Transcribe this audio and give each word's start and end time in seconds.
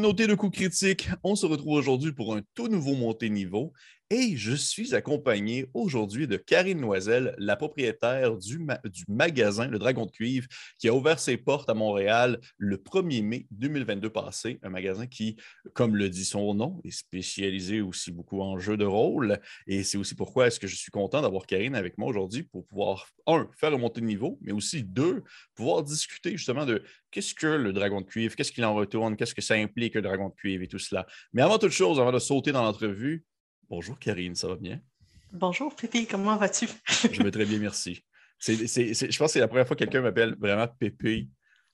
communauté 0.00 0.26
de 0.26 0.34
coups 0.34 0.56
critiques. 0.56 1.10
On 1.22 1.36
se 1.36 1.44
retrouve 1.44 1.74
aujourd'hui 1.74 2.12
pour 2.12 2.34
un 2.34 2.40
tout 2.54 2.68
nouveau 2.68 2.94
montée 2.94 3.28
niveau 3.28 3.74
et 4.12 4.36
je 4.36 4.56
suis 4.56 4.92
accompagné 4.96 5.66
aujourd'hui 5.72 6.26
de 6.26 6.36
Karine 6.36 6.80
Noiselle, 6.80 7.32
la 7.38 7.54
propriétaire 7.54 8.36
du, 8.36 8.58
magasin 9.06 9.68
Le 9.68 9.78
Dragon 9.78 10.04
de 10.04 10.10
Cuivre, 10.10 10.48
qui 10.80 10.88
a 10.88 10.94
ouvert 10.94 11.20
ses 11.20 11.36
portes 11.36 11.70
à 11.70 11.74
Montréal 11.74 12.40
le 12.58 12.76
1er 12.76 13.22
mai 13.22 13.46
2022 13.52 14.10
passé. 14.10 14.58
Un 14.64 14.70
magasin 14.70 15.06
qui, 15.06 15.36
comme 15.74 15.94
le 15.94 16.08
dit 16.08 16.24
son 16.24 16.54
nom, 16.54 16.80
est 16.82 16.90
spécialisé 16.90 17.82
aussi 17.82 18.10
beaucoup 18.10 18.40
en 18.40 18.58
jeux 18.58 18.76
de 18.76 18.84
rôle. 18.84 19.38
Et 19.68 19.84
c'est 19.84 19.96
aussi 19.96 20.16
pourquoi 20.16 20.48
est-ce 20.48 20.58
que 20.58 20.66
je 20.66 20.74
suis 20.74 20.90
content 20.90 21.22
d'avoir 21.22 21.46
Karine 21.46 21.76
avec 21.76 21.96
moi 21.96 22.08
aujourd'hui 22.08 22.42
pour 22.42 22.66
pouvoir, 22.66 23.10
un, 23.28 23.48
faire 23.60 23.70
monter 23.78 24.00
de 24.00 24.06
niveau, 24.06 24.40
mais 24.42 24.50
aussi, 24.50 24.82
deux, 24.82 25.22
pouvoir 25.54 25.84
discuter 25.84 26.32
justement 26.32 26.66
de 26.66 26.82
qu'est-ce 27.10 27.34
que 27.34 27.46
le 27.46 27.72
Dragon 27.72 28.00
de 28.00 28.06
Cuivre, 28.06 28.34
qu'est-ce 28.36 28.52
qu'il 28.52 28.64
en 28.64 28.74
retourne, 28.74 29.16
qu'est-ce 29.16 29.34
que 29.34 29.42
ça 29.42 29.54
implique 29.54 29.94
le 29.94 30.02
Dragon 30.02 30.28
de 30.28 30.34
Cuivre 30.34 30.62
et 30.62 30.68
tout 30.68 30.78
cela? 30.78 31.06
Mais 31.32 31.42
avant 31.42 31.58
toute 31.58 31.72
chose, 31.72 32.00
avant 32.00 32.12
de 32.12 32.18
sauter 32.18 32.52
dans 32.52 32.62
l'entrevue, 32.62 33.24
Bonjour 33.70 33.96
Karine, 34.00 34.34
ça 34.34 34.48
va 34.48 34.56
bien? 34.56 34.80
Bonjour 35.32 35.76
Pépé, 35.76 36.04
comment 36.04 36.36
vas-tu? 36.36 36.66
je 37.12 37.22
vais 37.22 37.30
très 37.30 37.44
bien, 37.44 37.58
merci. 37.60 38.04
je 38.40 39.16
pense 39.16 39.28
que 39.28 39.32
c'est 39.34 39.38
la 39.38 39.46
première 39.46 39.64
fois 39.64 39.76
que 39.76 39.84
quelqu'un 39.84 40.00
m'appelle 40.00 40.34
vraiment 40.40 40.66
Pépé 40.66 41.28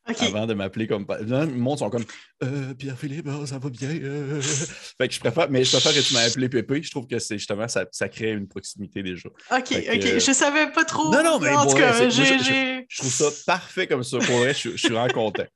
avant 0.07 0.47
de 0.47 0.55
m'appeler 0.55 0.87
comme. 0.87 1.07
Le 1.21 1.47
monde 1.47 1.79
sont 1.79 1.91
comme 1.91 2.05
euh, 2.45 2.75
Pierre-Philippe, 2.75 3.29
oh, 3.29 3.47
ça 3.47 3.59
va 3.59 3.69
bien. 3.71 3.89
Euh. 3.89 4.41
fait 4.99 5.09
que 5.09 5.15
je 5.15 5.21
préfère, 5.21 5.51
mais 5.51 5.65
je 5.65 5.71
préfère 5.73 5.95
que 5.95 6.07
tu 6.07 6.15
m'aies 6.15 6.25
appelé 6.25 6.49
Pépé. 6.49 6.83
Je 6.83 6.91
trouve 6.91 7.07
que 7.07 7.19
c'est 7.19 7.39
justement 7.39 7.67
ça, 7.69 7.85
ça 7.91 8.09
crée 8.09 8.33
une 8.33 8.47
proximité 8.47 9.03
déjà. 9.03 9.29
OK, 9.29 9.39
OK. 9.51 9.73
Euh, 9.73 10.21
je 10.21 10.33
savais 10.33 10.71
pas 10.71 10.85
trop. 10.85 11.13
Non, 11.13 11.23
non, 11.23 11.39
mais 11.41 11.51
en 11.51 11.67
tout 11.67 11.77
cas, 11.77 12.09
je, 12.09 12.97
trouve 12.97 13.11
ça 13.11 13.31
parfait 13.47 13.87
comme 13.87 14.03
ça. 14.03 14.19
Pour 14.19 14.39
vrai, 14.39 14.55
je, 14.55 14.77
suis 14.77 14.89
vraiment 14.89 15.09
content. 15.09 15.47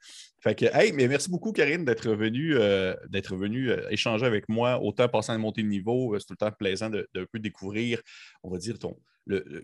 Fait 0.43 0.55
que, 0.55 0.65
hey, 0.73 0.93
mais 0.93 1.07
merci 1.07 1.29
beaucoup, 1.29 1.53
Karine, 1.53 1.85
d'être 1.85 2.15
venue, 2.15 2.57
euh, 2.57 2.95
d'être 3.09 3.35
euh, 3.35 3.87
échanger 3.91 4.25
avec 4.25 4.49
moi, 4.49 4.81
autant 4.81 5.07
passant 5.07 5.35
à 5.35 5.39
monter 5.39 5.63
de 5.63 5.69
niveau. 5.69 6.15
Euh, 6.15 6.19
c'est 6.19 6.27
tout 6.27 6.33
le 6.33 6.39
temps 6.39 6.53
plaisant 6.53 6.89
de, 6.89 7.07
de, 7.15 7.27
peu 7.31 7.39
découvrir, 7.39 8.01
on 8.43 8.51
va 8.51 8.57
dire, 8.57 8.79
ton, 8.79 8.97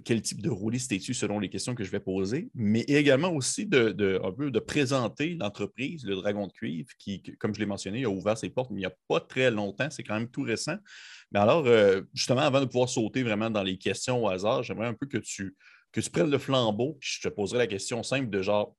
quel 0.05 0.21
type 0.21 0.43
de 0.43 0.51
rôliste 0.51 0.93
es-tu 0.93 1.15
selon 1.15 1.41
les 1.41 1.49
questions 1.49 1.75
que 1.75 1.83
je 1.83 1.91
vais 1.91 1.99
poser, 1.99 2.51
mais 2.55 2.83
également 2.83 3.33
aussi 3.33 3.65
de, 3.65 4.21
un 4.23 4.33
peu 4.33 4.51
de 4.51 4.59
présenter 4.59 5.35
l'entreprise, 5.41 6.05
le 6.05 6.15
Dragon 6.15 6.47
de 6.47 6.53
Cuivre, 6.53 6.91
qui, 6.99 7.23
comme 7.41 7.55
je 7.55 7.59
l'ai 7.59 7.67
mentionné, 7.67 8.05
a 8.05 8.11
ouvert 8.11 8.37
ses 8.37 8.51
portes 8.51 8.69
il 8.71 8.77
n'y 8.77 8.85
a 8.85 8.95
pas 9.09 9.19
très 9.19 9.51
longtemps, 9.51 9.89
c'est 9.91 10.03
quand 10.03 10.15
même 10.15 10.29
tout 10.29 10.43
récent. 10.43 10.77
Mais 11.33 11.41
alors, 11.41 11.67
justement, 12.13 12.43
avant 12.43 12.61
de 12.61 12.67
pouvoir 12.67 12.89
sauter 12.89 13.23
vraiment 13.23 13.51
dans 13.51 13.63
les 13.63 13.79
questions 13.79 14.23
au 14.23 14.29
hasard, 14.29 14.63
j'aimerais 14.63 14.87
un 14.87 14.95
peu 14.95 15.07
que 15.07 15.19
tu, 15.19 15.57
que 15.91 16.01
tu 16.01 16.11
prennes 16.11 16.31
le 16.31 16.39
flambeau, 16.39 16.99
je 17.01 17.21
te 17.23 17.29
poserai 17.29 17.59
la 17.59 17.67
question 17.67 18.03
simple 18.03 18.29
de 18.29 18.43
genre, 18.43 18.77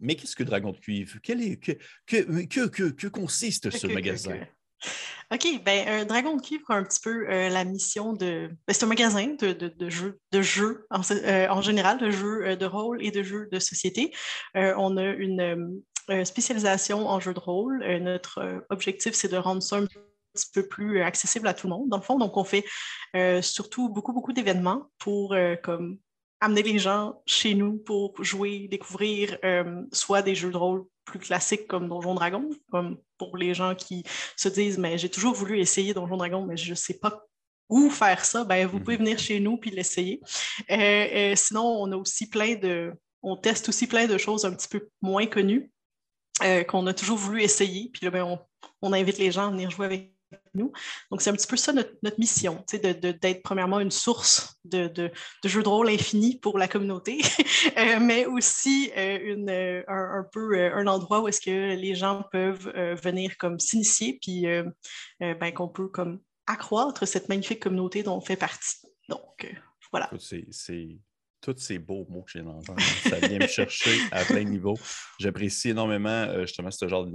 mais 0.00 0.16
qu'est-ce 0.16 0.36
que 0.36 0.42
Dragon 0.42 0.72
de 0.72 0.78
Cuivre? 0.78 1.20
que, 1.22 1.72
que, 2.06 2.66
que, 2.66 2.90
que, 2.90 3.06
consiste 3.08 3.70
ce 3.70 3.86
magasin? 3.86 4.40
OK, 5.32 5.62
ben, 5.64 5.88
un 5.88 6.04
Dragon 6.06 6.36
de 6.36 6.42
Cuivre 6.42 6.70
a 6.70 6.74
un 6.74 6.82
petit 6.82 7.00
peu 7.00 7.30
euh, 7.30 7.48
la 7.50 7.64
mission 7.64 8.12
de. 8.12 8.50
Ben, 8.66 8.72
c'est 8.72 8.84
un 8.84 8.88
magasin 8.88 9.34
de, 9.38 9.52
de, 9.52 9.68
de 9.68 9.88
jeux, 9.88 10.18
de 10.32 10.42
jeux 10.42 10.86
en, 10.90 11.02
euh, 11.10 11.48
en, 11.48 11.60
général, 11.60 11.98
de 11.98 12.10
jeux 12.10 12.46
euh, 12.46 12.56
de 12.56 12.66
rôle 12.66 13.04
et 13.04 13.10
de 13.10 13.22
jeux 13.22 13.48
de 13.52 13.58
société. 13.58 14.12
on 14.54 14.96
a 14.96 15.04
une 15.04 15.82
spécialisation 16.24 17.06
en 17.06 17.20
jeux 17.20 17.34
de 17.34 17.38
rôle. 17.38 17.84
notre 18.00 18.64
objectif, 18.70 19.14
c'est 19.14 19.28
de 19.28 19.36
rendre 19.36 19.62
ça 19.62 19.76
un 19.76 19.86
petit 19.86 20.50
peu 20.52 20.66
plus 20.66 21.02
accessible 21.02 21.46
à 21.46 21.54
tout 21.54 21.68
le 21.68 21.74
monde, 21.74 21.88
dans 21.88 21.98
le 21.98 22.02
fond. 22.02 22.18
Donc, 22.18 22.36
on 22.36 22.42
fait 22.42 22.64
surtout 23.42 23.88
beaucoup, 23.88 24.12
beaucoup 24.12 24.32
d'événements 24.32 24.90
pour 24.98 25.36
comme 25.62 25.98
amener 26.40 26.62
les 26.62 26.78
gens 26.78 27.22
chez 27.26 27.54
nous 27.54 27.76
pour 27.78 28.22
jouer, 28.24 28.66
découvrir 28.68 29.38
euh, 29.44 29.82
soit 29.92 30.22
des 30.22 30.34
jeux 30.34 30.50
de 30.50 30.56
rôle 30.56 30.84
plus 31.04 31.18
classiques 31.18 31.66
comme 31.66 31.88
Donjon 31.88 32.14
Dragon, 32.14 32.48
comme 32.70 32.98
pour 33.18 33.36
les 33.36 33.54
gens 33.54 33.74
qui 33.74 34.04
se 34.36 34.48
disent 34.48 34.78
mais 34.78 34.96
j'ai 34.96 35.10
toujours 35.10 35.34
voulu 35.34 35.58
essayer 35.58 35.92
Donjon 35.92 36.16
Dragon, 36.16 36.44
mais 36.44 36.56
je 36.56 36.70
ne 36.70 36.74
sais 36.74 36.98
pas 36.98 37.24
où 37.68 37.88
faire 37.90 38.24
ça, 38.24 38.44
ben, 38.44 38.66
vous 38.66 38.80
pouvez 38.80 38.96
mhm. 38.96 39.04
venir 39.04 39.18
chez 39.18 39.38
nous 39.38 39.56
puis 39.56 39.70
l'essayer. 39.70 40.20
Euh, 40.70 40.76
euh, 40.76 41.36
sinon, 41.36 41.64
on 41.64 41.92
a 41.92 41.96
aussi 41.96 42.28
plein 42.28 42.56
de. 42.56 42.92
On 43.22 43.36
teste 43.36 43.68
aussi 43.68 43.86
plein 43.86 44.06
de 44.06 44.16
choses 44.16 44.44
un 44.44 44.52
petit 44.52 44.68
peu 44.68 44.88
moins 45.02 45.26
connues 45.26 45.70
qu'on 46.68 46.86
a 46.86 46.94
toujours 46.94 47.18
voulu 47.18 47.42
essayer. 47.42 47.90
Puis 47.92 48.06
là, 48.06 48.10
ben, 48.10 48.24
on, 48.24 48.38
on 48.80 48.94
invite 48.94 49.18
les 49.18 49.30
gens 49.30 49.48
à 49.48 49.50
venir 49.50 49.70
jouer 49.70 49.84
avec 49.86 50.14
nous. 50.54 50.72
Donc, 51.10 51.22
c'est 51.22 51.30
un 51.30 51.34
petit 51.34 51.46
peu 51.46 51.56
ça 51.56 51.72
notre, 51.72 52.18
mission, 52.18 52.64
d'être 52.72 53.00
de, 53.00 53.40
premièrement 53.42 53.80
une 53.80 53.90
source 53.90 54.58
de, 54.64 54.88
de, 54.88 55.10
jeux 55.44 55.62
de 55.62 55.68
rôle 55.68 55.88
infini 55.88 56.38
pour 56.38 56.58
la 56.58 56.68
communauté, 56.68 57.20
euh, 57.78 58.00
mais 58.00 58.26
aussi 58.26 58.90
euh, 58.96 59.18
une, 59.22 59.50
euh, 59.50 59.82
un, 59.88 60.26
peu 60.32 60.72
un 60.72 60.86
endroit 60.86 61.20
où 61.20 61.28
est-ce 61.28 61.40
que 61.40 61.74
les 61.74 61.94
gens 61.94 62.24
peuvent 62.32 62.70
venir 63.02 63.36
comme 63.38 63.58
s'initier, 63.58 64.18
puis 64.20 64.46
ben, 65.20 65.52
qu'on 65.52 65.68
peut 65.68 65.88
comme 65.88 66.20
accroître 66.46 67.06
cette 67.06 67.28
magnifique 67.28 67.62
communauté 67.62 68.02
dont 68.02 68.16
on 68.16 68.20
fait 68.20 68.36
partie. 68.36 68.76
Donc, 69.08 69.46
voilà. 69.90 70.10
C'est 70.18 70.98
tous 71.40 71.56
ces 71.56 71.78
beaux 71.78 72.06
mots 72.10 72.22
que 72.22 72.32
j'ai 72.32 72.40
entendre. 72.40 72.80
Ça 73.08 73.18
vient 73.18 73.38
me 73.38 73.46
chercher 73.46 73.98
à 74.12 74.24
plein 74.24 74.44
niveau. 74.44 74.74
J'apprécie 75.18 75.70
énormément 75.70 76.40
justement 76.40 76.70
ce 76.70 76.86
genre 76.86 77.06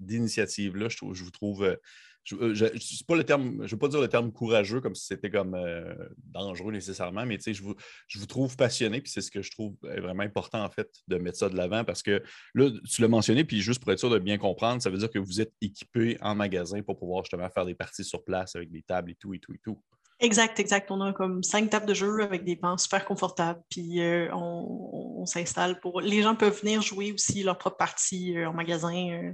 d'initiative-là. 0.00 0.88
Je, 0.88 0.96
je, 1.12 1.22
vous 1.22 1.30
trouve 1.30 1.78
je 2.28 2.36
euh, 2.36 2.54
je 2.54 3.70
veux 3.70 3.78
pas 3.78 3.88
dire 3.88 4.00
le 4.00 4.08
terme 4.08 4.32
courageux 4.32 4.80
comme 4.80 4.94
si 4.94 5.06
c'était 5.06 5.30
comme 5.30 5.54
euh, 5.54 5.94
dangereux 6.24 6.72
nécessairement, 6.72 7.24
mais 7.24 7.38
je 7.38 7.62
vous, 7.62 7.74
je 8.06 8.18
vous 8.18 8.26
trouve 8.26 8.56
passionné, 8.56 9.00
puis 9.00 9.10
c'est 9.10 9.20
ce 9.20 9.30
que 9.30 9.42
je 9.42 9.50
trouve 9.50 9.74
euh, 9.84 10.00
vraiment 10.00 10.22
important 10.22 10.62
en 10.62 10.70
fait 10.70 10.88
de 11.08 11.16
mettre 11.16 11.38
ça 11.38 11.48
de 11.48 11.56
l'avant 11.56 11.84
parce 11.84 12.02
que 12.02 12.22
là, 12.54 12.70
tu 12.88 13.02
l'as 13.02 13.08
mentionné, 13.08 13.44
puis 13.44 13.60
juste 13.60 13.80
pour 13.82 13.92
être 13.92 13.98
sûr 13.98 14.10
de 14.10 14.18
bien 14.18 14.38
comprendre, 14.38 14.82
ça 14.82 14.90
veut 14.90 14.98
dire 14.98 15.10
que 15.10 15.18
vous 15.18 15.40
êtes 15.40 15.52
équipé 15.60 16.18
en 16.20 16.34
magasin 16.34 16.82
pour 16.82 16.98
pouvoir 16.98 17.24
justement 17.24 17.48
faire 17.48 17.64
des 17.64 17.74
parties 17.74 18.04
sur 18.04 18.24
place 18.24 18.56
avec 18.56 18.70
des 18.70 18.82
tables 18.82 19.10
et 19.10 19.14
tout 19.14 19.34
et 19.34 19.38
tout 19.38 19.52
et 19.54 19.58
tout. 19.58 19.80
Exact, 20.20 20.58
exact. 20.58 20.90
On 20.90 21.00
a 21.00 21.12
comme 21.12 21.44
cinq 21.44 21.70
tables 21.70 21.86
de 21.86 21.94
jeu 21.94 22.22
avec 22.22 22.44
des 22.44 22.56
bancs 22.56 22.80
super 22.80 23.04
confortables. 23.04 23.62
Puis 23.70 24.00
euh, 24.00 24.28
on, 24.34 25.24
s'installe 25.26 25.78
pour. 25.80 26.00
Les 26.00 26.22
gens 26.22 26.34
peuvent 26.34 26.58
venir 26.60 26.80
jouer 26.80 27.12
aussi 27.12 27.42
leur 27.42 27.58
propre 27.58 27.76
partie 27.76 28.36
euh, 28.36 28.48
en 28.48 28.52
magasin. 28.52 29.10
Euh, 29.10 29.32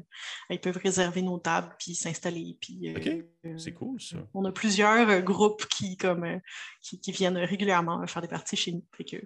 ils 0.51 0.61
peuvent 0.61 0.77
réserver 0.77 1.23
nos 1.23 1.39
tables 1.39 1.75
puis 1.79 1.95
s'installer. 1.95 2.59
Puis, 2.61 2.93
OK, 2.95 3.57
c'est 3.59 3.73
cool 3.73 4.01
ça. 4.01 4.17
On 4.35 4.45
a 4.45 4.53
plusieurs 4.53 5.23
groupes 5.23 5.65
qui, 5.67 5.97
comme, 5.97 6.41
qui, 6.83 7.13
viennent 7.13 7.39
régulièrement 7.39 8.05
faire 8.07 8.23
des 8.23 8.29
parties 8.29 8.57
chez 8.57 8.73
nous. 8.73 8.85
que... 8.99 9.17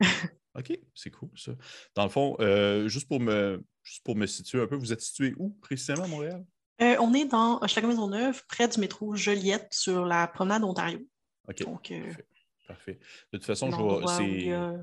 OK, 0.54 0.78
c'est 0.94 1.10
cool 1.10 1.30
ça. 1.36 1.52
Dans 1.94 2.04
le 2.04 2.10
fond, 2.10 2.36
juste, 2.86 3.08
pour 3.08 3.20
me, 3.20 3.62
juste 3.82 4.04
pour 4.04 4.16
me 4.16 4.26
situer 4.26 4.62
un 4.62 4.66
peu, 4.66 4.76
vous 4.76 4.92
êtes 4.92 5.02
situé 5.02 5.34
où 5.38 5.50
précisément 5.60 6.04
à 6.04 6.08
Montréal? 6.08 6.44
Euh, 6.82 6.96
on 7.00 7.12
est 7.14 7.26
dans 7.26 7.60
Maison-Neuve, 7.88 8.42
près 8.48 8.68
du 8.68 8.80
métro 8.80 9.14
Joliette, 9.14 9.68
sur 9.72 10.06
la 10.06 10.26
promenade 10.26 10.64
Ontario. 10.64 11.00
OK. 11.48 11.62
Donc, 11.64 11.90
euh, 11.90 12.12
parfait. 12.66 12.98
De 13.32 13.38
toute 13.38 13.46
façon, 13.46 13.70
je 13.70 13.76
vois. 13.76 14.80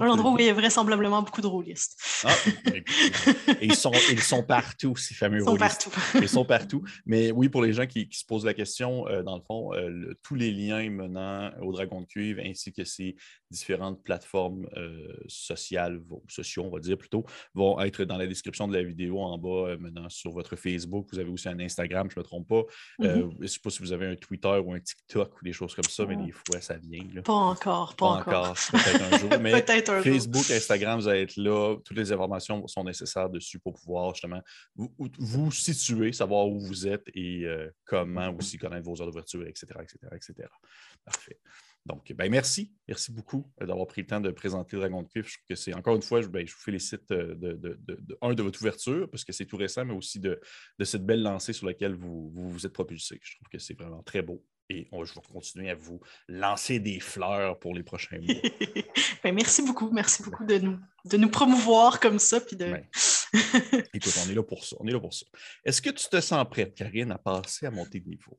Un 0.00 0.10
endroit 0.10 0.32
où 0.32 0.38
il 0.38 0.46
y 0.46 0.48
a 0.48 0.54
vraisemblablement 0.54 1.22
beaucoup 1.22 1.40
de 1.40 1.46
rôlistes. 1.46 1.98
Ah, 2.24 2.34
ils, 3.60 3.74
sont, 3.74 3.92
ils 4.10 4.22
sont 4.22 4.42
partout, 4.42 4.96
ces 4.96 5.14
fameux 5.14 5.42
rôlistes. 5.42 5.86
Ils 5.86 5.90
sont 5.90 5.90
partout. 5.90 6.18
ils 6.22 6.28
sont 6.28 6.44
partout. 6.44 6.84
Mais 7.06 7.30
oui, 7.30 7.48
pour 7.48 7.62
les 7.62 7.72
gens 7.72 7.86
qui, 7.86 8.08
se 8.10 8.24
posent 8.24 8.44
la 8.44 8.54
question, 8.54 9.06
euh, 9.08 9.22
dans 9.22 9.36
le 9.36 9.42
fond, 9.42 9.70
tous 10.22 10.34
les 10.34 10.50
liens 10.50 10.88
menant 10.90 11.50
au 11.60 11.72
Dragon 11.72 12.00
de 12.00 12.06
Cuivre 12.06 12.40
ainsi 12.44 12.72
que 12.72 12.84
ces 12.84 13.16
différentes 13.50 14.02
plateformes 14.02 14.66
euh, 14.76 15.12
sociales, 15.28 16.00
sociaux, 16.28 16.64
on 16.64 16.70
va 16.70 16.80
dire 16.80 16.98
plutôt, 16.98 17.24
vont 17.54 17.80
être 17.80 18.04
dans 18.04 18.16
la 18.16 18.26
description 18.26 18.66
de 18.68 18.74
la 18.74 18.82
vidéo 18.82 19.20
en 19.20 19.38
bas, 19.38 19.70
euh, 19.70 19.78
maintenant 19.78 20.08
sur 20.08 20.32
votre 20.32 20.56
Facebook. 20.56 21.06
Vous 21.12 21.18
avez 21.18 21.30
aussi 21.30 21.48
un 21.48 21.58
Instagram, 21.60 22.08
je 22.10 22.18
ne 22.18 22.22
me 22.22 22.24
trompe 22.24 22.48
pas. 22.48 22.62
Euh, 23.02 23.16
mm-hmm. 23.16 23.36
je 23.36 23.42
ne 23.42 23.46
sais 23.46 23.60
pas 23.62 23.70
si 23.70 23.80
vous 23.80 23.92
avez 23.92 24.06
un 24.06 24.16
Twitter 24.16 24.60
ou 24.64 24.72
un 24.72 24.80
TikTok 24.80 25.40
ou 25.40 25.44
des 25.44 25.52
choses 25.52 25.74
comme 25.74 25.84
ça, 25.84 26.04
mais 26.06 26.16
des 26.16 26.32
fois, 26.32 26.60
ça 26.60 26.76
vient. 26.76 27.04
Pas 27.22 27.32
encore, 27.32 27.94
pas, 27.94 28.06
encore. 28.06 28.54
Peut-être 28.54 29.12
un 29.12 29.18
jour. 29.18 29.30
Mais 29.40 29.52
Facebook, 29.86 30.50
Instagram, 30.50 31.00
vous 31.00 31.08
allez 31.08 31.22
être 31.22 31.36
là. 31.36 31.76
Toutes 31.84 31.96
les 31.96 32.12
informations 32.12 32.66
sont 32.66 32.84
nécessaires 32.84 33.30
dessus 33.30 33.58
pour 33.58 33.74
pouvoir 33.74 34.14
justement 34.14 34.42
vous, 34.74 34.92
vous 35.18 35.50
situer, 35.52 36.12
savoir 36.12 36.46
où 36.48 36.60
vous 36.60 36.86
êtes 36.86 37.06
et 37.14 37.46
comment 37.84 38.34
aussi 38.38 38.58
connaître 38.58 38.84
vos 38.84 39.00
heures 39.00 39.06
d'ouverture, 39.06 39.46
etc., 39.46 39.66
etc., 39.82 39.98
etc. 40.14 40.48
Parfait. 41.04 41.38
Donc, 41.86 42.12
ben, 42.12 42.28
merci. 42.28 42.72
Merci 42.88 43.12
beaucoup 43.12 43.48
euh, 43.62 43.66
d'avoir 43.66 43.86
pris 43.86 44.00
le 44.00 44.08
temps 44.08 44.20
de 44.20 44.30
présenter 44.30 44.76
Dragon 44.76 45.02
de 45.02 45.08
Cuivre. 45.08 45.28
Je 45.28 45.34
trouve 45.34 45.46
que 45.48 45.54
c'est, 45.54 45.72
encore 45.72 45.94
une 45.94 46.02
fois, 46.02 46.20
je, 46.20 46.26
ben, 46.26 46.44
vous 46.44 46.52
félicite 46.52 47.08
euh, 47.12 47.34
de, 47.36 47.78
un, 48.20 48.34
de 48.34 48.42
votre 48.42 48.60
ouverture, 48.60 49.08
parce 49.08 49.24
que 49.24 49.32
c'est 49.32 49.46
tout 49.46 49.56
récent, 49.56 49.84
mais 49.84 49.94
aussi 49.94 50.18
de, 50.18 50.40
cette 50.82 51.06
belle 51.06 51.22
lancée 51.22 51.52
sur 51.52 51.64
laquelle 51.66 51.94
vous 51.94 52.32
vous, 52.34 52.66
êtes 52.66 52.72
propulsé. 52.72 53.20
Je 53.22 53.36
trouve 53.36 53.48
que 53.48 53.58
c'est 53.58 53.78
vraiment 53.78 54.02
très 54.02 54.20
beau. 54.20 54.44
Et 54.68 54.88
je 54.92 55.14
vais 55.14 55.20
continuer 55.32 55.70
à 55.70 55.74
vous 55.74 56.00
lancer 56.28 56.80
des 56.80 56.98
fleurs 56.98 57.58
pour 57.58 57.74
les 57.74 57.82
prochains 57.82 58.18
mois. 58.18 58.34
Ben, 59.22 59.34
merci 59.34 59.62
beaucoup. 59.62 59.90
Merci 59.90 60.22
beaucoup 60.22 60.44
de 60.44 60.58
nous, 60.58 60.78
de 61.04 61.16
nous 61.16 61.28
promouvoir 61.28 61.98
comme 61.98 62.20
ça. 62.20 62.40
Puis 62.40 62.54
de... 62.54 62.76
Écoute, 63.92 64.14
on 64.24 64.30
est 64.30 64.34
là 64.34 64.42
pour 64.42 64.64
ça. 64.64 64.76
On 64.78 64.86
est 64.86 64.92
là 64.92 65.00
pour 65.00 65.12
ça. 65.12 65.26
Est-ce 65.64 65.82
que 65.82 65.90
tu 65.90 66.06
te 66.08 66.20
sens 66.20 66.46
prête, 66.48 66.74
Karine, 66.74 67.10
à 67.10 67.18
passer 67.18 67.66
à 67.66 67.70
monter 67.72 67.98
de 67.98 68.08
niveau? 68.08 68.38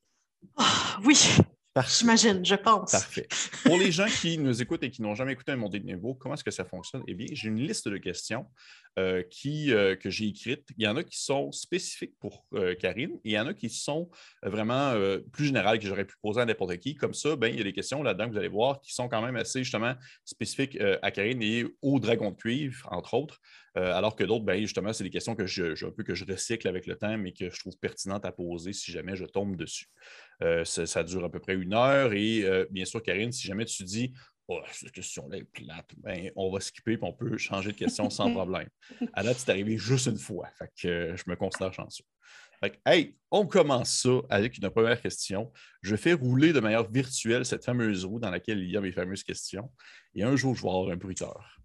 Ah, 0.55 0.99
oui, 1.03 1.17
J'imagine, 1.87 2.45
je 2.45 2.55
pense. 2.55 2.91
Parfait. 2.91 3.27
Pour 3.63 3.77
les 3.77 3.91
gens 3.91 4.07
qui 4.07 4.37
nous 4.37 4.61
écoutent 4.61 4.83
et 4.83 4.91
qui 4.91 5.01
n'ont 5.01 5.15
jamais 5.15 5.33
écouté 5.33 5.51
un 5.51 5.57
montée 5.57 5.79
de 5.79 5.85
niveau, 5.85 6.13
comment 6.13 6.35
est-ce 6.35 6.43
que 6.43 6.51
ça 6.51 6.65
fonctionne? 6.65 7.03
Eh 7.07 7.13
bien, 7.13 7.27
j'ai 7.31 7.47
une 7.49 7.59
liste 7.59 7.87
de 7.87 7.97
questions 7.97 8.45
euh, 8.97 9.21
qui, 9.29 9.71
euh, 9.71 9.95
que 9.95 10.09
j'ai 10.09 10.27
écrites. 10.27 10.67
Il 10.75 10.83
y 10.83 10.87
en 10.87 10.97
a 10.97 11.03
qui 11.03 11.19
sont 11.19 11.51
spécifiques 11.51 12.17
pour 12.19 12.45
euh, 12.55 12.73
Karine 12.73 13.11
et 13.23 13.29
il 13.29 13.31
y 13.33 13.39
en 13.39 13.45
a 13.45 13.53
qui 13.53 13.69
sont 13.69 14.09
vraiment 14.41 14.95
plus 15.31 15.45
générales 15.45 15.77
que 15.77 15.85
j'aurais 15.85 16.05
pu 16.05 16.15
poser 16.19 16.41
à 16.41 16.45
n'importe 16.45 16.77
qui. 16.77 16.95
Comme 16.95 17.13
ça, 17.13 17.35
ben, 17.35 17.47
il 17.47 17.57
y 17.57 17.61
a 17.61 17.63
des 17.63 17.73
questions 17.73 18.01
là-dedans 18.01 18.25
que 18.25 18.31
vous 18.31 18.37
allez 18.39 18.47
voir 18.47 18.81
qui 18.81 18.93
sont 18.93 19.07
quand 19.07 19.21
même 19.21 19.35
assez 19.35 19.63
justement 19.63 19.93
spécifiques 20.25 20.79
à 21.01 21.11
Karine 21.11 21.41
et 21.43 21.65
au 21.81 21.99
dragon 21.99 22.31
de 22.31 22.35
cuivre, 22.35 22.87
entre 22.91 23.13
autres. 23.13 23.39
alors 23.75 24.15
que 24.15 24.23
d'autres, 24.23 24.45
ben, 24.45 24.59
justement, 24.59 24.93
c'est 24.93 25.03
des 25.03 25.11
questions 25.11 25.35
que 25.35 25.45
je, 25.45 25.85
un 25.85 25.91
peu 25.91 26.03
que 26.03 26.15
je 26.15 26.25
recycle 26.25 26.67
avec 26.67 26.87
le 26.87 26.95
temps, 26.95 27.17
mais 27.17 27.33
que 27.33 27.51
je 27.51 27.59
trouve 27.59 27.77
pertinentes 27.77 28.25
à 28.25 28.31
poser 28.31 28.73
si 28.73 28.91
jamais 28.91 29.15
je 29.15 29.25
tombe 29.25 29.55
dessus. 29.55 29.89
Ça, 30.63 31.03
dure 31.03 31.25
à 31.25 31.29
peu 31.29 31.39
près 31.39 31.55
une 31.55 31.73
heure 31.73 32.13
et 32.13 32.45
bien 32.69 32.85
sûr, 32.85 33.01
Karine, 33.01 33.31
si 33.31 33.47
jamais 33.47 33.65
tu 33.65 33.83
dis 33.83 34.13
oh, 34.47 34.61
cette 34.71 34.91
question-là 34.91 35.37
est 35.37 35.43
plate, 35.43 35.93
ben, 35.97 36.31
on 36.35 36.51
va 36.51 36.59
skipper 36.59 36.93
et 36.93 36.99
on 37.01 37.13
peut 37.13 37.37
changer 37.37 37.71
de 37.71 37.77
question 37.77 38.09
sans 38.09 38.31
problème. 38.33 38.69
À 39.13 39.23
date, 39.23 39.37
c'est 39.39 39.51
arrivé 39.51 39.77
juste 39.77 40.07
une 40.07 40.17
fois. 40.17 40.49
Fait 40.57 40.71
que 40.81 40.87
euh, 40.87 41.17
je 41.17 41.23
me 41.27 41.35
considère 41.35 41.73
chanceux. 41.73 42.03
Fait 42.59 42.79
hey, 42.85 43.15
on 43.29 43.45
commence 43.45 44.01
ça 44.01 44.19
avec 44.29 44.57
une 44.57 44.69
première 44.69 44.99
question. 44.99 45.51
Je 45.81 45.95
fais 45.95 46.13
rouler 46.13 46.53
de 46.53 46.59
manière 46.59 46.89
virtuelle 46.89 47.45
cette 47.45 47.63
fameuse 47.63 48.03
roue 48.03 48.19
dans 48.19 48.31
laquelle 48.31 48.59
il 48.59 48.71
y 48.71 48.77
a 48.77 48.81
mes 48.81 48.91
fameuses 48.91 49.23
questions. 49.23 49.71
Et 50.15 50.23
un 50.23 50.35
jour, 50.35 50.55
je 50.55 50.63
vais 50.63 50.69
avoir 50.69 50.89
un 50.89 50.97
bruiteur. 50.97 51.59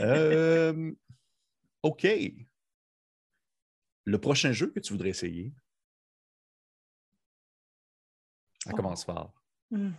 Euh, 0.00 0.92
OK. 1.82 2.06
Le 4.04 4.18
prochain 4.18 4.52
jeu 4.52 4.68
que 4.68 4.80
tu 4.80 4.92
voudrais 4.92 5.10
essayer, 5.10 5.52
ça 8.66 8.72
commence 8.72 9.04
fort. 9.04 9.32
Hmm. 9.70 9.90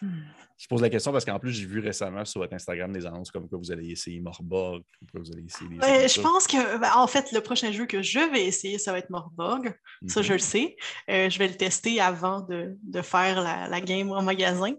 Hmm. 0.00 0.22
Je 0.56 0.68
pose 0.68 0.80
la 0.80 0.88
question 0.88 1.12
parce 1.12 1.24
qu'en 1.24 1.38
plus, 1.38 1.52
j'ai 1.52 1.66
vu 1.66 1.80
récemment 1.80 2.24
sur 2.24 2.40
votre 2.40 2.54
Instagram 2.54 2.90
des 2.92 3.04
annonces 3.04 3.30
comme 3.30 3.48
quoi 3.48 3.58
vous 3.58 3.70
allez 3.70 3.90
essayer 3.90 4.20
Morborg, 4.20 4.82
vous 5.12 5.32
allez 5.32 5.44
essayer 5.44 6.08
Je 6.08 6.20
pense 6.20 6.46
que, 6.46 6.78
ben, 6.78 6.90
en 6.94 7.06
fait, 7.06 7.32
le 7.32 7.40
prochain 7.40 7.70
jeu 7.72 7.86
que 7.86 8.00
je 8.00 8.20
vais 8.32 8.46
essayer, 8.46 8.78
ça 8.78 8.92
va 8.92 8.98
être 8.98 9.10
Morborg. 9.10 9.74
Ça, 10.06 10.22
je 10.22 10.28
mhm. 10.28 10.32
le 10.34 10.38
sais. 10.38 10.76
Euh, 11.10 11.28
je 11.28 11.38
vais 11.38 11.48
le 11.48 11.56
tester 11.56 12.00
avant 12.00 12.40
de, 12.40 13.02
faire 13.02 13.42
la, 13.42 13.80
game 13.80 14.10
en 14.10 14.22
magasin. 14.22 14.74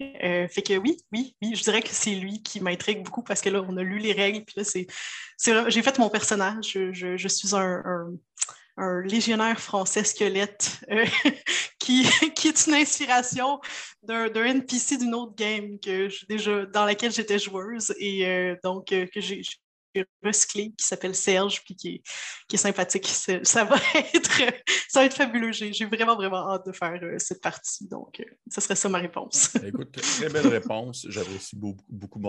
Euh, 0.00 0.48
fait 0.48 0.62
que 0.62 0.78
oui, 0.78 0.96
oui, 1.12 1.36
oui, 1.42 1.54
je 1.54 1.62
dirais 1.62 1.82
que 1.82 1.90
c'est 1.90 2.14
lui 2.14 2.42
qui 2.42 2.58
m'intrigue 2.60 3.04
beaucoup 3.04 3.22
parce 3.22 3.42
que 3.42 3.50
là, 3.50 3.62
on 3.68 3.76
a 3.76 3.82
lu 3.82 3.98
les 3.98 4.12
règles. 4.12 4.44
Puis 4.44 4.54
là, 4.56 4.64
c'est, 4.64 4.86
j'ai 5.68 5.82
fait 5.82 5.98
mon 5.98 6.08
personnage. 6.08 6.72
Je, 6.72 7.28
suis 7.28 7.54
un, 7.54 7.82
un 7.84 8.10
légionnaire 9.04 9.60
français 9.60 10.04
squelette 10.04 10.80
euh, 10.90 11.04
qui, 11.78 12.06
qui, 12.34 12.48
est 12.48 12.66
une 12.66 12.74
inspiration 12.74 13.60
d'un 14.02 14.44
NPC 14.44 14.98
d'une 14.98 15.14
autre 15.14 15.34
game 15.34 15.78
que 15.80 16.08
déjà, 16.28 16.66
dans 16.66 16.84
laquelle 16.84 17.12
j'étais 17.12 17.38
joueuse 17.38 17.94
et 17.98 18.26
euh, 18.26 18.56
donc 18.62 18.92
euh, 18.92 19.06
que 19.06 19.20
j'ai 19.20 19.42
recyclé 20.22 20.72
qui 20.78 20.86
s'appelle 20.86 21.16
Serge 21.16 21.64
puis 21.64 21.74
qui 21.74 21.88
est, 21.88 22.02
qui 22.48 22.54
est 22.54 22.58
sympathique. 22.58 23.06
Ça 23.06 23.64
va, 23.64 23.76
être, 24.14 24.40
ça 24.88 25.00
va 25.00 25.06
être 25.06 25.14
fabuleux. 25.14 25.50
J'ai 25.50 25.84
vraiment, 25.86 26.14
vraiment 26.14 26.48
hâte 26.48 26.64
de 26.66 26.72
faire 26.72 27.00
cette 27.18 27.40
partie. 27.40 27.88
Donc, 27.88 28.22
ce 28.48 28.60
serait 28.60 28.76
ça 28.76 28.88
ma 28.88 28.98
réponse. 28.98 29.52
Écoute, 29.64 29.90
très 29.90 30.28
belle 30.28 30.46
réponse. 30.46 31.06
J'apprécie 31.08 31.56
beaucoup, 31.56 31.84
beaucoup 31.88 32.20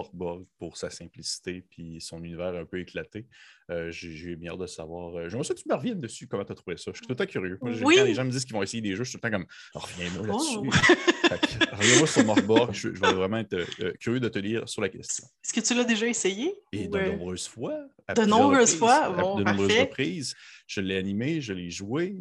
pour 0.58 0.76
sa 0.76 0.90
simplicité 0.90 1.64
puis 1.70 2.02
son 2.02 2.24
univers 2.24 2.56
un 2.56 2.66
peu 2.66 2.80
éclaté. 2.80 3.28
Euh, 3.72 3.90
j'ai 3.92 4.36
bien 4.36 4.52
hâte 4.52 4.60
de 4.60 4.68
savoir. 4.68 5.16
Euh, 5.16 5.30
J'aimerais 5.30 5.46
ça 5.46 5.54
que 5.54 5.60
tu 5.60 5.70
me 5.70 5.76
reviennes 5.76 6.02
dessus, 6.02 6.28
comment 6.28 6.44
tu 6.44 6.52
as 6.52 6.56
trouvé 6.56 6.76
ça? 6.76 6.92
Je 6.92 6.98
suis 6.98 7.06
tout 7.06 7.12
le 7.12 7.16
temps 7.16 7.26
curieux. 7.26 7.58
Quand 7.62 7.70
les 7.70 8.14
gens 8.14 8.26
me 8.26 8.32
disent 8.32 8.44
qu'ils 8.44 8.56
vont 8.56 8.64
essayer 8.64 8.82
des 8.82 8.96
jeux, 8.96 9.04
je 9.04 9.12
suis 9.12 9.20
tout 9.20 9.26
le 9.26 9.32
temps 9.32 9.38
comme 9.38 9.48
reviens-moi 9.74 10.28
là-dessus. 10.28 10.98
Oh. 11.34 11.36
reviens-moi 11.78 12.08
sur 12.08 12.26
Morborg. 12.26 12.74
Je, 12.74 12.94
je, 12.94 13.00
vais 13.00 13.14
vraiment 13.14 13.38
être 13.38 13.54
euh, 13.54 13.94
curieux 14.02 14.20
de 14.20 14.28
te 14.28 14.38
lire 14.38 14.68
sur 14.68 14.82
la 14.82 14.90
question. 14.90 15.26
Est-ce 15.46 15.54
que 15.54 15.62
tu 15.62 15.74
l'as 15.74 15.86
déjà 15.86 16.06
essayé? 16.06 16.54
Et 16.74 16.90
de 16.90 17.00
nombreuses 17.00 17.48
fois. 17.48 17.88
De 18.14 18.26
nombreuses 18.26 18.76
fois, 18.76 19.10
bon, 19.10 19.40
De 19.40 19.44
nombreuses 19.44 19.80
reprises. 19.80 20.36
Je 20.68 20.80
l'ai 20.80 20.98
animé, 20.98 21.42
je 21.42 21.52
l'ai 21.52 21.70
joué. 21.70 22.16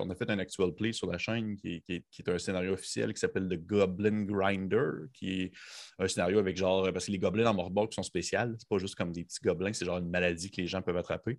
on 0.00 0.10
a 0.10 0.14
fait 0.16 0.28
un 0.28 0.38
actual 0.40 0.72
play 0.74 0.92
sur 0.92 1.06
la 1.06 1.16
chaîne 1.16 1.56
qui 1.56 1.82
est, 1.88 2.28
un 2.28 2.38
scénario 2.38 2.72
officiel 2.72 3.14
qui 3.14 3.20
s'appelle 3.20 3.48
The 3.48 3.64
Goblin 3.64 4.24
Grinder, 4.24 5.06
qui 5.12 5.42
est 5.42 5.52
un 6.00 6.08
scénario 6.08 6.40
avec 6.40 6.56
genre. 6.56 6.92
Parce 6.92 7.06
que 7.06 7.12
les 7.12 7.20
gobelins 7.20 7.50
en 7.50 7.54
Morborg 7.54 7.92
sont 7.92 8.02
spéciales. 8.02 8.56
C'est 8.58 8.68
pas 8.68 8.78
juste 8.78 8.96
comme 8.96 9.12
des 9.12 9.22
petits 9.22 9.38
gobelins, 9.44 9.72
c'est 9.72 9.84
genre 9.84 9.98
une 9.98 10.10
maladie 10.10 10.50
que 10.50 10.60
les 10.60 10.66
gens 10.66 10.82
peuvent 10.82 10.96
attraper. 10.96 11.38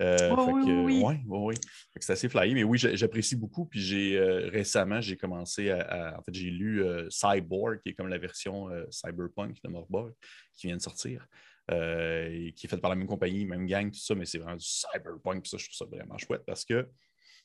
Euh, 0.00 0.32
oui, 0.52 1.02
oui, 1.02 1.16
oui. 1.26 1.54
C'est 1.98 2.12
assez 2.12 2.28
flyé. 2.28 2.54
Mais 2.54 2.62
oui, 2.62 2.78
j'apprécie 2.78 3.34
beaucoup. 3.34 3.66
Puis 3.66 3.80
j'ai 3.80 4.16
euh, 4.16 4.48
récemment, 4.48 5.00
j'ai 5.00 5.16
commencé 5.16 5.70
à, 5.70 6.16
En 6.18 6.22
fait, 6.22 6.34
j'ai 6.34 6.50
lu 6.50 6.84
euh, 6.84 7.08
Cyborg, 7.10 7.80
qui 7.82 7.88
est 7.88 7.94
comme 7.94 8.08
la 8.08 8.18
version 8.18 8.68
cyberpunk 8.90 9.56
de 9.64 9.68
Morborg, 9.68 10.12
qui 10.54 10.68
vient 10.68 10.76
de 10.76 10.82
sortir. 10.82 11.26
Euh, 11.70 12.50
qui 12.56 12.66
est 12.66 12.68
fait 12.68 12.78
par 12.78 12.90
la 12.90 12.96
même 12.96 13.06
compagnie, 13.06 13.44
même 13.44 13.64
gang, 13.64 13.90
tout 13.92 14.00
ça, 14.00 14.16
mais 14.16 14.24
c'est 14.26 14.38
vraiment 14.38 14.56
du 14.56 14.66
cyberpunk, 14.66 15.46
ça, 15.46 15.56
je 15.56 15.66
trouve 15.66 15.76
ça 15.76 15.84
vraiment 15.84 16.18
chouette 16.18 16.42
parce 16.44 16.64
que 16.64 16.88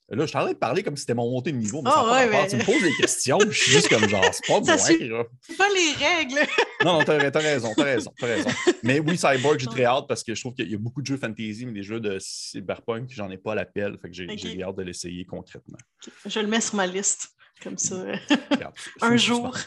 Là, 0.09 0.21
je 0.21 0.27
suis 0.27 0.37
en 0.37 0.41
train 0.41 0.53
de 0.53 0.57
parler 0.57 0.83
comme 0.83 0.95
si 0.95 1.01
c'était 1.01 1.15
mon 1.15 1.31
montée 1.31 1.51
de 1.51 1.57
niveau, 1.57 1.81
mais, 1.81 1.89
oh, 1.91 2.11
ouais, 2.11 2.29
mais... 2.29 2.47
tu 2.47 2.57
me 2.57 2.63
poses 2.63 2.83
des 2.83 2.93
questions, 2.93 3.39
je 3.39 3.59
suis 3.59 3.71
juste 3.71 3.89
comme 3.89 4.07
genre, 4.07 4.23
c'est 4.31 4.45
pas 4.45 4.59
moi. 4.61 4.77
C'est 4.77 5.57
pas 5.57 5.67
les 5.73 6.05
règles. 6.05 6.47
non, 6.85 6.99
non, 6.99 7.03
t'as 7.03 7.15
as 7.15 7.39
raison, 7.39 7.73
t'as 7.75 7.83
raison, 7.83 8.13
as 8.21 8.25
raison. 8.25 8.49
Mais 8.83 8.99
oui, 8.99 9.17
Cyborg, 9.17 9.57
j'ai 9.59 9.65
très 9.65 9.85
hâte 9.85 10.05
parce 10.07 10.23
que 10.23 10.35
je 10.35 10.41
trouve 10.41 10.53
qu'il 10.53 10.69
y 10.69 10.75
a 10.75 10.77
beaucoup 10.77 11.01
de 11.01 11.07
jeux 11.07 11.17
fantasy, 11.17 11.65
mais 11.65 11.71
des 11.71 11.81
jeux 11.81 11.99
de 11.99 12.19
cyberpunk, 12.19 13.09
j'en 13.09 13.31
ai 13.31 13.37
pas 13.37 13.55
l'appel, 13.55 13.97
fait 13.99 14.09
que 14.09 14.15
j'ai 14.15 14.61
hâte 14.61 14.75
de 14.75 14.83
l'essayer 14.83 15.25
concrètement. 15.25 15.77
Je 16.23 16.39
le 16.39 16.47
mets 16.47 16.61
sur 16.61 16.75
ma 16.75 16.85
liste. 16.85 17.34
Comme 17.61 17.77
ça. 17.77 18.05
un 19.01 19.17
jour. 19.17 19.57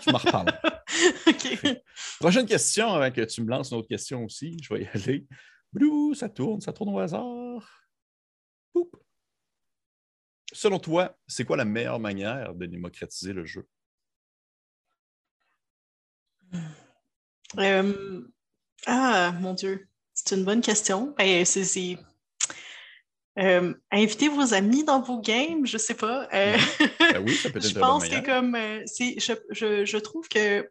Tu 0.00 0.10
m'en 0.10 0.18
reparles. 0.18 0.52
Prochaine 2.20 2.46
question 2.46 2.92
avant 2.92 3.10
que 3.10 3.22
tu 3.22 3.42
me 3.42 3.50
lances 3.50 3.70
une 3.70 3.78
autre 3.78 3.88
question 3.88 4.24
aussi. 4.24 4.56
Je 4.62 4.72
vais 4.72 4.82
y 4.82 4.86
aller. 4.86 5.26
Blou, 5.72 6.14
ça 6.14 6.28
tourne, 6.28 6.60
ça 6.60 6.72
tourne 6.72 6.90
au 6.90 6.98
hasard. 6.98 7.82
Selon 10.52 10.78
toi, 10.78 11.16
c'est 11.26 11.44
quoi 11.44 11.56
la 11.56 11.64
meilleure 11.64 11.98
manière 11.98 12.54
de 12.54 12.66
démocratiser 12.66 13.32
le 13.32 13.44
jeu? 13.44 13.66
Euh, 17.58 18.28
ah, 18.86 19.32
mon 19.40 19.54
Dieu, 19.54 19.88
c'est 20.12 20.36
une 20.36 20.44
bonne 20.44 20.60
question. 20.60 21.14
Ben, 21.16 21.44
c'est 21.44 21.98
euh, 23.38 23.72
invitez 23.90 24.28
vos 24.28 24.52
amis 24.52 24.84
dans 24.84 25.00
vos 25.00 25.18
games, 25.20 25.66
je 25.66 25.78
sais 25.78 25.94
pas. 25.94 26.28
Euh, 26.34 26.56
ben 26.98 27.24
oui, 27.24 27.34
ça 27.34 27.50
peut 27.50 27.58
être 27.58 27.68
Je 27.68 27.78
pense 27.78 28.08
que 28.08 28.24
comme 28.24 28.54
euh, 28.54 28.84
je, 28.86 29.34
je, 29.50 29.84
je, 29.84 29.96
trouve 29.98 30.28
que 30.28 30.68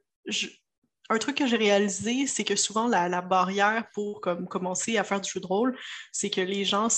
un 1.10 1.18
truc 1.18 1.38
que 1.38 1.48
j'ai 1.48 1.58
réalisé, 1.58 2.28
c'est 2.28 2.44
que 2.44 2.56
souvent 2.56 2.88
la, 2.88 3.10
la, 3.10 3.22
barrière 3.22 3.86
pour 3.94 4.22
comme, 4.22 4.48
commencer 4.48 4.98
à 4.98 5.04
faire 5.04 5.22
du 5.22 5.30
jeu 5.30 5.40
de 5.40 5.48
rôle, 5.48 5.78
c'est 6.12 6.30
que 6.30 6.42
les 6.42 6.64
gens 6.64 6.90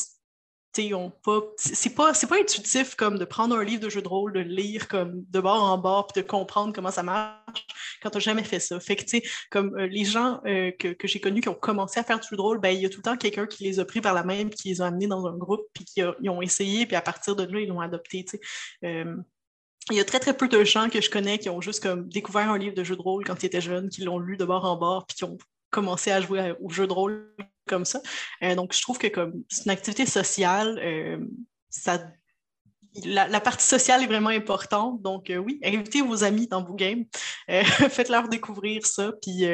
pas. 1.24 1.42
C'est 1.58 1.96
pas, 1.96 2.14
intuitif 2.40 2.96
comme 2.96 3.18
de 3.18 3.26
prendre 3.26 3.56
un 3.56 3.64
livre 3.64 3.82
de 3.82 3.90
jeu 3.90 4.02
de 4.02 4.08
rôle, 4.08 4.34
de 4.34 4.40
lire 4.40 4.88
comme 4.88 5.24
de 5.30 5.40
bord 5.40 5.64
en 5.64 5.78
bord, 5.78 6.08
puis 6.08 6.22
de 6.22 6.28
comprendre 6.28 6.74
comment 6.74 6.92
ça 6.92 7.04
marche 7.04 7.68
quand 8.02 8.10
tu 8.10 8.18
n'as 8.18 8.22
jamais 8.22 8.44
fait 8.44 8.60
ça. 8.60 8.80
Fait 8.80 8.96
que, 8.96 9.04
tu 9.04 9.20
sais, 9.20 9.24
comme 9.50 9.76
euh, 9.78 9.88
les 9.88 10.04
gens 10.04 10.42
euh, 10.46 10.72
que, 10.72 10.96
j'ai 11.04 11.20
connus 11.20 11.42
qui 11.42 11.50
ont 11.50 11.54
commencé 11.54 12.00
à 12.00 12.04
faire 12.04 12.20
du 12.20 12.28
jeu 12.28 12.36
de 12.36 12.42
rôle, 12.42 12.60
ben, 12.60 12.70
il 12.70 12.82
y 12.82 12.86
a 12.86 12.90
tout 12.90 12.98
le 12.98 13.04
temps 13.04 13.18
quelqu'un 13.18 13.46
qui 13.46 13.64
les 13.64 13.80
a 13.80 13.86
pris 13.86 14.02
par 14.02 14.14
la 14.14 14.24
main, 14.24 14.48
puis 14.48 14.58
qui 14.58 14.70
les 14.70 14.82
a 14.82 14.88
amenés 14.88 15.08
dans 15.08 15.26
un 15.28 15.38
groupe, 15.38 15.68
puis 15.74 15.86
qui 15.86 16.02
ils 16.22 16.30
ont 16.30 16.42
essayé, 16.42 16.86
puis 16.86 16.96
à 16.96 17.02
partir 17.02 17.36
de 17.36 17.44
là, 17.44 17.60
ils 17.60 17.68
l'ont 17.68 17.82
adopté, 17.82 18.26
euh, 18.84 19.16
il 19.92 19.98
y 19.98 20.00
a 20.00 20.06
très, 20.06 20.20
très 20.20 20.36
peu 20.36 20.48
de 20.48 20.64
gens 20.64 20.90
que 20.90 21.02
je 21.02 21.10
connais 21.10 21.38
qui 21.40 21.50
ont 21.50 21.60
juste 21.60 21.84
comme 21.84 22.08
découvert 22.08 22.50
un 22.50 22.58
livre 22.58 22.76
de 22.76 22.84
jeu 22.84 22.96
de 22.96 23.02
rôle 23.02 23.26
quand 23.26 23.44
ils 23.44 23.48
étaient 23.48 23.62
jeunes, 23.62 23.90
qui 23.90 24.02
l'ont 24.04 24.20
lu 24.20 24.38
de 24.38 24.46
bord 24.46 24.64
en 24.66 24.78
bord, 24.78 25.06
puis 25.06 25.18
qui 25.18 25.24
ont 25.26 25.38
commencé 25.74 26.12
à 26.12 26.22
jouer 26.22 26.54
au 26.62 26.70
jeu 26.70 26.88
de 26.88 26.94
rôle 26.94 27.36
comme 27.68 27.84
ça. 27.84 28.02
Euh, 28.44 28.56
donc, 28.56 28.74
je 28.74 28.82
trouve 28.82 28.98
que 28.98 29.08
comme 29.08 29.44
c'est 29.50 29.66
une 29.66 29.72
activité 29.72 30.06
sociale, 30.06 30.80
euh, 30.80 31.18
ça, 31.70 32.08
la, 33.04 33.42
partie 33.42 33.66
sociale 33.66 34.04
est 34.04 34.08
vraiment 34.08 34.30
importante. 34.30 35.02
Donc, 35.02 35.30
euh, 35.30 35.38
oui, 35.38 35.60
invitez 35.64 36.02
vos 36.02 36.24
amis 36.24 36.48
dans 36.48 36.64
vos 36.64 36.76
games, 36.76 37.06
faites-leur 37.48 38.30
découvrir 38.30 38.86
ça. 38.86 39.12
Puis, 39.22 39.46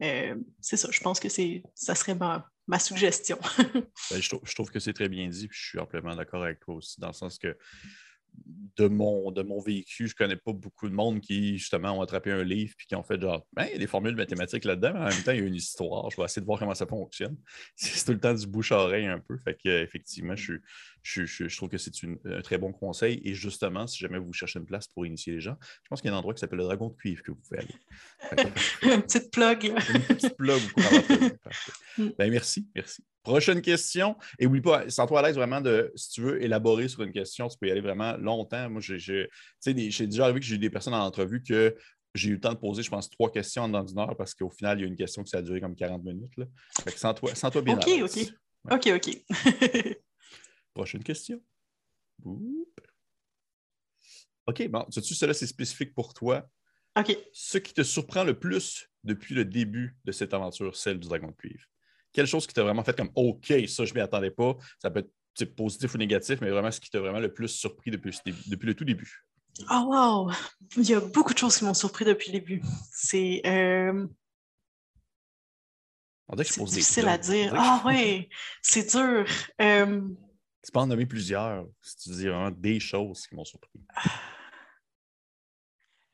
c'est 0.00 0.76
ça, 0.76 0.88
je 0.90 1.00
pense 1.00 1.20
que 1.20 1.28
ça 1.74 1.94
serait 1.94 2.14
ma, 2.14 2.48
ma 2.66 2.78
suggestion. 2.78 3.38
Ben, 4.10 4.20
je, 4.20 4.28
trouve, 4.28 4.40
je, 4.44 4.54
trouve, 4.54 4.70
que 4.70 4.78
c'est 4.78 4.92
très 4.92 5.08
bien 5.08 5.28
dit, 5.28 5.48
puis 5.48 5.58
je 5.60 5.68
suis 5.70 5.78
amplement 5.78 6.14
d'accord 6.14 6.42
avec 6.42 6.60
toi 6.60 6.76
aussi, 6.76 7.00
dans 7.00 7.08
le 7.08 7.12
sens 7.12 7.38
que 7.38 7.56
de 8.76 8.88
mon, 8.88 9.30
de 9.30 9.42
mon 9.42 9.60
vécu, 9.60 10.08
je 10.08 10.14
connais 10.14 10.36
pas 10.36 10.52
beaucoup 10.52 10.88
de 10.88 10.94
monde 10.94 11.20
qui, 11.20 11.58
justement, 11.58 11.98
ont 11.98 12.00
attrapé 12.00 12.30
un 12.30 12.42
livre 12.42 12.74
puis 12.76 12.86
qui 12.86 12.94
ont 12.94 13.02
fait 13.02 13.20
genre, 13.20 13.46
il 13.58 13.72
y 13.72 13.74
a 13.74 13.78
des 13.78 13.86
formules 13.86 14.16
mathématiques 14.16 14.64
là-dedans, 14.64 14.92
mais 14.94 15.00
en 15.00 15.08
même 15.08 15.22
temps, 15.22 15.32
il 15.32 15.40
y 15.40 15.42
a 15.42 15.46
une 15.46 15.54
histoire. 15.54 16.10
Je 16.10 16.16
vais 16.16 16.24
essayer 16.24 16.40
de 16.40 16.46
voir 16.46 16.58
comment 16.58 16.74
ça 16.74 16.86
fonctionne. 16.86 17.36
C'est 17.76 18.04
tout 18.04 18.12
le 18.12 18.20
temps 18.20 18.34
du 18.34 18.46
bouche-oreille 18.46 19.06
un 19.06 19.18
peu. 19.18 19.36
Fait 19.38 19.56
que, 19.62 19.68
effectivement, 19.82 20.36
je, 20.36 20.54
je, 21.02 21.56
trouve 21.56 21.68
que 21.68 21.78
c'est 21.78 21.92
un 22.24 22.40
très 22.42 22.58
bon 22.58 22.72
conseil. 22.72 23.20
Et 23.24 23.34
justement, 23.34 23.86
si 23.86 23.98
jamais 23.98 24.18
vous 24.18 24.32
cherchez 24.32 24.58
une 24.58 24.66
place 24.66 24.86
pour 24.88 25.04
initier 25.04 25.34
les 25.34 25.40
gens, 25.40 25.56
je 25.60 25.88
pense 25.88 26.00
qu'il 26.00 26.10
y 26.10 26.12
a 26.12 26.16
un 26.16 26.18
endroit 26.18 26.34
qui 26.34 26.40
s'appelle 26.40 26.58
le 26.58 26.64
Dragon 26.64 26.88
de 26.88 26.94
Cuivre 26.94 27.22
que 27.22 27.32
vous 27.32 27.38
pouvez 27.38 27.60
aller. 27.60 28.44
une 28.94 29.02
petite 29.02 29.30
plug. 29.32 29.64
une 29.64 30.02
petite 30.02 30.36
plug. 30.36 30.62
Mm. 31.98 32.08
ben, 32.18 32.30
merci, 32.30 32.66
merci. 32.74 33.04
Prochaine 33.22 33.60
question. 33.60 34.16
Et 34.38 34.46
oublie 34.46 34.62
pas, 34.62 34.88
sens-toi 34.88 35.18
à 35.18 35.22
l'aise 35.22 35.36
vraiment 35.36 35.60
de, 35.60 35.92
si 35.94 36.08
tu 36.08 36.22
veux 36.22 36.42
élaborer 36.42 36.88
sur 36.88 37.02
une 37.02 37.12
question, 37.12 37.48
tu 37.48 37.58
peux 37.58 37.68
y 37.68 37.70
aller 37.70 37.82
vraiment 37.82 38.16
longtemps. 38.16 38.70
Moi, 38.70 38.80
j'ai 38.80 39.28
déjà 40.06 40.24
arrivé 40.24 40.40
que 40.40 40.46
j'ai 40.46 40.54
eu 40.54 40.58
des 40.58 40.70
personnes 40.70 40.94
en 40.94 41.04
entrevue 41.04 41.42
que 41.42 41.76
j'ai 42.14 42.30
eu 42.30 42.32
le 42.34 42.40
temps 42.40 42.52
de 42.52 42.58
poser, 42.58 42.82
je 42.82 42.88
pense, 42.88 43.10
trois 43.10 43.30
questions 43.30 43.64
en 43.64 43.68
dans 43.68 43.86
une 43.86 43.98
heure 43.98 44.16
parce 44.16 44.34
qu'au 44.34 44.50
final, 44.50 44.78
il 44.78 44.82
y 44.82 44.84
a 44.84 44.88
une 44.88 44.96
question 44.96 45.22
qui 45.22 45.30
ça 45.30 45.38
a 45.38 45.42
duré 45.42 45.60
comme 45.60 45.74
40 45.74 46.02
minutes. 46.02 46.36
Là. 46.38 46.46
Fait 46.82 46.92
que 46.92 46.98
sens-toi, 46.98 47.34
sens-toi 47.34 47.60
bien. 47.60 47.76
OK, 47.76 47.88
OK. 48.02 48.32
OK, 48.70 48.88
OK. 48.94 49.96
Prochaine 50.74 51.02
question. 51.02 51.42
OK, 54.46 54.68
bon, 54.68 54.86
sais-tu, 54.90 55.14
cela, 55.14 55.34
c'est 55.34 55.46
spécifique 55.46 55.94
pour 55.94 56.14
toi. 56.14 56.48
OK. 56.98 57.16
Ce 57.32 57.58
qui 57.58 57.72
te 57.72 57.82
surprend 57.82 58.24
le 58.24 58.38
plus 58.38 58.88
depuis 59.04 59.34
le 59.34 59.44
début 59.44 59.96
de 60.04 60.12
cette 60.12 60.34
aventure, 60.34 60.76
celle 60.76 60.98
du 60.98 61.08
Dragon 61.08 61.28
de 61.28 61.32
Cuivre? 61.32 61.64
Quelle 62.12 62.26
chose 62.26 62.46
qui 62.46 62.52
t'a 62.52 62.62
vraiment 62.62 62.84
fait 62.84 62.96
comme 62.96 63.10
OK, 63.14 63.52
ça, 63.66 63.84
je 63.84 63.90
ne 63.90 63.94
m'y 63.94 64.00
attendais 64.00 64.30
pas. 64.30 64.56
Ça 64.80 64.90
peut 64.90 65.08
être 65.40 65.54
positif 65.54 65.94
ou 65.94 65.98
négatif, 65.98 66.40
mais 66.40 66.50
vraiment 66.50 66.70
ce 66.70 66.80
qui 66.80 66.90
t'a 66.90 67.00
vraiment 67.00 67.20
le 67.20 67.32
plus 67.32 67.48
surpris 67.48 67.90
depuis, 67.90 68.14
depuis 68.46 68.66
le 68.66 68.74
tout 68.74 68.84
début. 68.84 69.24
Oh 69.70 69.84
wow! 69.86 70.32
Il 70.76 70.88
y 70.88 70.94
a 70.94 71.00
beaucoup 71.00 71.32
de 71.34 71.38
choses 71.38 71.58
qui 71.58 71.64
m'ont 71.64 71.74
surpris 71.74 72.04
depuis 72.04 72.32
le 72.32 72.38
début. 72.40 72.62
C'est. 72.90 73.42
Euh... 73.46 74.06
C'est 76.44 76.64
difficile 76.64 77.08
à 77.08 77.18
dire. 77.18 77.52
Ah 77.54 77.82
oui, 77.86 78.28
c'est 78.62 78.90
dur. 78.90 79.26
Euh... 79.60 80.08
Tu 80.62 80.70
peux 80.70 80.78
en 80.78 80.86
nommer 80.86 81.06
plusieurs 81.06 81.66
si 81.80 81.96
tu 81.96 82.10
dis 82.10 82.28
vraiment 82.28 82.50
des 82.50 82.78
choses 82.78 83.26
qui 83.26 83.34
m'ont 83.34 83.44
surpris. 83.44 83.80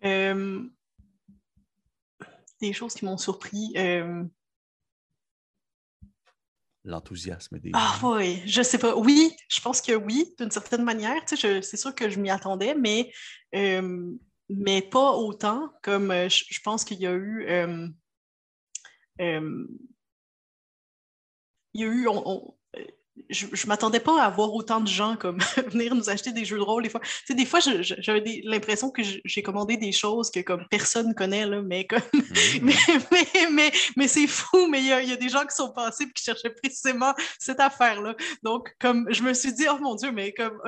Euh... 0.05 0.63
Des 2.61 2.73
choses 2.73 2.95
qui 2.95 3.05
m'ont 3.05 3.19
surpris. 3.19 3.73
Euh 3.77 4.25
l'enthousiasme 6.89 7.59
des 7.59 7.71
Ah 7.75 7.99
oui, 8.03 8.43
je 8.47 8.63
sais 8.63 8.79
pas. 8.79 8.97
Oui, 8.97 9.37
je 9.49 9.61
pense 9.61 9.81
que 9.81 9.93
oui, 9.93 10.35
d'une 10.39 10.51
certaine 10.51 10.83
manière. 10.83 11.25
Tu 11.27 11.37
sais, 11.37 11.63
c'est 11.63 11.77
sûr 11.77 11.95
que 11.95 12.09
je 12.09 12.19
m'y 12.19 12.31
attendais, 12.31 12.75
mais, 12.75 13.13
euh, 13.55 14.13
mais 14.49 14.83
pas 14.83 15.13
autant 15.13 15.73
comme 15.83 16.11
je, 16.11 16.61
pense 16.63 16.85
qu'il 16.85 16.99
y 16.99 17.07
a 17.07 17.13
eu. 17.13 17.47
Il 21.75 21.81
y 21.81 21.85
a 21.85 21.87
eu. 21.87 22.09
On, 22.09 22.58
je 23.31 23.47
ne 23.47 23.69
m'attendais 23.69 24.01
pas 24.01 24.23
à 24.23 24.31
voir 24.31 24.53
autant 24.55 24.81
de 24.81 24.89
gens 24.89 25.17
comme 25.17 25.39
venir 25.69 25.95
nous 25.95 26.11
acheter 26.11 26.33
des 26.33 26.45
jeux 26.45 26.59
de 26.59 26.63
rôle 26.63 26.83
des 26.83 26.89
fois. 26.89 27.01
Tu 27.01 27.27
sais, 27.27 27.35
des 27.35 27.47
fois, 27.47 27.61
j'avais 27.61 28.41
l'impression 28.45 28.91
que 28.91 29.03
j'ai 29.25 29.43
commandé 29.43 29.77
des 29.77 29.93
choses 29.93 30.31
que 30.31 30.41
comme 30.41 30.65
personne 30.71 31.15
connaît, 31.15 31.47
là, 31.47 31.63
mais, 31.63 31.87
comme... 31.87 32.01
Mmh. 32.59 32.71
mais, 33.11 33.49
mais, 33.51 33.73
mais, 33.97 34.09
c'est 34.09 34.27
fou, 34.27 34.67
mais 34.69 34.81
il 34.81 34.85
y, 34.85 35.09
y, 35.09 35.13
a 35.13 35.17
des 35.17 35.29
gens 35.29 35.45
qui 35.45 35.55
sont 35.55 35.73
passés 35.73 36.05
et 36.05 36.13
qui 36.13 36.23
cherchaient 36.23 36.51
précisément 36.51 37.15
cette 37.39 37.61
affaire-là. 37.61 38.15
Donc, 38.43 38.75
comme 38.81 39.07
je 39.11 39.23
me 39.23 39.33
suis 39.33 39.53
dit, 39.53 39.67
oh 39.71 39.79
mon 39.81 39.95
Dieu, 39.95 40.11
mais 40.13 40.33
comme 40.33 40.59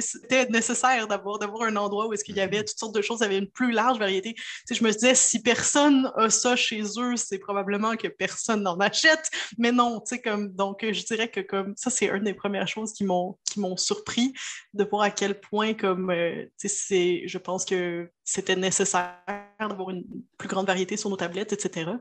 c'était 0.00 0.46
nécessaire 0.46 1.06
d'avoir, 1.06 1.38
d'avoir 1.38 1.62
un 1.62 1.76
endroit 1.76 2.06
où 2.06 2.12
est-ce 2.12 2.24
qu'il 2.24 2.36
y 2.36 2.40
avait 2.40 2.60
mm-hmm. 2.60 2.68
toutes 2.68 2.78
sortes 2.78 2.94
de 2.94 3.02
choses, 3.02 3.18
il 3.20 3.24
y 3.24 3.26
avait 3.26 3.38
une 3.38 3.50
plus 3.50 3.72
large 3.72 3.98
variété. 3.98 4.34
je 4.70 4.82
me 4.82 4.90
disais, 4.90 5.14
si 5.14 5.42
personne 5.42 6.10
a 6.16 6.30
ça 6.30 6.56
chez 6.56 6.82
eux, 6.98 7.16
c'est 7.16 7.38
probablement 7.38 7.96
que 7.96 8.08
personne 8.08 8.62
n'en 8.62 8.78
achète. 8.80 9.30
Mais 9.58 9.72
non, 9.72 10.02
comme, 10.22 10.52
donc 10.52 10.84
je 10.84 11.04
dirais 11.04 11.28
que 11.28 11.40
comme 11.40 11.74
ça, 11.76 11.90
c'est 11.90 12.06
une 12.06 12.24
des 12.24 12.34
premières 12.34 12.68
choses 12.68 12.92
qui 12.92 13.04
m'ont, 13.04 13.36
qui 13.44 13.60
m'ont 13.60 13.76
surpris 13.76 14.32
de 14.72 14.84
voir 14.84 15.02
à 15.02 15.10
quel 15.10 15.40
point, 15.40 15.74
comme, 15.74 16.10
euh, 16.10 16.46
c'est, 16.56 17.26
je 17.26 17.38
pense 17.38 17.64
que 17.64 18.10
c'était 18.24 18.56
nécessaire 18.56 19.18
d'avoir 19.60 19.90
une 19.90 20.04
plus 20.38 20.48
grande 20.48 20.66
variété 20.66 20.96
sur 20.96 21.10
nos 21.10 21.16
tablettes, 21.16 21.52
etc. 21.52 21.92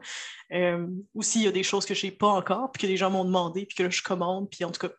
Euh, 0.51 0.87
aussi, 1.13 1.39
il 1.39 1.45
y 1.45 1.47
a 1.47 1.51
des 1.51 1.63
choses 1.63 1.85
que 1.85 1.93
je 1.93 2.05
n'ai 2.05 2.11
pas 2.11 2.27
encore, 2.27 2.71
puis 2.71 2.81
que 2.81 2.87
les 2.87 2.97
gens 2.97 3.09
m'ont 3.09 3.25
demandé, 3.25 3.65
puis 3.65 3.75
que 3.75 3.83
là, 3.83 3.89
je 3.89 4.01
commande, 4.01 4.49
puis 4.49 4.63
en 4.63 4.71
tout 4.71 4.87
cas, 4.87 4.93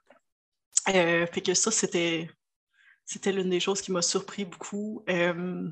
euh, 0.90 1.26
fait 1.26 1.40
que 1.40 1.54
ça, 1.54 1.70
c'était, 1.70 2.28
c'était 3.04 3.32
l'une 3.32 3.50
des 3.50 3.60
choses 3.60 3.80
qui 3.80 3.92
m'a 3.92 4.02
surpris 4.02 4.44
beaucoup. 4.44 5.04
Euh, 5.08 5.68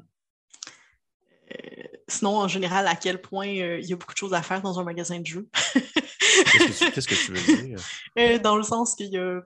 euh, 1.50 1.82
sinon, 2.08 2.36
en 2.36 2.48
général, 2.48 2.86
à 2.86 2.96
quel 2.96 3.20
point 3.20 3.46
il 3.46 3.84
y 3.84 3.92
a 3.92 3.96
beaucoup 3.96 4.12
de 4.12 4.18
choses 4.18 4.34
à 4.34 4.42
faire 4.42 4.62
dans 4.62 4.78
un 4.78 4.84
magasin 4.84 5.20
de 5.20 5.26
jeux. 5.26 5.48
qu'est-ce, 5.72 7.08
que 7.08 7.14
tu, 7.14 7.32
veux 7.32 7.62
dire? 7.62 8.40
dans 8.42 8.56
le 8.56 8.62
sens 8.62 8.94
qu'il 8.94 9.12
y 9.12 9.18
a. 9.18 9.40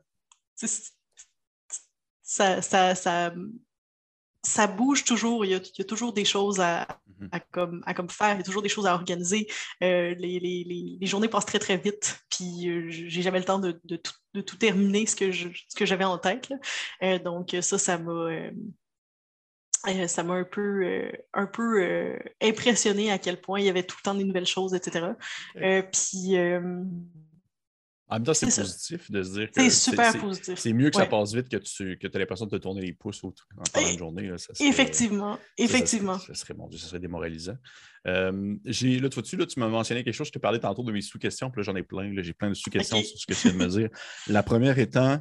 Ça, 2.23 2.61
ça, 2.61 2.95
ça, 2.95 3.35
ça, 4.43 4.67
bouge 4.67 5.05
toujours. 5.05 5.45
Il 5.45 5.51
y, 5.53 5.55
a, 5.55 5.59
il 5.59 5.79
y, 5.79 5.83
a, 5.83 5.85
toujours 5.85 6.13
des 6.13 6.25
choses 6.25 6.61
à, 6.61 6.87
Mhm. 7.21 7.29
à, 7.33 7.41
comme, 7.41 7.83
à 7.87 7.95
comme 7.95 8.11
faire. 8.11 8.35
Il 8.35 8.39
y 8.39 8.41
a 8.41 8.45
toujours 8.45 8.63
des 8.63 8.69
choses 8.69 8.87
à 8.87 8.95
organiser. 8.95 9.47
Euh, 9.83 10.15
les, 10.15 10.39
les, 10.41 10.99
les, 11.01 11.07
journées 11.07 11.29
passent 11.29 11.47
très, 11.47 11.59
très 11.59 11.77
vite. 11.77 12.21
Puis, 12.31 12.69
euh, 12.69 12.87
j'ai 12.89 13.23
jamais 13.23 13.39
le 13.39 13.45
temps 13.45 13.59
de, 13.59 13.81
de, 13.85 13.97
tout, 13.97 14.13
de, 14.37 14.41
tout, 14.43 14.57
terminer 14.57 15.07
ce 15.07 15.17
que, 15.17 15.31
je, 15.31 15.49
ce 15.69 15.77
que 15.77 15.87
j'avais 15.87 16.05
en 16.05 16.19
tête. 16.19 16.53
Euh, 17.03 17.19
donc, 17.19 17.55
ça, 17.61 17.79
ça 17.79 17.99
m'a. 17.99 18.29
ça 20.09 20.23
m'a 20.23 20.35
un 20.35 20.45
peu, 20.45 21.11
un 21.33 21.47
peu 21.47 22.19
impressionné 22.43 23.11
à 23.11 23.19
quel 23.19 23.41
point 23.41 23.61
il 23.61 23.67
y 23.67 23.69
avait 23.69 23.85
tout 23.85 23.97
le 24.01 24.03
temps 24.03 24.15
des 24.15 24.25
nouvelles 24.25 24.47
choses, 24.47 24.75
etc. 24.75 25.09
puis, 25.93 26.37
en 28.09 28.17
même 28.17 28.25
temps, 28.25 28.35
c'est 28.35 28.47
positif 28.47 29.11
de 29.11 29.23
se 29.23 29.33
dire 29.33 29.51
que. 29.51 29.61
C'est 29.61 29.71
super 29.71 30.17
positif. 30.19 30.59
C'est 30.59 30.73
mieux 30.73 30.91
que 30.91 30.97
ça 30.97 31.07
passe 31.07 31.35
vite 31.35 31.49
que 31.49 31.57
tu 31.57 31.99
que 31.99 32.07
aies 32.07 32.19
l'impression 32.19 32.47
de 32.47 32.57
te 32.57 32.63
tourner 32.63 32.81
les 32.81 32.93
pouces 32.93 33.23
en 33.25 33.33
pendant 33.73 33.89
une 33.89 33.99
journée. 33.99 34.33
effectivement. 34.61 35.39
effectivement. 35.59 36.19
Ça, 36.19 36.35
serait, 36.35 36.55
bon, 36.55 36.71
ça 36.71 36.87
serait 36.87 37.01
démoralisant. 37.01 37.57
Euh, 38.07 38.55
là, 38.65 39.09
tu 39.09 39.37
là, 39.37 39.47
tu 39.47 39.59
m'as 39.59 39.69
mentionné 39.69 40.05
quelque 40.05 40.15
chose. 40.15 40.29
Je 40.29 40.33
te 40.33 40.39
parlais 40.39 40.61
tantôt 40.61 40.85
de 40.85 40.93
mes 40.93 41.01
sous-questions, 41.01 41.51
puis 41.51 41.61
là, 41.61 41.65
j'en 41.65 41.75
ai 41.75 41.83
plein. 41.83 42.13
J'ai 42.23 42.33
plein 42.33 42.51
de 42.51 42.55
sous-questions 42.55 43.03
sur 43.03 43.19
ce 43.19 43.27
que 43.27 43.35
tu 43.35 43.49
viens 43.49 43.59
de 43.59 43.65
me 43.65 43.69
dire. 43.69 43.89
La 44.29 44.43
première 44.43 44.79
étant. 44.79 45.21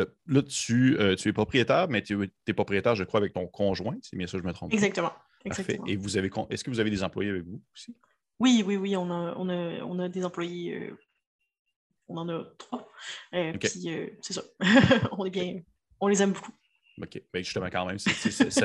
Euh, 0.00 0.06
là, 0.26 0.42
tu, 0.42 0.98
euh, 0.98 1.14
tu 1.14 1.28
es 1.28 1.32
propriétaire, 1.32 1.88
mais 1.88 2.02
tu 2.02 2.18
es 2.48 2.52
propriétaire, 2.52 2.96
je 2.96 3.04
crois, 3.04 3.20
avec 3.20 3.34
ton 3.34 3.46
conjoint. 3.46 3.96
C'est 4.02 4.16
bien 4.16 4.26
ça, 4.26 4.38
je 4.38 4.42
me 4.42 4.52
trompe. 4.52 4.72
Exactement. 4.72 5.12
Exactement. 5.44 5.86
Et 5.86 5.96
vous 5.96 6.16
avez, 6.16 6.30
est-ce 6.50 6.64
que 6.64 6.70
vous 6.70 6.80
avez 6.80 6.90
des 6.90 7.04
employés 7.04 7.30
avec 7.30 7.44
vous 7.44 7.62
aussi? 7.74 7.94
Oui, 8.40 8.64
oui, 8.66 8.76
oui, 8.76 8.96
on 8.96 9.08
a, 9.10 9.34
on 9.36 9.48
a, 9.48 9.84
on 9.84 9.98
a 10.00 10.08
des 10.08 10.24
employés 10.24 10.90
on 12.08 12.16
en 12.16 12.28
a 12.28 12.44
trois. 12.58 12.88
Euh, 13.34 13.52
puis 13.58 13.70
euh, 13.86 14.08
c'est 14.20 14.34
ça. 14.34 14.42
on 15.12 15.24
est 15.24 15.30
bien. 15.30 15.60
On 16.00 16.08
les 16.08 16.22
aime 16.22 16.32
beaucoup. 16.32 16.52
OK. 17.00 17.22
Ben, 17.32 17.42
justement, 17.42 17.68
quand 17.70 17.86
même, 17.86 17.98
ça, 17.98 18.10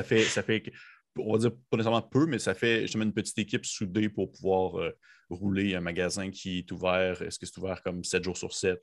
fait, 0.04 0.24
ça 0.24 0.44
fait, 0.44 0.72
on 1.18 1.34
va 1.34 1.40
dire 1.40 1.52
pas 1.70 1.78
nécessairement 1.78 2.02
peu, 2.02 2.26
mais 2.26 2.40
ça 2.40 2.54
fait 2.54 2.82
justement 2.82 3.06
une 3.06 3.14
petite 3.14 3.38
équipe 3.40 3.66
soudée 3.66 4.10
pour 4.10 4.32
pouvoir 4.32 4.80
euh, 4.80 4.92
rouler 5.30 5.76
un 5.76 5.82
magasin 5.82 6.30
qui 6.30 6.60
est 6.60 6.72
ouvert. 6.72 7.22
Est-ce 7.22 7.40
que 7.40 7.46
c'est 7.46 7.58
ouvert 7.58 7.82
comme 7.82 8.04
7 8.04 8.24
jours 8.24 8.38
sur 8.38 8.54
7? 8.54 8.80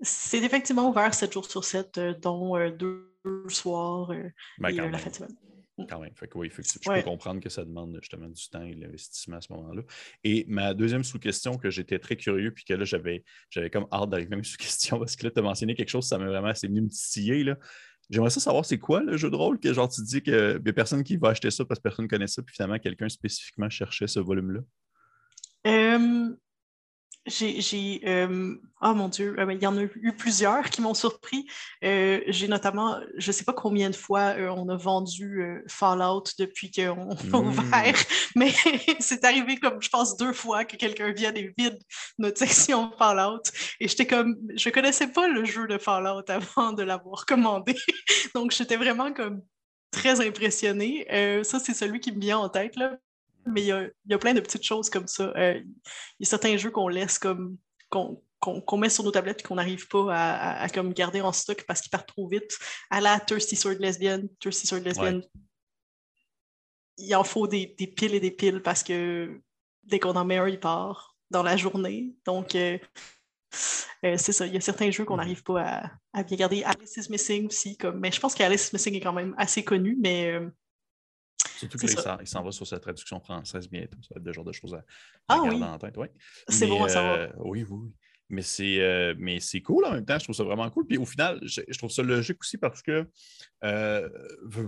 C'est 0.00 0.38
effectivement 0.38 0.88
ouvert 0.88 1.12
7 1.12 1.32
jours 1.32 1.50
sur 1.50 1.64
7, 1.64 1.98
dont 2.20 2.56
deux 2.78 3.12
soirs 3.48 4.12
ben, 4.58 4.68
et 4.68 4.76
la 4.76 4.98
fin 4.98 5.10
de 5.10 5.14
semaine. 5.14 5.36
Quand 5.88 6.00
même. 6.00 6.14
Fait 6.14 6.26
que, 6.26 6.38
oui, 6.38 6.50
je 6.50 6.90
peux 6.90 7.02
comprendre 7.02 7.40
que 7.40 7.48
ça 7.48 7.64
demande 7.64 7.98
justement 8.00 8.28
du 8.28 8.48
temps 8.48 8.62
et 8.62 8.74
l'investissement 8.74 9.36
à 9.36 9.40
ce 9.40 9.52
moment-là. 9.52 9.82
Et 10.24 10.44
ma 10.48 10.74
deuxième 10.74 11.04
sous-question 11.04 11.56
que 11.56 11.70
j'étais 11.70 11.98
très 11.98 12.16
curieux, 12.16 12.52
puis 12.52 12.64
que 12.64 12.74
là, 12.74 12.84
j'avais, 12.84 13.24
j'avais 13.50 13.70
comme 13.70 13.86
hâte 13.92 14.10
d'arriver 14.10 14.34
à 14.34 14.36
mes 14.36 14.42
sous-questions 14.44 14.98
parce 14.98 15.16
que 15.16 15.24
là, 15.24 15.30
tu 15.30 15.38
as 15.38 15.42
mentionné 15.42 15.74
quelque 15.74 15.90
chose, 15.90 16.06
ça 16.06 16.18
m'a 16.18 16.26
vraiment, 16.26 16.52
c'est 16.54 16.68
venu 16.68 16.82
me 16.82 16.88
titiller. 16.88 17.44
Là. 17.44 17.56
J'aimerais 18.10 18.30
ça 18.30 18.40
savoir 18.40 18.64
c'est 18.64 18.78
quoi 18.78 19.02
le 19.02 19.16
jeu 19.16 19.30
de 19.30 19.36
rôle 19.36 19.60
que 19.60 19.72
genre 19.72 19.88
tu 19.88 20.02
dis 20.02 20.22
n'y 20.26 20.34
a 20.34 20.58
personne 20.72 21.04
qui 21.04 21.16
va 21.16 21.28
acheter 21.28 21.50
ça 21.50 21.64
parce 21.64 21.78
que 21.78 21.82
personne 21.82 22.06
ne 22.06 22.10
connaît 22.10 22.26
ça, 22.26 22.42
puis 22.42 22.54
finalement 22.54 22.78
quelqu'un 22.78 23.08
spécifiquement 23.08 23.68
cherchait 23.68 24.06
ce 24.06 24.20
volume-là? 24.20 24.60
Euh, 25.66 26.34
j'ai, 27.28 28.00
euh, 28.06 28.54
oh 28.82 28.94
mon 28.94 29.08
Dieu, 29.08 29.36
euh, 29.38 29.52
il 29.52 29.62
y 29.62 29.66
en 29.66 29.76
a 29.76 29.82
eu 29.82 30.12
plusieurs 30.16 30.70
qui 30.70 30.80
m'ont 30.80 30.94
surpris. 30.94 31.46
Euh, 31.84 32.20
j'ai 32.26 32.48
notamment, 32.48 32.98
je 33.16 33.28
ne 33.28 33.32
sais 33.32 33.44
pas 33.44 33.52
combien 33.52 33.90
de 33.90 33.96
fois 33.96 34.34
on 34.56 34.68
a 34.68 34.76
vendu 34.76 35.62
Fallout 35.68 36.24
depuis 36.38 36.70
qu'on 36.70 37.10
a 37.10 37.14
mmh. 37.14 37.34
ouvert, 37.34 37.96
mais 38.36 38.52
c'est 39.00 39.24
arrivé 39.24 39.58
comme, 39.58 39.80
je 39.80 39.88
pense, 39.88 40.16
deux 40.16 40.32
fois 40.32 40.64
que 40.64 40.76
quelqu'un 40.76 41.12
vienne 41.12 41.36
et 41.36 41.52
vide 41.56 41.78
notre 42.18 42.38
section 42.38 42.90
Fallout. 42.98 43.42
Et 43.80 43.88
j'étais 43.88 44.06
comme, 44.06 44.36
je 44.56 44.68
ne 44.68 44.74
connaissais 44.74 45.08
pas 45.08 45.28
le 45.28 45.44
jeu 45.44 45.66
de 45.66 45.78
Fallout 45.78 46.24
avant 46.28 46.72
de 46.72 46.82
l'avoir 46.82 47.26
commandé. 47.26 47.74
Donc, 48.34 48.52
j'étais 48.52 48.76
vraiment 48.76 49.12
comme 49.12 49.42
très 49.90 50.26
impressionnée. 50.26 51.06
ça, 51.44 51.58
c'est 51.58 51.74
celui 51.74 52.00
qui 52.00 52.12
me 52.12 52.20
vient 52.20 52.38
en 52.38 52.48
tête, 52.48 52.76
là 52.76 52.98
mais 53.52 53.62
il 53.62 53.90
y 54.06 54.14
a, 54.14 54.18
plein 54.18 54.34
de 54.34 54.40
petites 54.40 54.64
choses 54.64 54.90
comme 54.90 55.06
ça. 55.06 55.32
Euh, 55.36 55.60
il 56.18 56.24
y 56.24 56.26
a 56.26 56.28
certains 56.28 56.56
jeux 56.56 56.70
qu'on 56.70 56.88
laisse 56.88 57.18
comme. 57.18 57.56
qu'on 57.88 58.76
met 58.76 58.88
sur 58.88 59.04
nos 59.04 59.10
tablettes 59.10 59.40
et 59.40 59.42
qu'on 59.42 59.56
n'arrive 59.56 59.88
pas 59.88 60.14
à, 60.14 60.68
comme 60.68 60.92
garder 60.92 61.20
en 61.20 61.32
stock 61.32 61.64
parce 61.66 61.80
qu'ils 61.80 61.90
partent 61.90 62.08
trop 62.08 62.28
vite. 62.28 62.58
À 62.90 63.00
la 63.00 63.18
Thirsty 63.20 63.56
Sword 63.56 63.78
Lesbian, 63.80 64.22
Thirsty 64.40 64.66
Sword 64.66 64.82
Lesbian, 64.82 65.20
il 66.98 67.14
en 67.14 67.24
faut 67.24 67.46
des, 67.46 67.66
piles 67.66 68.14
et 68.14 68.20
des 68.20 68.30
piles 68.30 68.62
parce 68.62 68.82
que 68.82 69.40
dès 69.84 69.98
qu'on 69.98 70.16
en 70.16 70.24
met 70.24 70.38
un, 70.38 70.48
il 70.48 70.60
part 70.60 71.16
dans 71.30 71.42
la 71.42 71.56
journée. 71.56 72.14
Donc, 72.24 72.54
euh, 72.54 72.78
c'est 74.02 74.32
ça, 74.32 74.46
il 74.46 74.54
y 74.54 74.56
a 74.56 74.60
certains 74.60 74.90
jeux 74.90 75.04
qu'on 75.04 75.14
mhm. 75.14 75.20
n'arrive 75.20 75.42
pas 75.42 75.90
à, 76.12 76.22
bien 76.22 76.36
garder. 76.36 76.62
Alice 76.64 76.96
is 76.96 77.10
Missing 77.10 77.46
aussi, 77.46 77.76
comme, 77.76 77.98
mais 77.98 78.12
je 78.12 78.20
pense 78.20 78.34
qu'Alice 78.34 78.68
is 78.68 78.70
Missing 78.72 78.94
est 78.94 79.00
quand 79.00 79.12
même 79.12 79.34
assez 79.38 79.64
connu, 79.64 79.96
mais. 80.00 80.38
Surtout 81.58 81.78
qu'il 81.78 81.88
s'en 81.88 82.42
va 82.42 82.52
sur 82.52 82.66
sa 82.66 82.78
traduction 82.78 83.20
française 83.20 83.68
bientôt. 83.68 83.98
Ça 84.02 84.14
va 84.14 84.20
être 84.20 84.26
le 84.26 84.32
genre 84.32 84.44
de 84.44 84.52
choses 84.52 84.74
à, 84.74 84.84
ah 85.28 85.40
garder 85.44 85.62
en 85.62 85.78
tête. 85.78 85.96
C'est 86.48 86.66
bon 86.66 86.84
à 86.84 86.88
savoir. 86.88 87.28
oui, 87.38 87.64
oui. 87.68 87.92
Mais 88.30 88.42
c'est, 88.42 88.80
euh, 88.80 89.14
mais 89.18 89.40
c'est 89.40 89.62
cool 89.62 89.86
en 89.86 89.92
même 89.92 90.04
temps, 90.04 90.18
je 90.18 90.24
trouve 90.24 90.36
ça 90.36 90.44
vraiment 90.44 90.68
cool. 90.68 90.86
Puis 90.86 90.98
au 90.98 91.06
final, 91.06 91.40
je, 91.42 91.78
trouve 91.78 91.90
ça 91.90 92.02
logique 92.02 92.38
aussi 92.40 92.58
parce 92.58 92.82
que, 92.82 93.08
euh, 93.64 94.08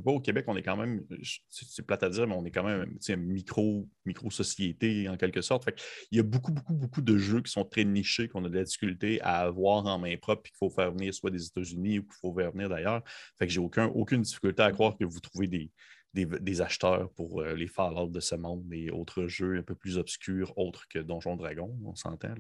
pas, 0.03 0.13
au 0.13 0.21
Québec, 0.21 0.47
on 0.49 0.57
est 0.57 0.63
quand 0.63 0.79
même, 0.79 1.05
c'est 1.51 1.85
plate 1.85 2.03
à 2.03 2.09
dire, 2.09 2.27
mais 2.27 2.35
on 2.35 2.45
est 2.47 2.51
quand 2.51 2.65
même 2.65 2.97
une 3.07 3.17
micro, 3.17 3.87
micro-société 4.07 5.11
en 5.11 5.19
quelque 5.19 5.43
sorte. 5.43 5.65
Fait 5.65 5.79
Il 6.11 6.17
y 6.17 6.21
a 6.21 6.23
beaucoup, 6.23 6.53
beaucoup, 6.53 6.73
beaucoup 6.73 7.03
de 7.03 7.19
jeux 7.19 7.43
qui 7.43 7.53
sont 7.53 7.67
très 7.67 7.85
nichés, 7.85 8.29
qu'on 8.29 8.45
a 8.47 8.49
de 8.49 8.57
la 8.57 8.65
difficulté 8.65 9.21
à 9.21 9.41
avoir 9.41 9.85
en 9.85 9.99
main 9.99 10.17
propre, 10.17 10.43
puis 10.43 10.53
qu'il 10.53 10.59
faut 10.59 10.71
faire 10.71 10.93
venir 10.93 11.13
soit 11.13 11.31
des 11.31 11.45
États-Unis 11.45 11.99
ou 11.99 12.03
qu'il 12.05 12.17
faut 12.19 12.33
faire 12.35 12.53
venir 12.53 12.71
d'ailleurs. 12.71 13.03
Fait 13.39 13.47
que 13.47 13.53
j'ai 13.53 13.61
aucun, 13.61 13.89
aucune 13.89 14.23
difficulté 14.23 14.63
à 14.63 14.73
croire 14.73 14.97
que 14.97 15.05
vous 15.05 15.21
trouvez 15.21 15.49
des, 15.49 15.71
des, 16.15 16.61
acheteurs 16.61 17.11
pour 17.11 17.41
euh, 17.41 17.55
les 17.55 17.69
Fallout 17.69 18.09
de 18.09 18.21
ce 18.21 18.35
monde 18.35 18.67
et 18.73 18.91
autres 18.91 19.27
jeux 19.27 19.59
un 19.59 19.63
peu 19.63 19.75
plus 19.75 19.97
obscurs, 19.97 20.53
autres 20.57 20.87
que 20.89 20.99
Donjon 20.99 21.37
Dragon, 21.37 21.77
on 21.85 21.95
s'entend. 21.95 22.35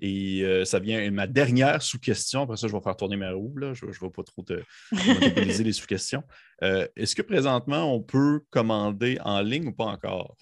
Et 0.00 0.42
euh, 0.42 0.64
ça 0.64 0.78
vient 0.78 1.08
ma 1.10 1.26
dernière 1.26 1.80
sous-question. 1.82 2.42
Après 2.42 2.56
ça, 2.56 2.66
je 2.66 2.72
vais 2.72 2.82
faire 2.82 2.96
tourner 2.96 3.16
ma 3.16 3.32
roue. 3.32 3.54
Je 3.74 3.86
ne 3.86 3.92
vais 3.92 4.10
pas 4.10 4.24
trop 4.24 4.42
te 4.42 4.62
monopoliser 4.92 5.64
les 5.64 5.72
sous-questions. 5.72 6.24
Euh, 6.62 6.86
est-ce 6.96 7.14
que 7.14 7.22
présentement, 7.22 7.94
on 7.94 8.02
peut 8.02 8.40
commander 8.50 9.18
en 9.24 9.40
ligne 9.40 9.68
ou 9.68 9.72
pas 9.72 9.86
encore? 9.86 10.36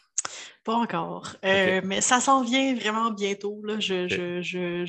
Pas 0.65 0.75
encore. 0.75 1.37
mais 1.43 2.01
ça 2.01 2.21
s'en 2.21 2.43
vient 2.43 2.75
vraiment 2.75 3.11
bientôt. 3.11 3.61
Là. 3.65 3.79
Je, 3.81 4.87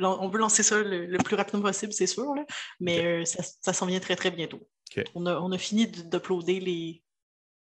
on 0.00 0.28
veut 0.28 0.38
lancer 0.38 0.62
ça 0.62 0.82
le, 0.82 1.18
plus 1.18 1.36
rapidement 1.36 1.62
possible, 1.62 1.92
c'est 1.92 2.06
sûr, 2.06 2.34
mais 2.80 3.24
ça, 3.24 3.42
ça 3.60 3.72
s'en 3.72 3.86
vient 3.86 4.00
très, 4.00 4.16
très 4.16 4.30
bientôt. 4.30 4.66
On, 5.14 5.26
a, 5.26 5.58
fini 5.58 5.86
d'uploader 5.86 6.60
les 6.60 7.02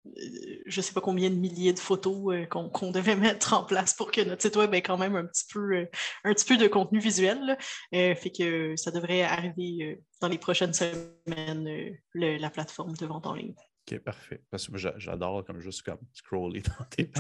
euh, 0.07 0.63
je 0.67 0.81
ne 0.81 0.83
sais 0.83 0.93
pas 0.93 1.01
combien 1.01 1.31
de 1.31 1.35
milliers 1.35 1.73
de 1.73 1.79
photos 1.79 2.35
euh, 2.35 2.47
qu'on 2.47 2.91
devait 2.91 3.17
mettre 3.17 3.55
en 3.55 3.65
place 3.65 3.95
pour 3.95 4.11
que 4.11 4.21
notre 4.21 4.43
site 4.43 4.57
web 4.57 4.73
ait 4.75 4.83
quand 4.83 4.99
même 4.99 5.17
un 5.17 5.25
petit 5.25 5.47
peu, 5.53 5.77
euh, 5.77 5.87
un 6.25 6.33
petit 6.33 6.45
peu 6.45 6.57
de 6.57 6.69
contenu 6.69 6.99
visuel. 6.99 7.59
fait 7.93 8.33
que 8.37 8.77
ça 8.77 8.91
devrait 8.91 9.23
arriver 9.23 10.01
dans 10.21 10.29
les 10.29 10.39
prochaines 10.39 10.75
semaines, 10.75 11.97
la 12.15 12.51
plateforme 12.51 12.95
de 12.95 13.07
vente 13.07 13.27
en 13.27 13.35
ligne. 13.35 13.55
OK, 13.89 13.99
parfait. 14.01 14.41
Parce 14.51 14.67
que 14.67 14.73
moi, 14.73 14.93
j'adore 14.97 15.45
comme 15.45 15.61
juste 15.61 15.83
comme 15.83 15.99
scroller 16.13 16.63
dans 16.79 16.85
tes 16.91 17.11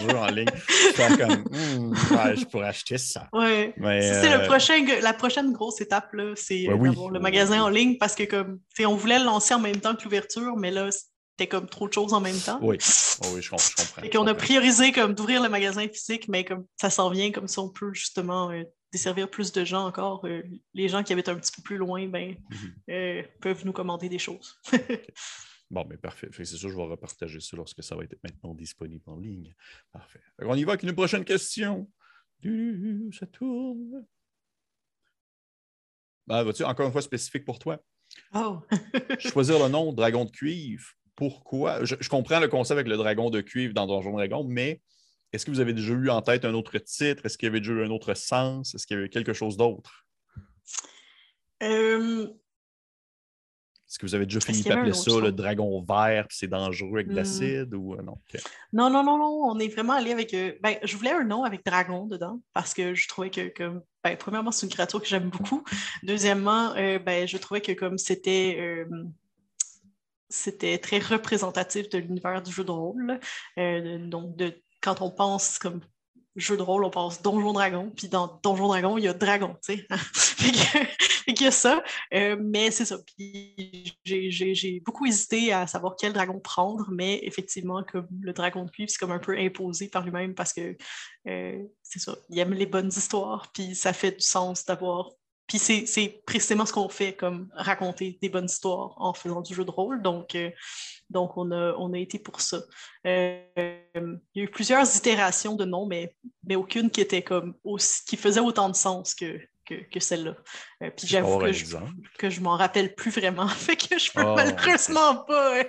jeux 0.00 0.16
en 0.16 0.26
ligne. 0.26 0.48
Je 0.68 1.16
comme, 1.16 1.44
hmm, 1.50 1.94
je 2.36 2.44
pourrais 2.46 2.68
acheter 2.68 2.98
ça. 2.98 3.28
Oui. 3.32 3.72
C'est 3.76 4.30
le 4.30 4.42
euh, 4.42 4.46
prochain, 4.46 4.84
la 5.02 5.12
prochaine 5.12 5.52
grosse 5.52 5.80
étape, 5.80 6.14
c'est 6.36 6.68
euh, 6.68 6.76
d'avoir 6.76 7.10
le 7.10 7.18
magasin 7.18 7.62
en 7.62 7.68
ligne 7.68 7.96
parce 7.98 8.14
que 8.14 8.22
comme, 8.24 8.60
on 8.80 8.94
voulait 8.94 9.18
le 9.18 9.24
lancer 9.24 9.54
en 9.54 9.60
même 9.60 9.80
temps 9.80 9.96
que 9.96 10.04
l'ouverture, 10.04 10.56
mais 10.56 10.70
là, 10.70 10.88
c'était 10.90 11.48
comme 11.48 11.68
trop 11.68 11.88
de 11.88 11.92
choses 11.92 12.12
en 12.12 12.20
même 12.20 12.38
temps. 12.38 12.60
Oui, 12.62 12.78
oh, 13.24 13.26
oui 13.34 13.42
je, 13.42 13.50
comprends. 13.50 14.02
Et 14.02 14.10
qu'on 14.10 14.26
a 14.28 14.34
priorisé 14.34 14.92
comme 14.92 15.14
d'ouvrir 15.14 15.42
le 15.42 15.48
magasin 15.48 15.88
physique, 15.88 16.28
mais 16.28 16.44
comme 16.44 16.64
ça 16.80 16.90
s'en 16.90 17.10
vient, 17.10 17.32
comme 17.32 17.48
ça, 17.48 17.60
on 17.60 17.70
peut 17.70 17.92
justement 17.92 18.50
euh, 18.50 18.62
desservir 18.92 19.28
plus 19.28 19.50
de 19.50 19.64
gens 19.64 19.84
encore. 19.84 20.24
les 20.74 20.88
gens 20.88 21.02
qui 21.02 21.12
habitent 21.12 21.28
un 21.28 21.34
petit 21.34 21.50
peu 21.56 21.62
plus 21.62 21.76
loin, 21.76 22.06
ben, 22.06 22.36
mm-hmm. 22.88 23.26
peuvent 23.40 23.66
nous 23.66 23.72
commander 23.72 24.08
des 24.08 24.20
choses. 24.20 24.60
Bon, 25.74 25.84
mais 25.90 25.96
parfait. 25.96 26.28
C'est 26.32 26.44
sûr, 26.44 26.70
je 26.70 26.76
vais 26.76 26.84
repartager 26.84 27.40
ça 27.40 27.56
lorsque 27.56 27.82
ça 27.82 27.96
va 27.96 28.04
être 28.04 28.16
maintenant 28.22 28.54
disponible 28.54 29.02
en 29.06 29.18
ligne. 29.18 29.52
Parfait. 29.90 30.20
on 30.38 30.54
y 30.54 30.62
va 30.62 30.74
avec 30.74 30.84
une 30.84 30.94
prochaine 30.94 31.24
question. 31.24 31.90
Ça 33.10 33.26
tourne. 33.26 34.06
Ben, 36.28 36.44
vas-tu 36.44 36.62
encore 36.62 36.86
une 36.86 36.92
fois 36.92 37.02
spécifique 37.02 37.44
pour 37.44 37.58
toi? 37.58 37.82
Oh! 38.32 38.60
Choisir 39.18 39.58
le 39.58 39.68
nom 39.68 39.92
Dragon 39.92 40.24
de 40.24 40.30
cuivre. 40.30 40.86
Pourquoi? 41.16 41.84
Je, 41.84 42.08
comprends 42.08 42.38
le 42.38 42.46
concept 42.46 42.78
avec 42.78 42.86
le 42.86 42.96
dragon 42.96 43.30
de 43.30 43.40
cuivre 43.40 43.74
dans 43.74 43.88
Donjon 43.88 44.12
Dragon, 44.12 44.44
mais 44.44 44.80
est-ce 45.32 45.44
que 45.44 45.50
vous 45.50 45.60
avez 45.60 45.72
déjà 45.72 45.92
eu 45.92 46.08
en 46.08 46.22
tête 46.22 46.44
un 46.44 46.54
autre 46.54 46.78
titre? 46.78 47.26
Est-ce 47.26 47.36
qu'il 47.36 47.46
y 47.46 47.50
avait 47.50 47.60
déjà 47.60 47.72
eu 47.72 47.84
un 47.84 47.90
autre 47.90 48.14
sens? 48.14 48.76
Est-ce 48.76 48.86
qu'il 48.86 48.96
y 48.96 49.00
avait 49.00 49.08
quelque 49.08 49.32
chose 49.32 49.56
d'autre? 49.56 50.06
Euh, 51.64 52.28
est-ce 53.94 54.00
que 54.00 54.06
vous 54.06 54.16
avez 54.16 54.26
déjà 54.26 54.40
fini 54.40 54.64
par 54.64 54.78
appeler 54.78 54.92
ça 54.92 55.20
le 55.20 55.30
dragon 55.30 55.80
vert, 55.88 56.26
c'est 56.28 56.48
dangereux 56.48 56.94
avec 56.94 57.06
de 57.06 57.12
hmm. 57.12 57.16
l'acide 57.16 57.74
ou 57.74 57.94
euh, 57.94 58.02
non? 58.02 58.18
Non, 58.72 58.90
non, 58.90 59.04
non, 59.04 59.18
non. 59.18 59.42
On 59.44 59.58
est 59.60 59.68
vraiment 59.68 59.92
allé 59.92 60.10
avec. 60.10 60.34
Euh, 60.34 60.52
ben, 60.60 60.78
je 60.82 60.96
voulais 60.96 61.12
un 61.12 61.22
nom 61.22 61.44
avec 61.44 61.64
dragon 61.64 62.06
dedans 62.06 62.40
parce 62.54 62.74
que 62.74 62.96
je 62.96 63.06
trouvais 63.06 63.30
que, 63.30 63.52
ben, 64.02 64.16
premièrement, 64.18 64.50
c'est 64.50 64.66
une 64.66 64.72
créature 64.72 65.00
que 65.00 65.06
j'aime 65.06 65.30
beaucoup. 65.30 65.62
Deuxièmement, 66.02 66.74
euh, 66.74 66.98
ben, 66.98 67.28
je 67.28 67.36
trouvais 67.36 67.60
que 67.60 67.70
comme 67.70 67.96
c'était. 67.96 68.84
c'était 70.28 70.78
très 70.78 70.98
représentatif 70.98 71.88
de 71.88 71.98
l'univers 71.98 72.42
du 72.42 72.50
jeu 72.50 72.64
de 72.64 72.72
rôle. 72.72 73.20
donc, 73.56 74.34
de, 74.34 74.60
quand 74.82 75.02
on 75.02 75.12
pense 75.12 75.60
comme 75.60 75.82
jeu 76.36 76.56
de 76.56 76.62
rôle, 76.62 76.84
on 76.84 76.90
pense 76.90 77.22
Donjon 77.22 77.52
Dragon, 77.52 77.92
puis 77.94 78.08
dans 78.08 78.40
Donjon 78.42 78.68
Dragon, 78.68 78.98
il 78.98 79.04
y 79.04 79.08
a 79.08 79.14
dragon, 79.14 79.56
tu 79.64 79.76
sais. 79.76 79.86
fait 81.24 81.32
qu'il 81.32 81.44
y 81.44 81.48
a 81.48 81.52
ça. 81.52 81.82
Euh, 82.12 82.36
mais 82.40 82.70
c'est 82.70 82.84
ça. 82.84 82.96
J'ai 84.04 84.80
beaucoup 84.84 85.06
hésité 85.06 85.52
à 85.52 85.66
savoir 85.66 85.94
quel 85.98 86.12
dragon 86.12 86.40
prendre, 86.40 86.88
mais 86.90 87.20
effectivement, 87.22 87.82
comme 87.84 88.08
le 88.20 88.32
dragon 88.32 88.64
de 88.64 88.70
cuivre, 88.70 88.90
c'est 88.90 88.98
comme 88.98 89.12
un 89.12 89.18
peu 89.18 89.38
imposé 89.38 89.88
par 89.88 90.04
lui-même 90.04 90.34
parce 90.34 90.52
que 90.52 90.76
euh, 91.28 91.62
c'est 91.82 92.00
ça. 92.00 92.16
Il 92.28 92.38
aime 92.38 92.52
les 92.52 92.66
bonnes 92.66 92.88
histoires, 92.88 93.50
puis 93.52 93.74
ça 93.74 93.92
fait 93.92 94.12
du 94.12 94.24
sens 94.24 94.64
d'avoir 94.64 95.10
puis 95.46 95.58
c'est 95.58 96.22
précisément 96.26 96.64
ce 96.64 96.72
qu'on 96.72 96.88
fait, 96.88 97.14
comme 97.14 97.48
raconter 97.52 98.18
des 98.22 98.30
bonnes 98.30 98.46
histoires 98.46 98.94
en 98.96 99.12
faisant 99.12 99.42
du 99.42 99.54
jeu 99.54 99.64
de 99.64 99.70
rôle. 99.70 100.00
Donc, 100.00 100.34
euh, 100.34 100.50
donc, 101.14 101.36
on 101.36 101.52
a, 101.52 101.74
on 101.78 101.92
a 101.92 101.98
été 101.98 102.18
pour 102.18 102.40
ça. 102.40 102.58
Euh, 103.06 103.40
il 103.94 104.18
y 104.34 104.40
a 104.40 104.42
eu 104.42 104.48
plusieurs 104.48 104.96
itérations 104.96 105.54
de 105.54 105.64
noms, 105.64 105.86
mais, 105.86 106.14
mais 106.44 106.56
aucune 106.56 106.90
qui 106.90 107.00
était 107.00 107.22
comme 107.22 107.54
aussi, 107.62 108.04
qui 108.04 108.16
faisait 108.16 108.40
autant 108.40 108.68
de 108.68 108.74
sens 108.74 109.14
que, 109.14 109.38
que, 109.64 110.00
celle-là. 110.00 110.34
Euh, 110.82 110.90
puis 110.90 111.06
j'avoue 111.06 111.38
que, 111.38 111.52
je, 111.52 111.76
que 112.18 112.30
je 112.30 112.40
m'en 112.40 112.56
rappelle 112.56 112.96
plus 112.96 113.12
vraiment. 113.12 113.46
fait 113.48 113.76
que 113.76 113.96
je 113.96 114.10
peux 114.10 114.24
oh, 114.26 114.34
malheureusement 114.34 115.24
pas. 115.24 115.62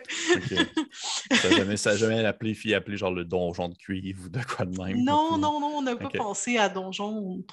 ça 1.31 1.49
n'a 1.49 1.57
jamais, 1.57 1.77
jamais 1.77 2.25
appelé, 2.25 2.55
fille 2.55 2.73
appelé 2.73 2.97
genre 2.97 3.11
le 3.11 3.23
donjon 3.23 3.69
de 3.69 3.75
cuivre 3.75 4.25
ou 4.25 4.29
de 4.29 4.41
quoi 4.43 4.65
de 4.65 4.75
même. 4.81 5.03
Non, 5.03 5.37
non, 5.37 5.59
non, 5.59 5.77
on 5.77 5.81
n'a 5.83 5.95
pas 5.95 6.09
pensé 6.09 6.57
à 6.57 6.69
donjon. 6.69 7.05
On 7.05 7.43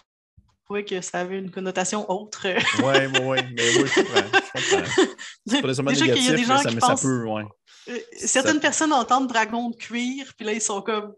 trouvait 0.65 0.85
que 0.85 1.03
ça 1.03 1.21
avait 1.21 1.39
une 1.39 1.51
connotation 1.51 2.11
autre. 2.11 2.47
oui, 2.47 2.95
oui, 3.13 3.21
oui. 3.23 3.39
Mais 3.55 3.77
oui, 3.77 3.85
je 3.87 4.01
comprends. 4.01 4.41
Je 4.57 4.77
comprends. 4.77 5.09
C'est 5.47 5.61
pas 5.61 5.69
nécessairement 5.69 5.91
négatif, 5.91 6.49
mais 6.49 6.81
ça, 6.81 6.81
ça 6.81 6.95
peut, 7.03 7.27
ouais. 7.27 7.45
Euh, 7.88 7.99
certaines 8.16 8.61
personnes 8.61 8.92
entendent 8.92 9.29
dragon 9.29 9.71
de 9.71 9.77
cuir, 9.77 10.33
puis 10.37 10.47
là, 10.47 10.53
ils 10.53 10.61
sont 10.61 10.83
comme 10.83 11.14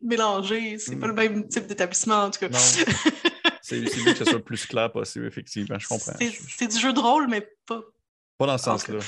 mélangés. 0.00 0.78
C'est 0.78 0.96
pas 0.96 1.06
le 1.06 1.14
même 1.14 1.48
type 1.48 1.66
d'établissement, 1.66 2.24
en 2.24 2.30
tout 2.30 2.40
cas. 2.40 2.48
C'est 3.62 3.80
mieux 3.80 4.12
que 4.12 4.18
ce 4.18 4.24
soit 4.24 4.34
le 4.34 4.42
plus 4.42 4.66
clair 4.66 4.90
possible, 4.90 5.26
effectivement. 5.26 5.78
Je 5.78 5.86
comprends. 5.86 6.12
C'est 6.18 6.66
du 6.66 6.78
jeu 6.78 6.92
de 6.92 6.98
rôle, 6.98 7.28
mais 7.28 7.48
pas. 7.66 7.80
Pas 8.36 8.46
dans 8.46 8.58
ce 8.58 8.64
sens-là. 8.64 8.98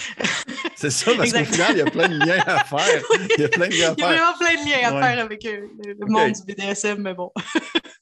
C'est 0.76 0.90
ça, 0.90 1.12
parce 1.16 1.32
qu'au 1.32 1.44
final, 1.44 1.72
il 1.72 1.78
y 1.78 1.82
a 1.82 1.90
plein 1.90 2.08
de 2.08 2.18
liens 2.18 2.42
à 2.46 2.64
faire. 2.64 3.02
Il 3.36 3.42
y 3.42 3.44
a 3.44 3.48
plein 3.48 3.68
de 3.68 3.74
liens 3.74 3.92
à 3.92 3.94
faire. 3.94 3.96
Il 3.96 4.00
y 4.00 4.04
a 4.04 4.06
vraiment 4.06 4.38
plein 4.38 4.54
de 4.54 4.68
liens 4.68 4.92
à 4.92 5.02
faire 5.02 5.24
avec 5.24 5.44
euh, 5.44 5.66
le 5.84 6.06
monde 6.06 6.32
du 6.32 6.42
BDSM, 6.54 7.02
mais 7.02 7.14
bon. 7.14 7.32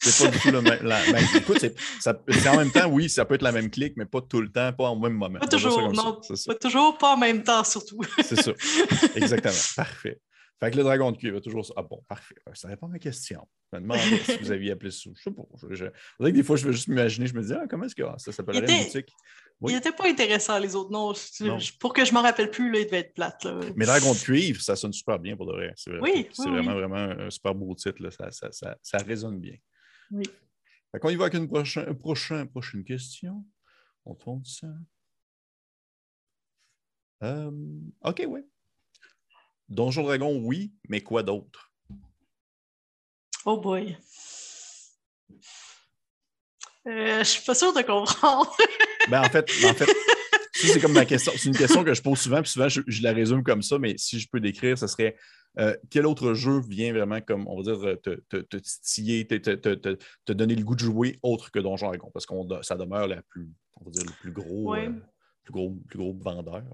C'est 0.02 0.24
pas 0.24 0.30
du 0.30 0.38
tout 0.38 0.50
le 0.50 0.62
même. 0.62 0.82
La... 0.82 1.00
Ben, 1.10 1.24
écoute, 1.36 1.64
c'est 2.00 2.48
en 2.48 2.56
même 2.56 2.70
temps, 2.70 2.88
oui, 2.88 3.08
ça 3.08 3.24
peut 3.24 3.34
être 3.34 3.42
la 3.42 3.52
même 3.52 3.70
clique, 3.70 3.94
mais 3.96 4.04
pas 4.04 4.20
tout 4.20 4.40
le 4.40 4.50
temps, 4.50 4.72
pas 4.72 4.90
au 4.90 4.98
même 4.98 5.14
moment. 5.14 5.38
Pas 5.38 5.46
toujours, 5.46 5.92
non. 5.92 6.20
Pas 6.46 6.54
toujours, 6.56 6.98
pas 6.98 7.14
en 7.14 7.16
même 7.16 7.42
temps, 7.42 7.64
surtout. 7.64 8.00
c'est 8.22 8.40
ça. 8.40 8.52
Exactement. 9.16 9.54
Parfait. 9.76 10.20
Fait 10.60 10.70
que 10.70 10.76
le 10.76 10.84
dragon 10.84 11.10
de 11.10 11.16
cuivre 11.16 11.40
toujours 11.40 11.66
ça. 11.66 11.74
Ah 11.76 11.82
bon, 11.82 12.04
parfait. 12.08 12.36
Ça 12.54 12.68
répond 12.68 12.86
à 12.86 12.90
ma 12.90 12.98
question. 13.00 13.48
Je 13.72 13.78
me 13.78 13.82
demandais 13.82 14.18
si 14.24 14.36
vous 14.38 14.52
aviez 14.52 14.70
appelé 14.70 14.92
ça. 14.92 15.10
Je 15.12 15.22
sais 15.22 15.30
pas. 15.32 15.42
Je, 15.68 15.74
je... 15.74 15.86
que 15.86 16.28
des 16.30 16.42
fois, 16.44 16.54
je 16.54 16.66
veux 16.66 16.72
juste 16.72 16.86
m'imaginer, 16.86 17.26
je 17.26 17.34
me 17.34 17.42
dis, 17.42 17.52
ah, 17.52 17.64
comment 17.68 17.84
est-ce 17.84 17.96
que 17.96 18.04
ça 18.18 18.30
s'appellerait 18.30 18.66
une 18.70 18.84
boutique? 18.84 19.08
Il 19.68 19.74
n'était 19.74 19.92
pas 19.92 20.08
intéressant, 20.08 20.58
les 20.58 20.74
autres 20.74 20.90
noms. 20.90 21.12
Pour 21.80 21.92
que 21.92 22.04
je 22.04 22.12
m'en 22.12 22.22
rappelle 22.22 22.50
plus, 22.50 22.70
là, 22.70 22.80
il 22.80 22.86
devait 22.86 23.00
être 23.00 23.14
plate. 23.14 23.44
Là. 23.44 23.60
Mais 23.76 23.86
Dragon 23.86 24.12
de 24.12 24.18
cuivre, 24.18 24.60
ça 24.60 24.76
sonne 24.76 24.92
super 24.92 25.18
bien 25.18 25.36
pour 25.36 25.46
de 25.46 25.52
vrai. 25.52 25.72
C'est 25.76 25.98
oui, 26.00 26.28
c'est 26.32 26.48
vraiment, 26.48 26.74
vraiment 26.74 26.96
un 26.96 27.30
super 27.30 27.54
beau 27.54 27.74
titre. 27.74 28.10
Ça, 28.10 28.30
ça, 28.30 28.52
ça, 28.52 28.76
ça, 28.82 28.98
résonne 28.98 29.40
bien. 29.40 29.54
Oui. 30.12 30.24
Qu'on 31.00 31.08
y 31.08 31.16
va 31.16 31.24
avec 31.24 31.34
une 31.34 31.48
prochaine, 31.48 31.98
prochain, 31.98 32.46
prochaine 32.46 32.84
question. 32.84 33.44
On 34.04 34.14
tourne 34.14 34.44
ça. 34.44 34.68
Euh, 37.22 37.50
OK, 38.02 38.22
oui. 38.28 38.40
Donjon 39.68 40.02
Dragon, 40.02 40.38
oui, 40.44 40.74
mais 40.88 41.00
quoi 41.00 41.22
d'autre? 41.22 41.72
Oh 43.44 43.56
boy. 43.58 43.96
Euh, 46.86 47.18
je 47.18 47.24
suis 47.24 47.44
pas 47.44 47.54
sûre 47.54 47.72
de 47.72 47.80
comprendre. 47.82 48.54
ben, 49.08 49.22
en 49.22 49.30
fait, 49.30 49.50
en 49.64 49.74
fait 49.74 49.88
c'est 50.68 50.80
comme 50.80 50.92
ma 50.92 51.04
question. 51.04 51.32
C'est 51.36 51.48
une 51.48 51.56
question 51.56 51.84
que 51.84 51.94
je 51.94 52.02
pose 52.02 52.18
souvent, 52.18 52.42
puis 52.42 52.50
souvent 52.50 52.68
je, 52.68 52.80
la 53.02 53.12
résume 53.12 53.42
comme 53.42 53.62
ça, 53.62 53.78
mais 53.78 53.94
si 53.98 54.18
je 54.18 54.28
peux 54.28 54.40
décrire, 54.40 54.78
ce 54.78 54.86
serait 54.86 55.16
Euh, 55.58 55.76
quel 55.90 56.06
autre 56.06 56.32
jeu 56.32 56.60
vient 56.66 56.92
vraiment, 56.92 57.20
comme 57.20 57.46
on 57.46 57.60
va 57.60 57.62
dire, 57.62 58.00
te, 58.00 58.14
te, 58.28 58.36
te 58.36 58.56
titiller, 58.56 59.26
te, 59.26 59.36
te, 59.36 60.32
donner 60.32 60.54
le 60.54 60.64
goût 60.64 60.74
de 60.74 60.80
jouer 60.80 61.18
autre 61.22 61.50
que 61.50 61.58
Donjon 61.58 61.88
Dragon? 61.88 62.10
Parce 62.12 62.24
que 62.24 62.34
ça 62.62 62.76
demeure 62.76 63.06
la 63.06 63.20
plus, 63.22 63.50
on 63.78 63.84
va 63.84 63.90
dire, 63.90 64.04
le 64.06 64.12
plus 64.20 64.32
gros, 64.32 64.74
euh, 64.74 64.90
plus 65.44 65.52
gros, 65.52 65.70
plus 65.88 65.98
gros 65.98 66.14
vendeur. 66.14 66.64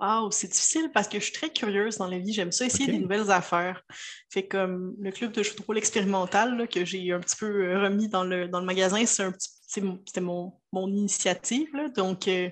Wow, 0.00 0.30
c'est 0.32 0.48
difficile 0.48 0.90
parce 0.92 1.06
que 1.06 1.20
je 1.20 1.24
suis 1.24 1.32
très 1.32 1.50
curieuse 1.50 1.98
dans 1.98 2.08
la 2.08 2.18
vie. 2.18 2.32
J'aime 2.32 2.50
ça 2.50 2.66
essayer 2.66 2.90
des 2.90 2.98
nouvelles 2.98 3.30
affaires. 3.30 3.82
Fait 4.28 4.46
comme 4.46 4.94
le 4.98 5.12
club 5.12 5.32
de 5.32 5.42
jeux 5.42 5.54
de 5.54 5.62
rôle 5.62 5.78
expérimental 5.78 6.66
que 6.68 6.84
j'ai 6.84 7.12
un 7.12 7.20
petit 7.20 7.36
peu 7.36 7.46
euh, 7.46 7.80
remis 7.80 8.08
dans 8.08 8.24
le, 8.24 8.48
dans 8.48 8.58
le 8.58 8.66
magasin, 8.66 9.04
c'était 9.06 10.20
mon, 10.20 10.60
mon, 10.72 10.88
initiative. 10.88 11.70
Donc, 11.94 12.26
euh, 12.26 12.50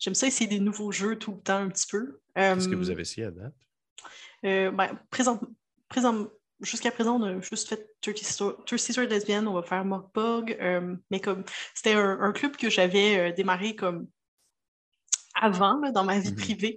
j'aime 0.00 0.14
ça 0.14 0.26
essayer 0.26 0.48
des 0.48 0.58
nouveaux 0.58 0.90
jeux 0.90 1.16
tout 1.16 1.32
le 1.32 1.40
temps 1.40 1.58
un 1.58 1.68
petit 1.68 1.86
peu. 1.88 2.18
Qu'est-ce 2.34 2.68
que 2.68 2.74
vous 2.74 2.90
avez 2.90 3.02
essayé 3.02 3.28
à 3.28 3.30
date? 3.30 3.54
Euh, 4.44 4.70
ben, 4.72 4.98
présent, 5.10 5.40
présent, 5.88 6.28
Jusqu'à 6.62 6.90
présent, 6.90 7.18
on 7.18 7.22
a 7.22 7.40
juste 7.40 7.70
fait 7.70 7.88
Thirsty 8.02 8.92
Sword 8.92 9.08
Lesbian, 9.08 9.46
on 9.46 9.54
va 9.54 9.62
faire 9.62 9.82
Mockbug, 9.82 10.58
mais 11.10 11.18
comme 11.18 11.42
c'était 11.74 11.94
un, 11.94 12.32
club 12.32 12.54
que 12.54 12.68
j'avais 12.68 13.32
démarré 13.32 13.74
comme 13.74 14.08
avant 15.40 15.90
dans 15.90 16.04
ma 16.04 16.18
vie 16.18 16.30
mhm. 16.30 16.36
privée. 16.36 16.76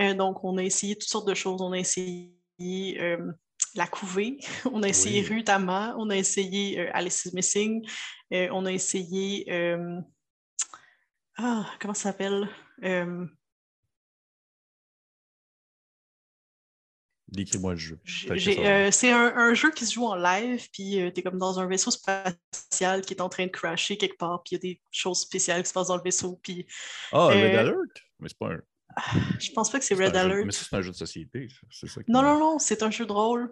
Euh, 0.00 0.14
donc, 0.14 0.44
on 0.44 0.56
a 0.58 0.62
essayé 0.62 0.94
toutes 0.94 1.08
sortes 1.08 1.28
de 1.28 1.34
choses. 1.34 1.60
On 1.60 1.72
a 1.72 1.78
essayé 1.78 2.30
euh, 2.60 3.32
la 3.74 3.86
couvée, 3.86 4.38
on 4.72 4.82
a 4.82 4.88
essayé 4.88 5.22
Rutama, 5.22 5.94
on 5.98 6.10
a 6.10 6.16
essayé 6.16 6.78
euh, 6.78 6.90
Alice 6.92 7.24
is 7.24 7.34
Missing, 7.34 7.86
on 8.30 8.66
a 8.66 8.72
essayé. 8.72 9.46
ah, 11.36 11.66
comment 11.80 11.94
ça 11.94 12.10
s'appelle? 12.10 12.48
Décris-moi 17.34 17.72
le 17.72 17.78
jeu. 17.78 17.98
Euh, 18.30 18.90
c'est 18.92 19.10
un, 19.10 19.54
jeu 19.54 19.72
qui 19.72 19.84
se 19.84 19.94
joue 19.94 20.06
en 20.06 20.14
live, 20.14 20.68
puis 20.72 21.00
euh, 21.00 21.10
tu 21.10 21.20
es 21.20 21.22
comme 21.22 21.38
dans 21.38 21.58
un 21.58 21.66
vaisseau 21.66 21.90
spatial 21.90 23.02
qui 23.02 23.14
est 23.14 23.20
en 23.20 23.28
train 23.28 23.46
de 23.46 23.50
crasher 23.50 23.96
quelque 23.96 24.16
part, 24.16 24.42
puis 24.44 24.54
il 24.54 24.54
y 24.54 24.56
a 24.56 24.74
des 24.74 24.80
choses 24.92 25.20
spéciales 25.20 25.62
qui 25.62 25.68
se 25.68 25.74
passent 25.74 25.88
dans 25.88 25.96
le 25.96 26.02
vaisseau. 26.02 26.38
Puis, 26.42 26.66
ah, 27.12 27.26
Red 27.26 27.36
euh, 27.36 27.58
Alert? 27.58 28.02
Mais 28.20 28.28
c'est 28.28 28.38
pas 28.38 28.52
un. 28.52 28.60
Je 29.40 29.50
pense 29.50 29.70
pas 29.70 29.80
que 29.80 29.84
c'est 29.84 29.96
Red 29.96 30.14
Alert. 30.14 30.46
mais 30.46 30.52
c'est 30.52 30.72
un 30.72 30.80
jeu 30.80 30.92
de 30.92 30.96
société. 30.96 31.48
Ça 31.70 31.86
non, 32.06 32.22
non, 32.22 32.38
non, 32.38 32.58
c'est 32.60 32.82
un 32.84 32.90
jeu 32.90 33.04
de 33.04 33.12
rôle. 33.12 33.50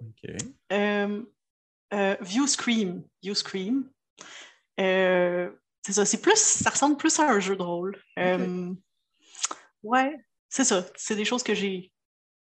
View 0.71 2.47
Scream. 2.47 3.03
View 3.21 3.35
Scream. 3.35 3.91
c'est 4.79 5.93
ça, 5.93 6.05
c'est 6.05 6.21
plus, 6.23 6.39
ça 6.39 6.71
ressemble 6.71 6.97
plus 6.97 7.19
à 7.19 7.29
un 7.29 7.41
jeu 7.41 7.57
de 7.57 7.63
rôle. 7.63 8.01
ouais, 9.83 10.17
c'est 10.49 10.65
ça. 10.65 10.87
C'est 10.95 11.17
des 11.17 11.25
choses 11.25 11.43
que 11.43 11.55
j'ai 11.55 11.93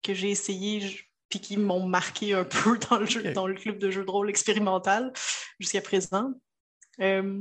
que 0.02 0.14
j'ai 0.14 0.30
essayé 0.30 1.07
puis 1.28 1.40
qui 1.40 1.56
m'ont 1.56 1.86
marqué 1.86 2.34
un 2.34 2.44
peu 2.44 2.78
dans 2.90 2.98
le, 2.98 3.06
jeu, 3.06 3.22
dans 3.32 3.46
le 3.46 3.54
club 3.54 3.78
de 3.78 3.90
jeux 3.90 4.04
de 4.04 4.10
rôle 4.10 4.30
expérimental 4.30 5.12
jusqu'à 5.58 5.80
présent. 5.80 6.32
Euh, 7.00 7.40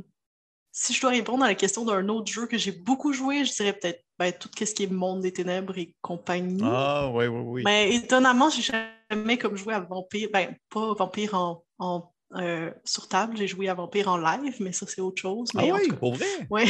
si 0.71 0.93
je 0.93 1.02
dois 1.02 1.10
répondre 1.10 1.43
à 1.43 1.47
la 1.47 1.56
question 1.56 1.86
d'un 1.86 2.08
autre 2.10 2.32
jeu 2.32 2.45
que 2.45 2.58
j'ai 2.58 2.71
beaucoup 2.71 3.12
joué, 3.12 3.43
je 3.45 3.54
dirais 3.54 3.73
peut-être 3.73 4.04
ben, 4.19 4.32
tout 4.32 4.50
ce 4.60 4.73
qui 4.73 4.84
est 4.84 4.91
Monde 4.91 5.21
des 5.21 5.34
Ténèbres 5.34 5.78
et 5.78 5.95
compagnie. 6.02 6.62
Ah, 6.63 7.10
oui, 7.12 7.26
oui, 7.26 7.41
oui. 7.43 7.62
Mais 7.65 7.95
étonnamment, 7.95 8.50
j'ai 8.52 8.62
jamais 8.62 9.38
comme 9.39 9.56
joué 9.56 9.73
à 9.73 9.80
Vampire, 9.80 10.30
ben, 10.32 10.56
pas 10.69 10.93
Vampire 10.93 11.34
en, 11.80 12.13
euh, 12.36 12.71
sur 12.84 13.08
table, 13.08 13.38
j'ai 13.38 13.47
joué 13.47 13.69
à 13.69 13.73
Vampire 13.73 14.08
en 14.10 14.17
live, 14.17 14.56
mais 14.60 14.71
ça, 14.71 14.86
c'est 14.88 15.02
autre 15.02 15.19
chose. 15.19 15.50
ah 15.58 15.63
oui, 15.65 15.88
pour 16.00 16.13
vrai? 16.13 16.28
Ouais. 16.50 16.65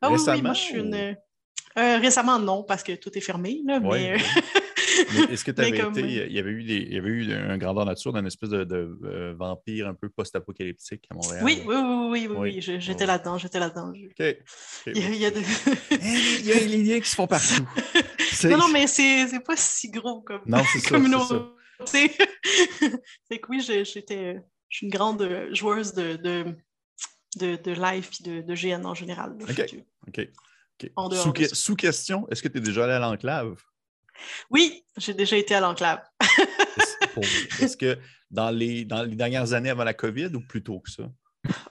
ah 0.00 0.10
oui, 0.10 0.18
oui, 0.26 0.42
moi, 0.42 0.54
je 0.54 0.60
suis 0.60 0.78
une... 0.78 1.16
Euh, 1.78 1.98
récemment, 1.98 2.38
non, 2.38 2.62
parce 2.62 2.82
que 2.82 2.92
tout 2.92 3.10
est 3.18 3.20
fermé, 3.20 3.60
là, 3.66 3.80
mais... 3.80 4.16
est-ce 5.30 5.44
que 5.44 5.50
tu 5.52 5.60
avais 5.60 5.78
été. 5.78 6.00
Il 6.00 6.32
y 6.32 6.38
avait 6.38 6.50
eu, 6.50 6.64
des, 6.64 6.76
il 6.76 6.92
y 6.94 6.98
avait 6.98 7.08
eu 7.08 7.32
un 7.32 7.58
grandeur 7.58 7.84
nature 7.84 8.12
d'un 8.12 8.24
espèce 8.24 8.50
de, 8.50 8.64
de 8.64 8.98
euh, 9.04 9.34
vampire 9.38 9.88
un 9.88 9.94
peu 9.94 10.08
post-apocalyptique 10.08 11.06
à 11.10 11.14
Montréal? 11.14 11.42
Oui, 11.44 11.62
oui, 11.66 11.74
oui, 11.74 12.28
oui, 12.28 12.36
oui, 12.36 12.60
j'étais 12.60 13.06
là-dedans, 13.06 13.38
j'étais 13.38 13.58
là-dedans. 13.58 13.90
OK. 13.90 14.36
Il, 14.86 14.98
y 14.98 15.04
a, 15.04 15.08
il, 15.08 16.46
y 16.46 16.52
a, 16.52 16.60
les 16.60 16.82
liens 16.82 17.00
qui 17.00 17.08
se 17.08 17.14
font 17.14 17.26
partout. 17.26 17.66
non, 18.44 18.58
non, 18.58 18.68
mais 18.72 18.86
c'est 18.86 19.44
pas 19.44 19.56
si 19.56 19.90
gros 19.90 20.22
comme, 20.22 20.42
non, 20.46 20.62
ça, 20.64 20.88
communauté. 20.88 21.36
c'est 21.84 23.38
que 23.38 23.48
oui, 23.48 23.60
j'étais. 23.60 24.40
Je 24.68 24.78
suis 24.78 24.86
une 24.86 24.92
grande 24.92 25.48
joueuse 25.52 25.94
de, 25.94 26.16
de, 26.16 26.56
de, 27.36 27.56
de 27.56 27.72
live 27.72 28.08
et 28.20 28.22
de, 28.24 28.40
de 28.42 28.54
GN 28.54 28.84
en 28.84 28.94
général. 28.94 29.36
OK. 29.40 29.76
OK. 30.08 30.28
Sous, 31.12 31.54
sous, 31.54 31.76
question, 31.76 32.28
est-ce 32.28 32.42
que 32.42 32.48
tu 32.48 32.58
es 32.58 32.60
déjà 32.60 32.84
allé 32.84 32.92
à 32.92 32.98
l'enclave? 32.98 33.56
Oui, 34.50 34.84
j'ai 34.96 35.14
déjà 35.14 35.36
été 35.36 35.54
à 35.54 35.60
l'enclave. 35.60 36.02
Est-ce 37.60 37.76
que 37.76 37.98
dans 38.30 38.50
les, 38.50 38.84
dans 38.84 39.02
les 39.02 39.16
dernières 39.16 39.52
années 39.52 39.70
avant 39.70 39.84
la 39.84 39.94
COVID 39.94 40.30
ou 40.34 40.40
plus 40.40 40.62
tôt 40.62 40.80
que 40.80 40.90
ça? 40.90 41.04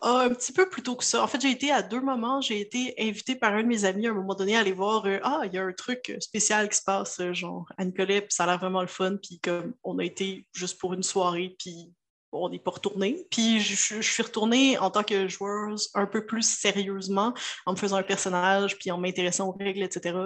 Ah, 0.02 0.22
un 0.22 0.30
petit 0.30 0.54
peu 0.54 0.70
plus 0.70 0.84
tôt 0.84 0.96
que 0.96 1.04
ça. 1.04 1.24
En 1.24 1.28
fait, 1.28 1.42
j'ai 1.42 1.52
été 1.52 1.72
à 1.72 1.82
deux 1.82 2.00
moments. 2.00 2.42
J'ai 2.42 2.62
été 2.62 2.94
invitée 2.98 3.36
par 3.36 3.54
un 3.54 3.64
de 3.64 3.68
mes 3.68 3.86
amis 3.86 4.08
à 4.08 4.12
un 4.12 4.14
moment 4.14 4.36
donné 4.36 4.56
à 4.56 4.60
aller 4.60 4.72
voir 4.72 5.06
euh, 5.06 5.20
Ah, 5.24 5.42
il 5.46 5.54
y 5.54 5.58
a 5.58 5.64
un 5.64 5.74
truc 5.74 6.16
spécial 6.20 6.70
qui 6.70 6.78
se 6.78 6.84
passe, 6.84 7.22
genre 7.34 7.68
à 7.78 7.84
Nicolet, 7.84 8.22
puis 8.22 8.32
ça 8.32 8.44
a 8.44 8.48
l'air 8.48 8.60
vraiment 8.60 8.82
le 8.82 8.88
fun. 8.88 9.18
Puis 9.22 9.40
comme 9.40 9.74
on 9.84 10.00
a 10.00 10.04
été 10.04 10.48
juste 10.54 10.80
pour 10.80 10.94
une 10.94 11.04
soirée, 11.04 11.56
puis 11.60 11.94
on 12.36 12.50
n'est 12.50 12.60
pas 12.60 12.72
retourné. 12.72 13.26
Puis 13.32 13.60
je, 13.60 14.02
suis 14.02 14.24
retournée 14.24 14.78
en 14.78 14.92
tant 14.92 15.04
que 15.04 15.28
joueuse 15.28 15.90
un 15.94 16.06
peu 16.06 16.26
plus 16.26 16.48
sérieusement, 16.48 17.34
en 17.66 17.74
me 17.74 17.78
faisant 17.78 17.98
un 17.98 18.04
personnage, 18.04 18.78
puis 18.78 18.92
en 18.92 18.98
m'intéressant 18.98 19.50
aux 19.50 19.58
règles, 19.58 19.84
etc., 19.84 20.18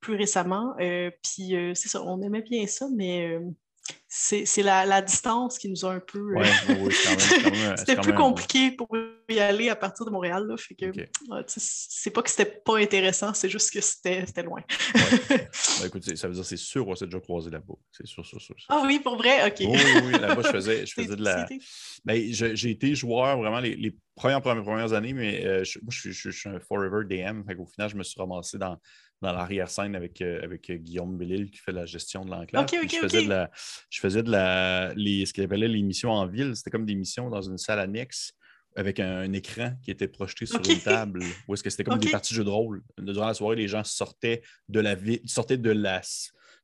plus 0.00 0.16
récemment. 0.16 0.74
Euh, 0.80 1.10
puis 1.22 1.56
euh, 1.56 1.74
c'est 1.74 1.88
ça, 1.88 2.02
on 2.02 2.22
aimait 2.22 2.42
bien 2.42 2.66
ça, 2.66 2.86
mais 2.94 3.28
euh, 3.28 3.40
c'est 4.08 4.62
la, 4.62 5.02
distance 5.02 5.58
qui 5.58 5.68
nous 5.68 5.84
a 5.84 5.92
un 5.92 6.00
peu. 6.00 6.34
c'était 7.76 7.96
plus 7.96 8.14
compliqué 8.14 8.70
pour 8.70 8.88
y 9.28 9.38
aller 9.38 9.68
à 9.68 9.76
partir 9.76 10.06
de 10.06 10.10
Montréal. 10.10 10.46
Là, 10.46 10.56
fait 10.56 10.74
que 10.74 10.92
c'est 11.46 12.10
pas 12.10 12.22
que 12.22 12.30
c'était 12.30 12.62
pas 12.64 12.78
intéressant, 12.78 13.34
c'est 13.34 13.48
juste 13.48 13.72
que 13.72 13.80
c'était 13.80 14.42
loin. 14.42 14.62
Ben, 15.78 15.88
écoute, 15.88 16.16
ça 16.16 16.28
veut 16.28 16.34
dire 16.34 16.44
c'est 16.44 16.56
sûr 16.56 16.88
on 16.88 16.94
s'est 16.94 17.04
déjà 17.04 17.20
croisé 17.20 17.50
là-bas. 17.50 17.74
C'est 17.92 18.06
sûr, 18.06 18.24
sûr, 18.24 18.40
sûr, 18.40 18.54
Ah 18.68 18.82
oui, 18.86 18.98
pour 18.98 19.16
vrai, 19.16 19.46
OK. 19.46 19.56
oui, 19.60 19.78
oui, 20.04 20.12
là-bas, 20.12 20.42
je 20.42 20.48
faisais, 20.48 20.86
je 20.86 20.94
faisais 20.94 21.16
de 21.16 21.22
la. 21.22 21.46
Ben, 22.04 22.32
j'ai 22.32 22.70
été 22.70 22.94
joueur 22.94 23.36
vraiment 23.36 23.60
les, 23.60 23.94
premières, 24.14 24.40
premières, 24.40 24.92
années, 24.94 25.12
mais 25.12 25.44
euh, 25.44 25.64
je, 25.64 25.78
moi, 25.80 25.90
je, 25.90 26.30
suis 26.30 26.48
un 26.48 26.58
Forever 26.60 27.04
DM. 27.04 27.42
Au 27.58 27.66
final, 27.66 27.90
je 27.90 27.96
me 27.96 28.02
suis 28.02 28.18
ramassé 28.18 28.56
dans 28.56 28.78
dans 29.22 29.32
l'arrière-scène 29.32 29.96
avec, 29.96 30.20
euh, 30.20 30.42
avec 30.42 30.70
euh, 30.70 30.76
Guillaume 30.76 31.16
Bellil 31.16 31.50
qui 31.50 31.58
fait 31.58 31.72
la 31.72 31.86
gestion 31.86 32.24
de 32.24 32.30
l'enclave. 32.30 32.66
je, 32.70 32.96
faisais 32.96 33.22
de 33.24 33.28
la, 33.28 33.50
je 33.88 34.00
faisais 34.00 34.22
de 34.22 34.30
la, 34.30 34.92
les, 34.94 35.24
ce 35.26 35.32
qu'il 35.32 35.44
appelait 35.44 35.68
les 35.68 35.82
missions 35.82 36.10
en 36.10 36.26
ville. 36.26 36.54
C'était 36.54 36.70
comme 36.70 36.86
des 36.86 36.94
missions 36.94 37.30
dans 37.30 37.42
une 37.42 37.58
salle 37.58 37.80
annexe 37.80 38.32
avec 38.76 39.00
un, 39.00 39.32
écran 39.32 39.72
qui 39.82 39.90
était 39.90 40.06
projeté 40.06 40.44
sur 40.44 40.60
une 40.60 40.80
table. 40.80 41.24
Ou 41.48 41.54
est-ce 41.54 41.62
que 41.62 41.70
c'était 41.70 41.84
comme 41.84 41.98
des 41.98 42.10
parties 42.10 42.34
de 42.34 42.36
jeu 42.36 42.44
de 42.44 42.50
rôle? 42.50 42.82
Durant 42.98 43.26
la 43.26 43.34
soirée, 43.34 43.56
les 43.56 43.68
gens 43.68 43.82
sortaient 43.84 44.42
de 44.68 44.80
la 44.80 44.94
ville, 44.94 45.20
sortaient 45.24 45.56
de 45.56 45.70
la, 45.70 46.02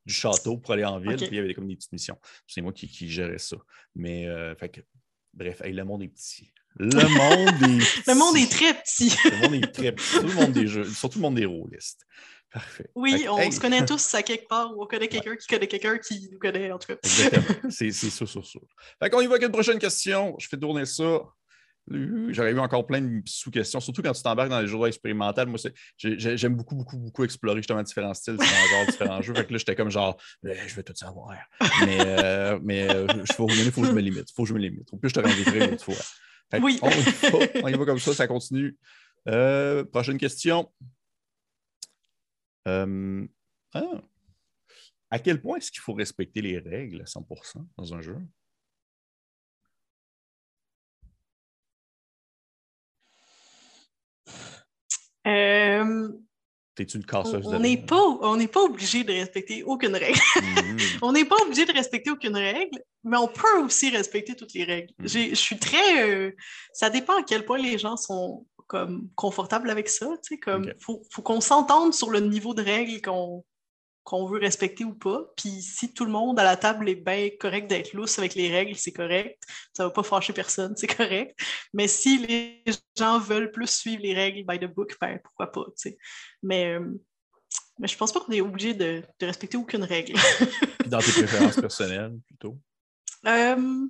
du 0.04 0.12
château 0.12 0.58
pour 0.58 0.74
aller 0.74 0.84
en 0.84 0.98
ville, 0.98 1.16
puis 1.16 1.28
il 1.30 1.36
y 1.36 1.38
avait 1.38 1.54
comme 1.54 1.66
des 1.66 1.76
petites 1.76 1.92
missions. 1.92 2.18
C'est 2.46 2.60
moi 2.60 2.72
qui, 2.72 2.86
qui, 2.86 3.08
gérais 3.08 3.38
ça. 3.38 3.56
Mais, 3.94 4.28
euh, 4.28 4.54
fait 4.56 4.68
que, 4.68 4.80
bref, 5.32 5.62
le 5.64 5.84
monde 5.84 6.02
est 6.02 6.08
petit. 6.08 6.52
Le 6.76 6.86
monde 7.18 7.80
est 7.80 8.06
Le 8.06 8.14
monde 8.14 8.36
est 8.36 8.50
très 8.50 8.74
petit. 8.74 9.10
le 9.30 9.40
monde 9.42 9.54
est 9.54 9.72
très 9.72 9.92
petit. 9.92 10.04
Surtout 10.04 10.26
le 10.26 10.34
monde 10.34 10.52
des 10.52 10.66
jeux, 10.66 10.84
surtout 10.84 11.18
le 11.18 11.22
monde 11.22 11.36
des 11.36 11.46
rôlistes. 11.46 12.06
Parfait. 12.52 12.90
Oui, 12.94 13.26
on 13.28 13.50
se 13.50 13.60
connaît 13.60 13.84
tous 13.84 14.14
à 14.14 14.22
quelque 14.22 14.46
part 14.46 14.76
ou 14.76 14.82
on 14.82 14.86
connaît 14.86 15.08
quelqu'un 15.08 15.36
qui 15.36 15.46
connaît 15.46 15.66
quelqu'un 15.66 15.98
qui 15.98 16.28
nous 16.30 16.38
connaît, 16.38 16.70
en 16.70 16.78
tout 16.78 16.88
cas. 16.88 16.98
Exactement. 17.02 17.44
C'est 17.70 17.90
sûr, 17.92 18.28
sûr, 18.28 18.44
sûr. 18.44 18.60
Fait 19.02 19.08
qu'on 19.08 19.20
y 19.20 19.26
va 19.26 19.34
avec 19.34 19.44
une 19.44 19.52
prochaine 19.52 19.78
question. 19.78 20.36
Je 20.38 20.48
fais 20.48 20.58
tourner 20.58 20.84
ça. 20.84 21.22
J'aurais 21.88 22.52
eu 22.52 22.58
encore 22.60 22.86
plein 22.86 23.00
de 23.00 23.22
sous-questions, 23.24 23.80
surtout 23.80 24.02
quand 24.02 24.12
tu 24.12 24.22
t'embarques 24.22 24.50
dans 24.50 24.60
les 24.60 24.68
jeux 24.68 24.86
expérimentaux. 24.86 25.46
Moi, 25.46 25.58
j'aime 25.96 26.54
beaucoup, 26.54 26.76
beaucoup, 26.76 26.96
beaucoup 26.96 27.24
explorer 27.24 27.56
justement 27.56 27.82
différents 27.82 28.14
styles, 28.14 28.36
différents 28.36 28.66
genres, 28.68 28.86
différents 28.86 29.22
jeux. 29.22 29.34
Fait 29.34 29.46
que 29.46 29.52
là, 29.52 29.58
j'étais 29.58 29.74
comme 29.74 29.90
genre, 29.90 30.16
eh, 30.46 30.54
je 30.68 30.74
veux 30.76 30.84
tout 30.84 30.94
savoir. 30.94 31.34
Mais, 31.84 31.98
euh, 32.00 32.58
mais 32.62 32.88
euh, 32.88 33.06
il 33.14 33.32
faut, 33.34 33.46
que 33.46 33.52
je 33.52 33.92
me 33.92 34.00
limite. 34.00 34.30
Il 34.30 34.34
faut 34.34 34.42
que 34.42 34.48
je 34.48 34.54
me 34.54 34.60
limite. 34.60 34.92
Au 34.92 34.96
plus, 34.96 35.08
je 35.08 35.14
te 35.14 35.20
rencontrerai 35.20 35.66
une 35.66 35.74
autre 35.74 35.84
fois. 35.84 36.60
oui. 36.60 36.78
On 37.62 37.68
y, 37.68 37.72
va, 37.72 37.84
comme 37.84 37.98
ça, 37.98 38.14
ça 38.14 38.28
continue. 38.28 38.76
Euh, 39.28 39.84
prochaine 39.84 40.18
question. 40.18 40.70
Euh, 42.68 43.26
ah. 43.74 44.02
À 45.10 45.18
quel 45.18 45.42
point 45.42 45.58
est-ce 45.58 45.70
qu'il 45.70 45.80
faut 45.80 45.94
respecter 45.94 46.40
les 46.40 46.58
règles 46.58 47.02
à 47.02 47.04
100% 47.04 47.66
dans 47.76 47.94
un 47.94 48.00
jeu? 48.00 48.16
Euh, 55.26 56.08
T'es-tu 56.74 56.96
une 56.96 57.04
casseuse 57.04 57.46
on 57.46 57.60
n'est 57.60 57.76
pas, 57.76 58.02
on 58.02 58.36
n'est 58.36 58.48
pas 58.48 58.62
obligé 58.62 59.04
de 59.04 59.12
respecter 59.12 59.62
aucune 59.62 59.94
règle. 59.94 60.18
Mm-hmm. 60.18 60.98
on 61.02 61.12
n'est 61.12 61.26
pas 61.26 61.36
obligé 61.42 61.66
de 61.66 61.72
respecter 61.72 62.10
aucune 62.10 62.34
règle, 62.34 62.82
mais 63.04 63.18
on 63.18 63.28
peut 63.28 63.58
aussi 63.62 63.90
respecter 63.90 64.34
toutes 64.34 64.54
les 64.54 64.64
règles. 64.64 64.94
Mm-hmm. 64.98 65.30
Je 65.30 65.34
suis 65.34 65.58
très. 65.58 66.08
Euh, 66.08 66.34
ça 66.72 66.88
dépend 66.88 67.18
à 67.18 67.22
quel 67.22 67.44
point 67.44 67.58
les 67.58 67.76
gens 67.76 67.98
sont 67.98 68.46
comme 68.66 69.08
confortable 69.14 69.70
avec 69.70 69.88
ça. 69.88 70.08
Comme, 70.42 70.72
faut, 70.78 71.02
faut 71.10 71.22
qu'on 71.22 71.40
s'entende 71.40 71.94
sur 71.94 72.10
le 72.10 72.20
niveau 72.20 72.54
de 72.54 72.62
règles 72.62 73.00
qu'on 73.00 73.44
qu'on 74.04 74.26
veut 74.26 74.38
respecter 74.38 74.84
ou 74.84 74.94
pas. 74.94 75.32
Puis 75.36 75.62
si 75.62 75.92
tout 75.94 76.04
le 76.04 76.10
monde 76.10 76.38
à 76.38 76.44
la 76.44 76.56
table 76.56 76.88
est 76.88 76.96
bien 76.96 77.30
correct 77.38 77.68
d'être 77.68 77.92
lousse 77.92 78.18
avec 78.18 78.34
les 78.34 78.50
règles, 78.50 78.76
c'est 78.76 78.92
correct. 78.92 79.42
Ça 79.72 79.84
va 79.84 79.90
pas 79.90 80.02
fâcher 80.02 80.32
personne, 80.32 80.74
c'est 80.76 80.86
correct. 80.86 81.38
Mais 81.72 81.88
si 81.88 82.18
les 82.18 82.62
gens 82.96 83.18
veulent 83.18 83.52
plus 83.52 83.68
suivre 83.68 84.02
les 84.02 84.14
règles 84.14 84.44
by 84.46 84.58
the 84.58 84.72
book, 84.72 84.96
ben 85.00 85.20
pourquoi 85.22 85.52
pas, 85.52 85.64
tu 85.66 85.72
sais. 85.76 85.98
Mais, 86.42 86.74
euh, 86.74 87.00
mais 87.78 87.88
je 87.88 87.96
pense 87.96 88.12
pas 88.12 88.20
qu'on 88.20 88.32
est 88.32 88.40
obligé 88.40 88.74
de, 88.74 89.02
respecter 89.20 89.56
aucune 89.56 89.84
règle. 89.84 90.14
Dans 90.86 90.98
tes 90.98 91.12
préférences 91.12 91.60
personnelles, 91.60 92.18
plutôt? 92.26 92.58
Euh... 93.26 93.86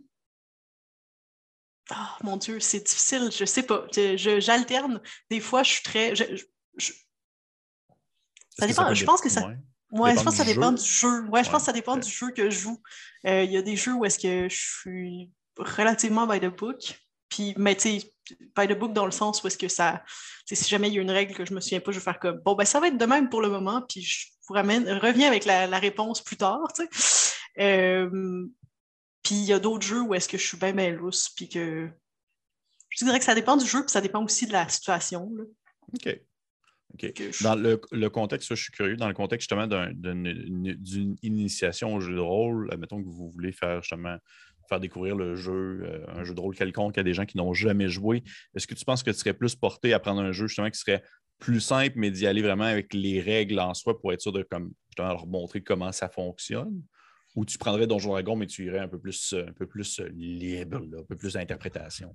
Oh, 1.92 2.24
mon 2.24 2.36
Dieu, 2.36 2.60
c'est 2.60 2.80
difficile, 2.80 3.30
je 3.36 3.44
sais 3.44 3.62
pas. 3.62 3.86
J'alterne. 4.16 5.00
Des 5.30 5.40
fois, 5.40 5.62
je 5.62 5.72
suis 5.72 5.82
très. 5.82 6.14
Ça 8.58 8.66
dépend. 8.66 8.92
je 8.94 9.04
pense 9.04 9.20
que 9.20 9.28
ça. 9.28 9.48
Ouais, 9.90 10.16
je 10.16 10.22
pense 10.22 10.38
que 10.38 10.38
ça 10.38 10.44
dépend 10.44 10.72
du 10.72 10.84
jeu. 10.84 11.24
Ouais, 11.28 11.44
je 11.44 11.50
pense 11.50 11.60
que 11.60 11.66
ça 11.66 11.72
dépend 11.72 11.96
du 11.96 12.10
jeu 12.10 12.30
que 12.30 12.48
je 12.48 12.58
joue. 12.58 12.82
Euh, 13.26 13.44
il 13.44 13.52
y 13.52 13.58
a 13.58 13.62
des 13.62 13.76
jeux 13.76 13.92
où 13.92 14.04
est-ce 14.06 14.18
que 14.18 14.48
je 14.48 14.56
suis 14.56 15.30
relativement 15.58 16.26
by 16.26 16.40
the 16.40 16.46
book. 16.46 16.98
Puis, 17.28 17.54
mais 17.58 17.74
tu 17.76 18.00
sais, 18.00 18.12
by 18.56 18.66
the 18.66 18.78
book 18.78 18.92
dans 18.92 19.04
le 19.04 19.10
sens 19.10 19.42
où 19.42 19.46
est-ce 19.46 19.58
que 19.58 19.68
ça. 19.68 20.02
Si 20.46 20.68
jamais 20.68 20.88
il 20.88 20.94
y 20.94 20.98
a 20.98 21.02
une 21.02 21.10
règle 21.10 21.34
que 21.34 21.44
je 21.44 21.54
me 21.54 21.60
souviens 21.60 21.80
pas, 21.80 21.92
je 21.92 21.98
vais 21.98 22.04
faire 22.04 22.18
comme 22.18 22.38
bon, 22.38 22.54
ben 22.54 22.64
ça 22.64 22.80
va 22.80 22.88
être 22.88 22.98
de 22.98 23.06
même 23.06 23.28
pour 23.28 23.40
le 23.42 23.48
moment, 23.48 23.82
puis 23.82 24.02
je 24.02 24.26
vous 24.48 24.54
ramène, 24.54 24.88
reviens 24.98 25.28
avec 25.28 25.44
la, 25.44 25.66
réponse 25.78 26.20
plus 26.22 26.36
tard, 26.36 26.72
tu 26.74 26.86
sais. 26.90 27.34
Euh, 27.58 28.46
puis 29.22 29.36
il 29.36 29.44
y 29.44 29.52
a 29.52 29.58
d'autres 29.58 29.86
jeux 29.86 30.02
où 30.02 30.14
est-ce 30.14 30.28
que 30.28 30.38
je 30.38 30.46
suis 30.46 30.56
bien, 30.56 30.72
bien 30.72 30.90
lousse, 30.90 31.28
puis 31.30 31.48
que. 31.48 31.88
Je 32.90 33.04
dirais 33.04 33.18
que 33.18 33.24
ça 33.24 33.34
dépend 33.34 33.56
du 33.56 33.66
jeu, 33.66 33.80
puis 33.80 33.90
ça 33.90 34.02
dépend 34.02 34.22
aussi 34.22 34.46
de 34.46 34.52
la 34.52 34.68
situation. 34.68 35.30
Là. 35.34 35.44
OK. 35.94 36.20
Dans 37.40 37.54
le, 37.54 38.08
contexte, 38.08 38.54
je 38.54 38.62
suis 38.62 38.72
curieux, 38.72 38.96
dans 38.96 39.08
le 39.08 39.14
contexte 39.14 39.48
justement 39.48 39.66
d'une 39.66 41.16
initiation 41.22 41.94
au 41.94 42.00
jeu 42.00 42.14
de 42.14 42.20
rôle, 42.20 42.68
mettons 42.78 43.02
que 43.02 43.08
vous 43.08 43.30
voulez 43.30 43.52
faire 43.52 43.80
justement 43.80 44.18
faire 44.68 44.78
découvrir 44.78 45.16
le 45.16 45.34
jeu, 45.34 45.82
euh, 45.84 46.04
un 46.08 46.24
jeu 46.24 46.34
de 46.34 46.40
rôle 46.40 46.54
quelconque 46.54 46.96
à 46.98 47.02
des 47.02 47.14
gens 47.14 47.24
qui 47.24 47.36
n'ont 47.36 47.52
jamais 47.54 47.88
joué, 47.88 48.22
est-ce 48.54 48.66
que 48.66 48.74
tu 48.74 48.84
penses 48.84 49.02
que 49.02 49.10
tu 49.10 49.18
serais 49.18 49.34
plus 49.34 49.54
porté 49.54 49.92
à 49.92 49.98
prendre 49.98 50.20
un 50.20 50.32
jeu 50.32 50.46
justement 50.46 50.70
qui 50.70 50.78
serait 50.78 51.02
plus 51.38 51.60
simple, 51.60 51.94
mais 51.96 52.10
d'y 52.10 52.26
aller 52.26 52.42
vraiment 52.42 52.64
avec 52.64 52.94
les 52.94 53.20
règles 53.20 53.58
en 53.58 53.74
soi 53.74 53.98
pour 53.98 54.12
être 54.12 54.20
sûr 54.20 54.32
de 54.32 54.42
comme, 54.42 54.72
leur 54.96 55.26
montrer 55.26 55.62
comment 55.62 55.92
ça 55.92 56.08
fonctionne? 56.08 56.82
Ou 57.34 57.44
tu 57.44 57.58
prendrais 57.58 57.86
Donjon 57.86 58.10
Dragon, 58.10 58.36
mais 58.36 58.46
tu 58.46 58.66
irais 58.66 58.80
un 58.80 58.88
peu 58.88 58.98
plus, 58.98 59.34
un 59.34 59.52
peu 59.52 59.66
plus 59.66 60.00
libre, 60.10 60.76
un 60.76 61.04
peu 61.04 61.16
plus 61.16 61.32
d'interprétation? 61.34 62.14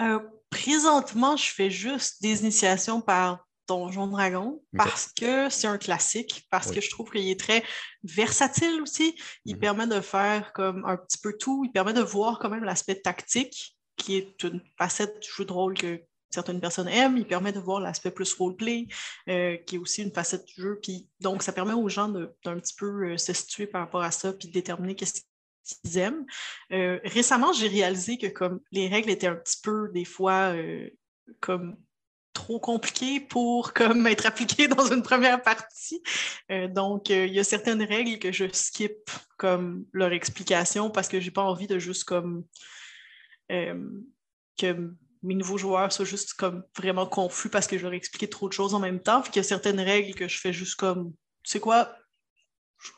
Euh, 0.00 0.18
présentement, 0.50 1.36
je 1.36 1.50
fais 1.52 1.70
juste 1.70 2.22
des 2.22 2.40
initiations 2.40 3.00
par 3.00 3.46
Donjon 3.66 4.08
Dragon 4.08 4.62
parce 4.76 5.12
que 5.12 5.48
c'est 5.48 5.66
un 5.66 5.78
classique, 5.78 6.46
parce 6.50 6.70
que 6.70 6.80
je 6.80 6.90
trouve 6.90 7.10
qu'il 7.10 7.28
est 7.28 7.38
très 7.38 7.64
versatile 8.02 8.80
aussi. 8.82 9.14
Il 9.44 9.54
mhm. 9.54 9.60
permet 9.60 9.86
de 9.86 10.00
faire 10.00 10.52
comme 10.52 10.84
un 10.84 10.96
petit 10.96 11.18
peu 11.18 11.36
tout. 11.38 11.64
Il 11.64 11.72
permet 11.72 11.92
de 11.92 12.02
voir 12.02 12.38
quand 12.38 12.50
même 12.50 12.64
l'aspect 12.64 13.00
tactique, 13.00 13.76
qui 13.96 14.16
est 14.16 14.42
une 14.42 14.60
facette 14.78 15.20
du 15.20 15.28
jeu 15.30 15.44
de 15.44 15.52
rôle 15.52 15.74
que 15.74 16.02
certaines 16.34 16.60
personnes 16.60 16.88
aiment. 16.88 17.16
Il 17.16 17.26
permet 17.26 17.52
de 17.52 17.60
voir 17.60 17.80
l'aspect 17.80 18.10
plus 18.10 18.32
roleplay, 18.34 18.86
euh, 19.28 19.56
qui 19.58 19.76
est 19.76 19.78
aussi 19.78 20.02
une 20.02 20.12
facette 20.12 20.44
du 20.46 20.60
jeu. 20.60 20.78
Puis, 20.82 21.08
donc, 21.20 21.42
ça 21.42 21.52
permet 21.52 21.74
aux 21.74 21.88
gens 21.88 22.08
d'un 22.08 22.58
petit 22.58 22.74
peu 22.74 23.12
euh, 23.12 23.16
se 23.16 23.32
situer 23.32 23.66
par 23.66 23.80
rapport 23.80 24.02
à 24.02 24.10
ça, 24.10 24.32
puis 24.32 24.48
de 24.48 24.52
déterminer 24.52 24.94
qu'est-ce 24.94 25.22
qu'ils 25.64 25.98
aiment. 25.98 26.26
Euh, 26.72 27.00
récemment, 27.04 27.52
j'ai 27.52 27.68
réalisé 27.68 28.18
que 28.18 28.26
comme 28.26 28.60
les 28.72 28.88
règles 28.88 29.10
étaient 29.10 29.26
un 29.26 29.36
petit 29.36 29.60
peu 29.62 29.88
des 29.92 30.04
fois 30.04 30.54
comme 31.40 31.76
trop 32.34 32.58
compliqué 32.58 33.20
pour 33.20 33.72
comme 33.72 34.06
être 34.06 34.26
appliqué 34.26 34.68
dans 34.68 34.92
une 34.92 35.02
première 35.02 35.40
partie. 35.40 36.02
Euh, 36.50 36.68
donc, 36.68 37.10
euh, 37.10 37.24
il 37.26 37.32
y 37.32 37.40
a 37.40 37.44
certaines 37.44 37.82
règles 37.82 38.18
que 38.18 38.32
je 38.32 38.44
skip 38.52 39.10
comme 39.38 39.86
leur 39.92 40.12
explication 40.12 40.90
parce 40.90 41.08
que 41.08 41.20
j'ai 41.20 41.30
pas 41.30 41.42
envie 41.42 41.66
de 41.66 41.78
juste 41.78 42.04
comme 42.04 42.44
euh, 43.50 43.88
que 44.58 44.92
mes 45.24 45.34
nouveaux 45.34 45.58
joueurs 45.58 45.90
soient 45.90 46.04
juste 46.04 46.34
comme 46.34 46.64
vraiment 46.76 47.06
confus 47.06 47.48
parce 47.48 47.66
que 47.66 47.78
je 47.78 47.82
leur 47.82 47.94
ai 47.94 47.96
expliqué 47.96 48.28
trop 48.28 48.48
de 48.48 48.52
choses 48.52 48.74
en 48.74 48.78
même 48.78 49.00
temps. 49.00 49.22
Puis 49.22 49.32
qu'il 49.32 49.40
y 49.40 49.44
a 49.44 49.48
certaines 49.48 49.80
règles 49.80 50.14
que 50.14 50.28
je 50.28 50.38
fais 50.38 50.52
juste 50.52 50.76
comme, 50.76 51.12
tu 51.42 51.50
sais 51.50 51.60
quoi, 51.60 51.96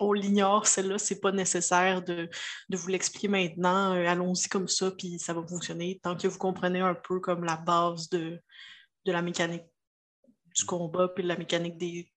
on 0.00 0.12
l'ignore, 0.12 0.66
celle-là, 0.66 0.98
c'est 0.98 1.20
pas 1.20 1.30
nécessaire 1.30 2.02
de, 2.02 2.28
de 2.68 2.76
vous 2.76 2.88
l'expliquer 2.88 3.28
maintenant. 3.28 3.92
Allons-y 3.92 4.48
comme 4.48 4.66
ça, 4.66 4.90
puis 4.90 5.18
ça 5.20 5.32
va 5.32 5.46
fonctionner. 5.46 6.00
Tant 6.02 6.16
que 6.16 6.26
vous 6.26 6.38
comprenez 6.38 6.80
un 6.80 6.94
peu 6.94 7.20
comme 7.20 7.44
la 7.44 7.56
base 7.56 8.08
de, 8.10 8.40
de 9.04 9.12
la 9.12 9.22
mécanique 9.22 9.64
du 10.56 10.64
combat, 10.64 11.08
puis 11.08 11.22
de 11.22 11.28
la 11.28 11.36
mécanique 11.36 11.76
des, 11.76 12.10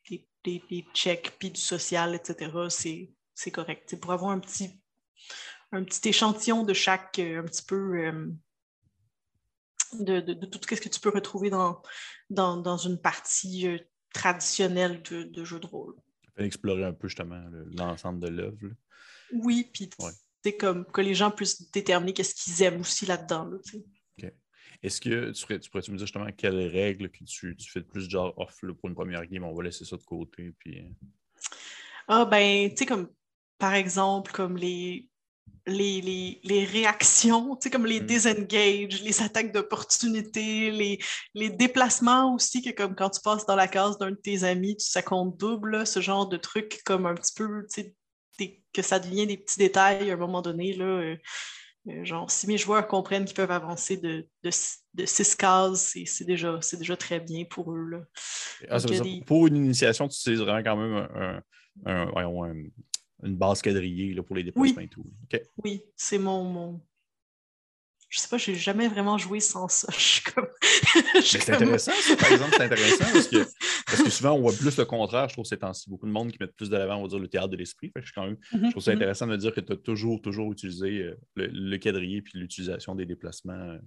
des, 0.44 0.88
checks, 0.94 1.36
puis 1.38 1.52
du 1.52 1.62
social, 1.62 2.16
etc., 2.16 2.52
c'est 3.36 3.52
correct. 3.52 3.96
pour 4.00 4.12
avoir 4.12 4.32
un 4.32 4.40
petit, 4.40 4.82
un 5.72 5.84
petit 5.84 6.10
échantillon 6.10 6.64
de 6.64 6.74
chaque, 6.74 7.20
euh, 7.20 7.42
un 7.42 7.44
petit 7.44 7.64
peu 7.64 8.06
euh, 8.06 8.28
de, 9.94 10.34
tout 10.46 10.60
ce 10.62 10.82
que 10.82 10.90
tu 10.90 11.00
peux 11.00 11.10
retrouver 11.10 11.50
dans, 11.50 11.82
dans, 12.30 12.78
une 12.78 13.00
partie 13.00 13.68
euh, 13.68 13.78
traditionnelle 14.14 15.02
de, 15.04 15.44
jeu 15.44 15.60
de 15.60 15.68
rôle. 15.68 15.96
Explorer 16.38 16.86
un 16.86 16.94
peu 16.94 17.08
justement 17.08 17.44
l'ensemble 17.78 18.20
de 18.20 18.28
l'œuvre. 18.28 18.58
Oui, 19.34 19.70
puis 19.74 19.90
c'est 20.44 20.56
comme 20.56 20.86
que 20.86 21.02
les 21.02 21.16
gens 21.16 21.32
puissent 21.32 21.70
déterminer 21.72 22.14
qu'est-ce 22.14 22.36
qu'ils 22.36 22.64
aiment 22.64 22.82
aussi 22.82 23.06
là-dedans. 23.06 23.52
est-ce 24.82 25.02
que 25.02 25.32
tu, 25.32 25.42
pourrais, 25.46 25.60
tu 25.60 25.70
pourrais 25.70 25.84
me 25.90 25.98
dire 25.98 26.06
justement 26.06 26.32
quelles 26.32 26.68
règles 26.68 27.10
que 27.10 27.24
tu, 27.26 27.56
fais 27.60 27.82
de 27.82 27.86
plus 27.86 28.10
genre 28.10 28.34
off 28.38 28.62
pour 28.62 28.90
une 28.90 28.96
première 28.96 29.26
game? 29.26 29.44
On 29.44 29.54
va 29.54 29.64
laisser 29.64 29.86
ça 29.86 29.98
de 29.98 30.04
côté. 30.04 30.54
Puis... 30.58 30.80
Euh. 30.80 31.08
Ah 32.08 32.26
ben, 32.26 32.70
tu 32.70 32.78
sais, 32.78 32.86
comme 32.86 33.10
par 33.58 33.74
exemple, 33.74 34.32
comme 34.32 34.58
les, 34.58 35.10
les, 35.68 36.40
les, 36.44 36.66
réactions, 36.66 37.56
tu 37.56 37.64
sais, 37.64 37.70
comme 37.70 37.86
les 37.86 38.02
mmh. 38.02 38.06
disengages, 38.06 39.02
les 39.04 39.22
attaques 39.22 39.52
d'opportunité, 39.52 40.72
les, 40.72 41.00
les 41.34 41.50
déplacements 41.50 42.34
aussi, 42.34 42.62
que 42.62 42.72
comme 42.72 42.96
quand 42.96 43.10
tu 43.10 43.22
passes 43.22 43.46
dans 43.46 43.56
la 43.56 43.68
case 43.68 43.98
d'un 43.98 44.12
de 44.12 44.16
tes 44.16 44.44
amis, 44.44 44.76
ça 44.80 45.02
compte 45.02 45.38
double, 45.38 45.86
ce 45.86 46.00
genre 46.00 46.28
de 46.28 46.38
trucs 46.38 46.82
comme 46.86 47.06
un 47.06 47.16
petit 47.16 47.34
peu, 47.36 47.66
tu 47.74 47.84
sais, 48.38 48.62
que 48.74 48.82
ça 48.82 49.00
devient 49.00 49.28
des 49.28 49.38
petits 49.38 49.60
détails 49.60 50.12
à 50.12 50.14
un 50.14 50.18
moment 50.18 50.42
donné, 50.42 50.74
là. 50.74 50.86
Euh, 50.86 51.16
euh, 51.88 52.04
genre, 52.04 52.30
si 52.30 52.46
mes 52.48 52.58
joueurs 52.58 52.88
comprennent 52.88 53.26
qu'ils 53.26 53.36
peuvent 53.36 53.52
avancer 53.52 53.98
de, 53.98 54.28
de, 54.44 55.06
six 55.06 55.36
cases, 55.36 55.96
c'est 56.06 56.26
déjà, 56.26 56.60
déjà 56.74 56.98
très 56.98 57.20
bien 57.20 57.46
pour 57.50 57.74
eux. 57.74 57.86
Là. 57.90 58.00
Ah, 58.70 58.78
pour 59.26 59.48
une 59.48 59.56
initiation, 59.56 60.08
tu 60.08 60.20
utilises 60.20 60.42
vraiment 60.42 60.64
quand 60.64 60.76
même 60.76 61.42
un, 61.86 62.14
une 63.24 63.36
base 63.36 63.62
quadrillée 63.62 64.14
là, 64.14 64.24
pour 64.24 64.36
les 64.36 64.44
déplacements 64.44 64.82
et 64.82 64.88
tout. 64.88 65.06
Oui, 65.64 65.82
c'est 65.96 66.18
mon, 66.18 66.44
mon, 66.44 66.82
je 68.10 68.20
sais 68.20 68.28
pas, 68.28 68.38
j'ai 68.38 68.56
jamais 68.56 68.88
vraiment 68.88 69.18
joué 69.18 69.40
sans 69.40 69.68
ça. 69.68 69.88
c'est 71.22 71.50
intéressant, 71.52 71.92
ça, 71.92 72.16
par 72.16 72.32
exemple, 72.32 72.54
c'est 72.58 72.64
intéressant 72.64 73.06
parce 73.14 73.28
que, 73.28 73.46
parce 73.86 74.04
que, 74.04 74.10
souvent, 74.10 74.32
on 74.32 74.42
voit 74.42 74.54
plus 74.54 74.76
le 74.78 74.86
contraire, 74.86 75.30
je 75.30 75.34
trouve, 75.34 75.46
ces 75.46 75.58
temps-ci. 75.58 75.90
Beaucoup 75.90 76.08
de 76.08 76.12
monde 76.12 76.32
qui 76.32 76.38
mettent 76.40 76.56
plus 76.56 76.70
de 76.70 76.78
l'avant, 76.78 76.98
on 76.98 77.04
va 77.04 77.08
dire, 77.08 77.20
le 77.20 77.28
théâtre 77.28 77.50
de 77.50 77.58
l'esprit. 77.58 77.92
Je, 77.96 78.12
quand 78.12 78.26
même, 78.26 78.38
mm-hmm, 78.52 78.66
je 78.66 78.72
trouve 78.72 78.84
ça 78.84 78.92
mm-hmm. 78.92 78.96
intéressant 78.96 79.28
de 79.28 79.32
me 79.32 79.38
dire 79.38 79.54
que 79.54 79.62
tu 79.62 79.74
as 79.74 79.78
toujours, 79.78 80.22
toujours 80.22 80.52
utilisé 80.52 81.04
euh, 81.04 81.20
le, 81.36 81.48
le, 81.48 81.78
quadrillé 81.78 82.24
puis 82.24 82.40
l'utilisation 82.40 82.96
des 82.96 83.06
déplacements. 83.06 83.78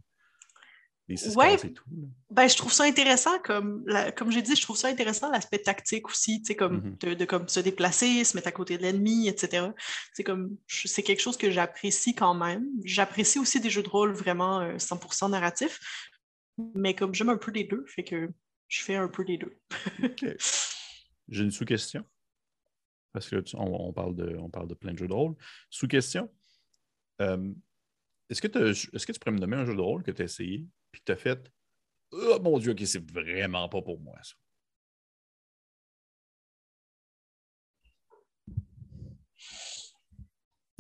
Euh, 1.11 1.15
oui, 1.37 1.75
ben, 2.31 2.49
je 2.49 2.57
trouve 2.57 2.73
ça 2.73 2.85
intéressant, 2.85 3.39
comme, 3.41 3.85
comme 4.17 4.31
j'ai 4.31 4.41
dit, 4.41 4.55
je 4.55 4.63
trouve 4.63 4.77
ça 4.77 4.89
intéressant 4.89 5.31
l'aspect 5.31 5.59
tactique 5.59 6.09
aussi, 6.09 6.43
comme, 6.57 6.97
mm-hmm. 6.97 7.17
de, 7.17 7.25
comme 7.25 7.49
se 7.49 7.61
déplacer, 7.61 8.25
se 8.25 8.37
mettre 8.37 8.49
à 8.49 8.53
côté 8.53 8.79
de 8.79 8.83
l'ennemi, 8.83 9.29
etc. 9.29 9.69
C'est 10.15 10.23
comme 10.23 10.57
c'est 10.69 11.03
quelque 11.03 11.21
chose 11.21 11.37
que 11.37 11.51
j'apprécie 11.51 12.15
quand 12.15 12.35
même. 12.35 12.67
J'apprécie 12.85 13.39
aussi 13.39 13.61
des 13.61 13.69
jeux 13.69 13.83
de 13.83 13.89
rôle 13.89 14.13
vraiment 14.13 14.77
100% 14.77 15.25
euh, 15.25 15.29
narratifs, 15.29 15.81
mais 16.75 16.95
comme 16.95 17.15
j'aime 17.15 17.31
un 17.31 17.37
peu 17.37 17.51
les 17.51 17.65
deux, 17.65 17.85
fait 17.87 18.05
que 18.05 18.31
je 18.69 18.83
fais 18.83 18.97
un 18.97 19.09
peu 19.09 19.23
les 19.23 19.39
deux. 19.39 19.59
J'ai 21.29 21.45
une 21.45 21.51
sous-question. 21.51 22.05
Parce 23.13 23.29
que 23.29 23.43
on, 23.55 23.93
parle 23.93 24.17
de, 24.17 24.37
on 24.39 24.49
parle 24.49 24.69
de 24.69 24.75
plein 24.75 24.93
de 24.93 24.99
jeux 24.99 25.09
de 25.09 25.13
rôle. 25.13 25.35
Sous-question. 25.69 26.31
Euh, 27.21 27.53
est-ce 28.31 28.41
que, 28.41 28.71
est-ce 28.71 29.07
que 29.07 29.13
tu 29.13 29.19
pourrais 29.19 29.33
me 29.33 29.39
nommer 29.39 29.57
un 29.57 29.67
jeu 29.67 29.75
de 29.75 29.81
rôle 29.81 30.03
que 30.03 30.11
tu 30.11 30.23
as 30.23 30.25
essayé? 30.25 30.65
Puis 30.93 31.03
tu 31.05 31.13
as 31.13 31.17
fait 31.17 31.51
Oh 32.13 32.39
mon 32.43 32.59
Dieu, 32.59 32.73
ok, 32.73 32.83
c'est 32.85 33.11
vraiment 33.11 33.69
pas 33.69 33.81
pour 33.81 33.99
moi, 33.99 34.15
ça. 34.23 34.35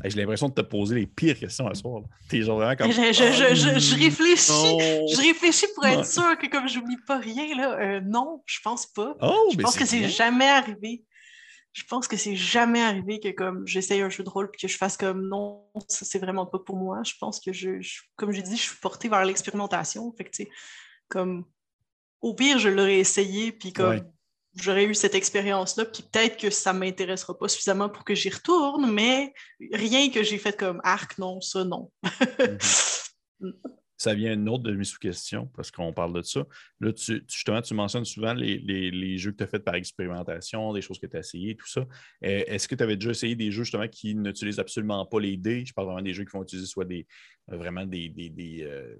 J'ai 0.04 0.16
l'impression 0.18 0.48
de 0.48 0.54
te 0.54 0.60
poser 0.62 0.96
les 0.96 1.06
pires 1.06 1.38
questions 1.38 1.68
à 1.68 1.74
soir. 1.74 2.02
T'es 2.28 2.42
genre 2.42 2.58
vraiment 2.58 2.74
comme. 2.74 2.90
Je, 2.90 3.12
je, 3.12 3.68
oh, 3.68 3.96
réfléchis. 3.96 5.12
Je 5.14 5.20
réfléchis 5.20 5.66
pour 5.74 5.86
être 5.86 6.04
sûr 6.04 6.36
que 6.38 6.48
comme 6.48 6.68
je 6.68 6.80
n'oublie 6.80 6.96
pas 7.06 7.18
rien, 7.18 7.54
là, 7.56 7.78
euh, 7.78 8.00
non, 8.00 8.42
je 8.46 8.58
pense 8.62 8.86
pas. 8.86 9.14
Oh, 9.20 9.50
je 9.52 9.58
pense 9.58 9.76
que 9.76 9.86
c'est 9.86 10.08
jamais 10.08 10.48
arrivé. 10.48 11.04
Je 11.72 11.84
pense 11.84 12.06
que 12.06 12.16
c'est 12.16 12.36
jamais 12.36 12.82
arrivé 12.82 13.18
que 13.18 13.30
comme 13.30 13.66
j'essaye 13.66 14.02
un 14.02 14.10
jeu 14.10 14.22
de 14.24 14.28
rôle 14.28 14.50
et 14.52 14.56
que 14.56 14.68
je 14.68 14.76
fasse 14.76 14.96
comme 14.96 15.26
non, 15.26 15.66
ça 15.88 16.04
c'est 16.04 16.18
vraiment 16.18 16.46
pas 16.46 16.58
pour 16.58 16.76
moi. 16.76 17.02
Je 17.04 17.14
pense 17.18 17.40
que 17.40 17.52
je, 17.52 17.78
comme 18.16 18.32
j'ai 18.32 18.42
dit, 18.42 18.56
je 18.56 18.62
suis 18.62 18.78
portée 18.80 19.08
vers 19.08 19.24
l'expérimentation. 19.24 20.12
Fait 20.16 20.24
que, 20.24 20.42
comme 21.08 21.46
au 22.20 22.34
pire, 22.34 22.58
je 22.58 22.68
l'aurais 22.68 22.98
essayé, 22.98 23.52
puis 23.52 23.72
comme 23.72 24.00
j'aurais 24.54 24.84
eu 24.84 24.94
cette 24.94 25.14
expérience-là, 25.14 25.86
puis 25.86 26.02
peut-être 26.02 26.38
que 26.38 26.50
ça 26.50 26.72
ne 26.72 26.78
m'intéressera 26.78 27.38
pas 27.38 27.48
suffisamment 27.48 27.88
pour 27.88 28.04
que 28.04 28.14
j'y 28.14 28.28
retourne, 28.28 28.92
mais 28.92 29.32
rien 29.72 30.10
que 30.10 30.22
j'ai 30.22 30.38
fait 30.38 30.56
comme 30.56 30.80
arc, 30.84 31.18
non, 31.18 31.40
ça, 31.40 31.64
non. 31.64 31.90
Mhm. 33.40 33.52
ça 34.02 34.14
vient 34.14 34.34
une 34.34 34.48
autre 34.48 34.64
de 34.64 34.74
mes 34.74 34.84
sous-questions 34.84 35.46
parce 35.54 35.70
qu'on 35.70 35.92
parle 35.92 36.12
de 36.12 36.22
ça. 36.22 36.44
Là, 36.80 36.92
tu, 36.92 37.22
justement, 37.28 37.62
tu 37.62 37.74
mentionnes 37.74 38.04
souvent 38.04 38.34
les, 38.34 39.18
jeux 39.18 39.30
que 39.30 39.36
tu 39.38 39.44
as 39.44 39.46
faits 39.46 39.64
par 39.64 39.76
expérimentation, 39.76 40.72
des 40.72 40.82
choses 40.82 40.98
que 40.98 41.06
tu 41.06 41.16
as 41.16 41.20
essayées, 41.20 41.54
tout 41.54 41.68
ça. 41.68 41.80
Euh, 41.80 42.42
est-ce 42.46 42.66
que 42.66 42.74
tu 42.74 42.82
avais 42.82 42.96
déjà 42.96 43.10
essayé 43.10 43.36
des 43.36 43.50
jeux 43.50 43.62
justement 43.62 43.88
qui 43.88 44.14
n'utilisent 44.14 44.58
absolument 44.58 45.06
pas 45.06 45.20
les 45.20 45.36
dés? 45.36 45.64
Je 45.64 45.72
parle 45.72 45.86
vraiment 45.86 46.02
des 46.02 46.14
jeux 46.14 46.24
qui 46.24 46.32
vont 46.32 46.42
utiliser 46.42 46.66
soit 46.66 46.84
des 46.84 47.06
euh, 47.50 47.56
vraiment 47.56 47.86
des. 47.86 48.12
euh, 48.62 48.96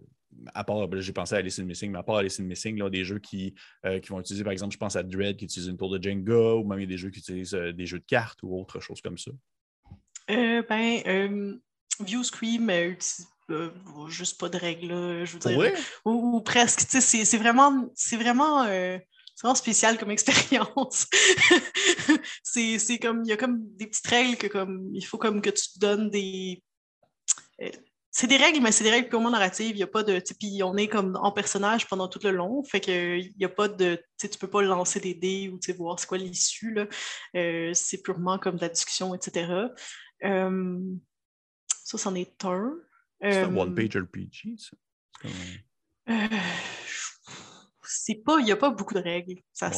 à 0.55 0.65
part, 0.65 0.88
ben, 0.88 1.01
j'ai 1.01 1.12
pensé 1.12 1.35
à 1.35 1.38
Alice 1.38 1.59
in 1.59 1.65
Missing, 1.65 1.93
mais 1.93 1.99
à 1.99 2.03
part 2.03 2.17
Alice 2.17 2.41
in 2.41 2.45
Missing, 2.45 2.79
là, 2.79 2.88
des 2.88 3.05
jeux 3.05 3.19
qui, 3.19 3.55
qui 4.01 4.09
vont 4.09 4.19
utiliser, 4.19 4.43
par 4.43 4.53
exemple, 4.53 4.73
je 4.73 4.79
pense 4.79 4.97
à 4.97 5.03
Dread 5.03 5.37
qui 5.37 5.45
utilise 5.45 5.69
une 5.69 5.77
tour 5.77 5.91
de 5.91 6.03
Jenga, 6.03 6.55
ou 6.55 6.65
même 6.65 6.87
des 6.87 6.97
jeux 6.97 7.11
qui 7.11 7.19
utilisent 7.19 7.53
des 7.53 7.85
jeux 7.85 7.99
de 7.99 8.05
cartes 8.07 8.43
ou 8.43 8.59
autre 8.59 8.81
chose 8.81 9.03
comme 9.03 9.19
ça. 9.19 9.31
ben, 10.29 11.61
View 12.01 12.25
Scream 12.25 12.71
utilise 12.71 13.32
euh, 13.53 14.09
juste 14.09 14.38
pas 14.38 14.49
de 14.49 14.57
règles, 14.57 15.25
je 15.25 15.33
veux 15.33 15.38
dire. 15.38 15.73
Ou, 16.05 16.41
presque, 16.41 16.81
c'est 16.81 17.37
vraiment, 17.37 17.91
c'est 17.95 18.17
vraiment, 18.17 18.62
euh, 18.65 18.99
vraiment, 19.41 19.55
spécial 19.55 19.99
comme 19.99 20.11
expérience. 20.12 21.07
c'est 22.43 22.99
comme, 22.99 23.23
il 23.25 23.29
y 23.29 23.33
a 23.33 23.37
comme 23.37 23.61
des 23.77 23.87
petites 23.87 24.07
règles 24.07 24.37
que 24.37 24.47
comme, 24.47 24.91
il 24.95 25.05
faut 25.05 25.19
comme 25.19 25.41
que 25.41 25.51
tu 25.51 25.73
te 25.73 25.79
donnes 25.79 26.11
des... 26.11 26.62
Euh, 27.61 27.71
c'est 28.15 28.27
des 28.27 28.37
règles, 28.37 28.61
mais 28.61 28.73
c'est 28.73 28.85
des 28.85 28.91
règles 28.91 29.09
purement 29.09 29.31
narratives. 29.31 29.71
Il 29.71 29.77
n'y 29.77 29.83
a 29.83 29.87
pas 29.87 30.03
de. 30.03 30.23
Puis 30.38 30.62
on 30.62 30.77
est 30.77 30.87
comme 30.87 31.17
en 31.17 31.33
personnage 31.33 31.88
pendant 31.88 32.09
tout 32.09 32.21
le 32.23 32.31
long. 32.31 32.62
Fait 32.62 32.81
que 32.81 33.17
il 33.17 33.33
n'y 33.38 33.47
a 33.47 33.49
pas 33.49 33.69
de. 33.69 33.99
Tu 34.19 34.29
peux 34.38 34.51
pas 34.51 34.61
lancer 34.61 35.01
des 35.01 35.15
dés 35.15 35.49
ou 35.49 35.59
voir 35.79 35.99
c'est 35.99 36.07
quoi 36.07 36.19
l'issue. 36.19 36.77
c'est 37.33 38.03
purement 38.05 38.38
comme 38.38 38.57
de 38.57 38.61
la 38.61 38.69
discussion, 38.69 39.15
etc. 39.15 39.51
ça, 40.21 41.97
c'en 41.97 42.15
est 42.15 42.45
un. 42.45 42.75
C'est 43.23 43.43
un 43.43 43.57
one-page 43.57 43.97
RPG, 43.97 44.59
ça? 44.59 44.77
Euh, 46.09 46.29
c'est 47.85 48.17
pas, 48.17 48.41
il 48.41 48.45
n'y 48.45 48.53
a 48.53 48.57
pas 48.57 48.71
beaucoup 48.71 48.95
de 48.95 49.01
règles. 49.01 49.41
Ça, 49.53 49.71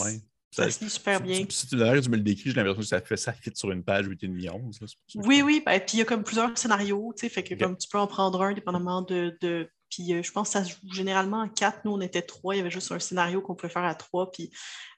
ça, 0.51 0.71
se 0.71 0.85
lit 0.85 0.91
super 0.91 1.21
bien. 1.21 1.45
Si 1.51 1.67
tu, 1.67 1.77
tu 1.77 1.77
me 1.77 2.17
le 2.17 2.23
décris, 2.23 2.51
j'ai 2.51 2.55
l'impression 2.55 2.81
que 2.81 2.87
ça 2.87 3.01
fait 3.01 3.17
ça 3.17 3.33
fit 3.33 3.51
sur 3.55 3.71
une 3.71 3.85
page 3.85 4.07
8 4.07 4.23
et 4.23 4.51
11. 4.51 4.81
oui, 5.17 5.43
oui. 5.43 5.63
Ben, 5.65 5.81
puis 5.81 5.97
il 5.97 5.99
y 5.99 6.03
a 6.03 6.05
comme 6.05 6.23
plusieurs 6.23 6.57
scénarios, 6.57 7.13
tu 7.17 7.21
sais, 7.21 7.29
fait 7.29 7.43
que 7.43 7.55
comme 7.55 7.77
tu 7.77 7.89
peux 7.89 7.99
en 7.99 8.07
prendre 8.07 8.41
un 8.43 8.53
dépendamment 8.53 9.03
de. 9.03 9.37
de 9.41 9.69
puis 9.91 10.15
euh, 10.15 10.23
je 10.23 10.33
pense 10.33 10.49
que 10.49 10.53
ça 10.55 10.65
se 10.65 10.71
joue 10.73 10.93
généralement 10.93 11.41
en 11.41 11.49
quatre. 11.49 11.85
Nous, 11.85 11.93
on 11.93 12.01
était 12.01 12.23
trois. 12.23 12.55
Il 12.55 12.59
y 12.59 12.61
avait 12.61 12.71
juste 12.71 12.91
un 12.91 12.99
scénario 12.99 13.43
qu'on 13.43 13.55
pouvait 13.55 13.73
faire 13.73 13.85
à 13.85 13.95
trois. 13.95 14.31
Puis, 14.31 14.51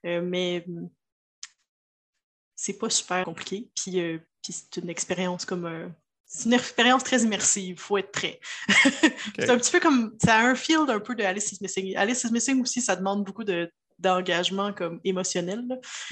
euh, 0.06 0.22
mais 0.22 0.64
c'est 2.54 2.78
pas 2.78 2.88
super 2.88 3.24
compliqué. 3.24 3.70
Puis, 3.74 4.00
puis 4.42 4.52
c'est 4.52 4.76
une 4.76 4.88
expérience 4.88 5.44
comme 5.44 5.92
une 6.44 6.52
expérience 6.52 7.04
très 7.04 7.22
immersive, 7.22 7.76
il 7.76 7.80
faut 7.80 7.98
être 7.98 8.12
prêt. 8.12 8.40
c'est 9.38 9.50
un 9.50 9.56
petit 9.56 9.72
peu 9.72 9.80
comme, 9.80 10.16
ça 10.22 10.36
a 10.36 10.42
un 10.42 10.54
feel 10.54 10.80
un 10.88 11.00
peu 11.00 11.14
de 11.14 11.22
Alice 11.22 11.52
is 11.52 11.58
Missing. 11.60 11.96
Alice 11.96 12.24
is 12.24 12.32
Missing 12.32 12.62
aussi, 12.62 12.80
ça 12.80 12.96
demande 12.96 13.24
beaucoup 13.24 13.44
de, 13.44 13.70
d'engagement 13.98 14.72
comme 14.72 15.00
émotionnel. 15.04 15.64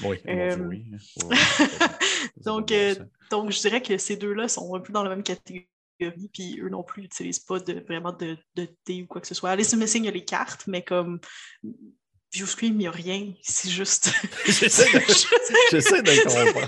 Oui, 0.03 0.17
euh, 0.27 0.57
oui. 0.57 0.85
donc, 2.45 2.71
euh, 2.71 2.95
donc, 3.29 3.51
je 3.51 3.59
dirais 3.59 3.81
que 3.81 3.97
ces 3.97 4.17
deux-là 4.17 4.47
sont 4.47 4.73
un 4.75 4.79
peu 4.79 4.91
dans 4.91 5.03
la 5.03 5.09
même 5.09 5.23
catégorie, 5.23 5.67
puis 6.33 6.59
eux 6.61 6.69
non 6.69 6.83
plus 6.83 7.03
n'utilisent 7.03 7.39
pas 7.39 7.59
de, 7.59 7.83
vraiment 7.87 8.11
de, 8.11 8.37
de 8.55 8.67
thé 8.83 9.03
ou 9.03 9.07
quoi 9.07 9.21
que 9.21 9.27
ce 9.27 9.35
soit. 9.35 9.51
Alice 9.51 9.71
is 9.73 9.77
Missing, 9.77 10.03
il 10.03 10.05
y 10.05 10.09
a 10.09 10.11
les 10.11 10.25
cartes, 10.25 10.65
mais 10.67 10.83
comme 10.83 11.19
View 12.35 12.45
Scream, 12.47 12.73
il 12.73 12.77
n'y 12.79 12.87
a 12.87 12.91
rien, 12.91 13.31
c'est 13.41 13.69
juste. 13.69 14.11
J'essaie 14.45 14.91
de, 14.91 16.23
comprendre. 16.23 16.67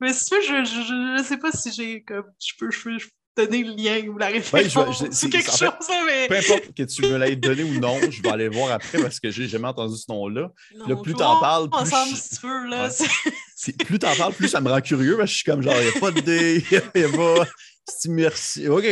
Mais 0.00 0.12
si 0.12 0.30
tu 0.30 0.34
veux, 0.34 0.64
je 0.64 1.18
ne 1.18 1.22
sais 1.22 1.36
pas 1.36 1.52
si 1.52 1.70
j'ai 1.72 2.02
comme. 2.02 2.24
Je 2.44 2.54
peux, 2.58 2.72
je, 2.72 2.82
peux, 2.82 2.98
donner 3.36 3.62
le 3.62 3.74
lien 3.74 4.08
ou 4.08 4.18
la 4.18 4.26
référence 4.26 5.00
quelque 5.30 5.48
chose. 5.48 5.70
mais... 6.06 6.26
Peu 6.26 6.38
importe 6.38 6.74
que 6.74 6.82
tu 6.82 7.02
me 7.02 7.18
l'aies 7.18 7.36
donné 7.36 7.62
ou 7.62 7.78
non, 7.78 8.00
je 8.10 8.20
vais 8.20 8.30
aller 8.30 8.48
voir 8.48 8.72
après 8.72 9.00
parce 9.00 9.20
que 9.20 9.30
j'ai 9.30 9.46
jamais 9.46 9.68
entendu 9.68 9.96
ce 9.96 10.10
nom-là. 10.10 10.50
Plus 11.04 11.14
t'en 11.14 11.38
parles, 11.38 11.70
plus. 11.70 11.82
Ensemble, 11.82 12.16
si 12.16 12.40
tu 12.40 12.46
veux, 12.48 12.66
là. 12.66 12.88
Plus 13.86 13.98
t'en 14.00 14.16
parles, 14.16 14.32
plus 14.32 14.48
ça 14.48 14.60
me 14.60 14.70
rend 14.70 14.80
curieux 14.80 15.16
parce 15.16 15.30
que 15.30 15.32
je 15.32 15.36
suis 15.36 15.44
comme 15.44 15.62
genre, 15.62 15.76
il 15.78 15.90
n'y 15.90 15.96
a 15.96 16.00
pas 16.00 16.10
de 16.10 16.20
dé, 16.20 16.64
il 16.68 17.00
n'y 17.00 17.04
a 17.04 17.16
pas. 17.16 17.46
Merci. 18.08 18.66
OK. 18.66 18.84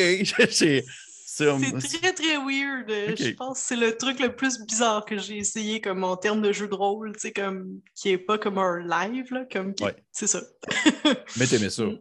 C'est 1.34 2.00
très, 2.00 2.12
très 2.12 2.36
weird. 2.36 2.88
Je 3.18 3.34
pense 3.34 3.60
que 3.60 3.66
c'est 3.66 3.76
le 3.76 3.96
truc 3.96 4.20
le 4.20 4.34
plus 4.34 4.60
bizarre 4.60 5.04
que 5.04 5.18
j'ai 5.18 5.38
essayé 5.38 5.80
comme 5.80 6.04
en 6.04 6.16
termes 6.16 6.40
de 6.40 6.52
jeu 6.52 6.68
de 6.68 6.74
rôle, 6.74 7.12
tu 7.14 7.20
sais, 7.20 7.32
comme 7.32 7.80
qui 7.94 8.10
est 8.10 8.18
pas 8.18 8.38
comme 8.38 8.58
un 8.58 8.78
live, 8.78 9.32
là, 9.32 9.44
comme 9.50 9.74
c'est 10.12 10.28
ça. 10.28 10.40
Mais 11.36 11.46
t'aimais 11.46 11.70
ça? 11.70 11.84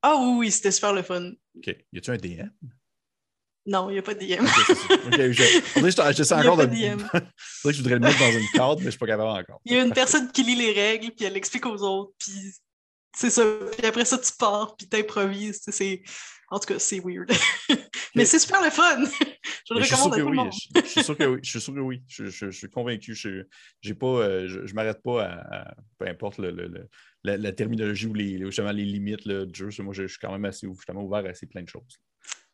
Ah 0.00 0.14
oui, 0.16 0.36
oui, 0.38 0.52
c'était 0.52 0.70
super 0.70 0.92
le 0.92 1.02
fun. 1.02 1.32
OK. 1.56 1.74
Y 1.92 1.98
a-tu 1.98 2.10
un 2.12 2.16
DM? 2.16 2.50
Non, 3.66 3.90
il 3.90 3.94
n'y 3.94 3.98
a 3.98 4.02
pas 4.02 4.14
de 4.14 4.20
DM. 4.20 4.44
OK, 5.06 5.32
je, 5.32 6.12
je, 6.16 6.22
sais 6.22 6.34
encore 6.34 6.56
de. 6.56 6.66
DM. 6.66 7.02
que 7.64 7.72
je 7.72 7.78
voudrais 7.78 7.94
le 7.94 7.98
mettre 7.98 8.16
dans 8.20 8.30
une 8.30 8.46
carte, 8.54 8.76
mais 8.76 8.82
je 8.82 8.86
ne 8.86 8.90
suis 8.92 8.98
pas 8.98 9.08
capable 9.08 9.28
encore. 9.28 9.60
Il 9.64 9.72
y 9.72 9.76
a 9.76 9.82
une 9.82 9.92
personne 9.92 10.30
qui 10.30 10.44
lit 10.44 10.54
les 10.54 10.70
règles, 10.70 11.10
puis 11.10 11.24
elle 11.24 11.36
explique 11.36 11.66
aux 11.66 11.82
autres, 11.82 12.12
puis 12.16 12.54
c'est 13.16 13.30
ça. 13.30 13.42
Puis 13.76 13.86
après 13.86 14.04
ça, 14.04 14.18
tu 14.18 14.30
pars, 14.38 14.76
puis 14.76 14.86
t'improvises. 14.86 15.60
C'est 15.66 16.00
en 16.50 16.58
tout 16.58 16.66
cas, 16.66 16.78
c'est 16.78 17.00
weird. 17.00 17.30
Mais 18.14 18.24
c'est 18.24 18.38
super 18.38 18.62
le 18.62 18.70
fun. 18.70 19.04
je 19.68 19.74
le 19.74 19.80
recommande 19.80 20.14
à 20.14 20.18
tout 20.18 20.28
le 20.28 20.34
monde. 20.34 20.52
Je, 20.74 20.80
suis 20.86 21.04
sûr 21.04 21.16
que 21.16 21.24
oui. 21.24 21.40
Je 21.42 21.50
suis 21.50 21.60
sûr 21.60 21.74
que 21.74 21.80
oui. 21.80 22.02
Je, 22.08 22.50
suis 22.50 22.70
convaincu. 22.70 23.14
Je 23.14 23.28
ne 23.28 23.94
euh, 24.02 24.66
m'arrête 24.74 25.02
pas 25.02 25.24
à, 25.24 25.74
peu 25.98 26.06
importe 26.08 26.38
le, 26.38 26.88
la, 27.22 27.52
terminologie 27.52 28.06
ou 28.06 28.14
les, 28.14 28.38
justement, 28.38 28.72
les 28.72 28.84
limites 28.84 29.28
du 29.28 29.70
jeu. 29.70 29.82
Moi, 29.82 29.92
je, 29.92 30.06
suis 30.06 30.18
quand 30.18 30.32
même 30.32 30.46
assez 30.46 30.66
justement, 30.66 31.02
ouvert 31.02 31.24
à 31.26 31.28
assez 31.28 31.46
plein 31.46 31.62
de 31.62 31.68
choses. 31.68 32.00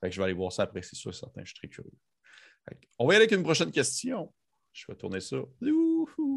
Fait 0.01 0.09
que 0.09 0.15
je 0.15 0.21
vais 0.21 0.25
aller 0.25 0.35
voir 0.35 0.53
ça 0.53 0.65
après, 0.65 0.83
c'est 0.83 0.97
sûr, 0.97 1.15
certain. 1.15 1.43
Je 1.45 1.51
suis 1.51 1.59
très 1.59 1.69
curieux. 1.69 1.93
On 2.99 3.07
va 3.07 3.15
y 3.15 3.17
aller 3.17 3.25
avec 3.25 3.37
une 3.37 3.45
prochaine 3.45 3.71
question. 3.71 4.33
Je 4.73 4.85
vais 4.89 4.97
tourner 4.97 5.21
ça. 5.21 5.37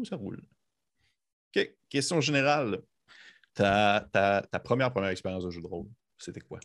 ça 0.08 0.16
roule. 0.16 0.42
OK. 1.56 1.74
Question 1.88 2.20
générale. 2.20 2.82
Ta, 3.52 4.08
ta, 4.12 4.42
ta 4.42 4.60
première 4.60 4.92
première 4.92 5.10
expérience 5.10 5.44
de 5.44 5.50
jeu 5.50 5.60
de 5.60 5.66
rôle, 5.66 5.88
c'était 6.16 6.40
quoi? 6.40 6.60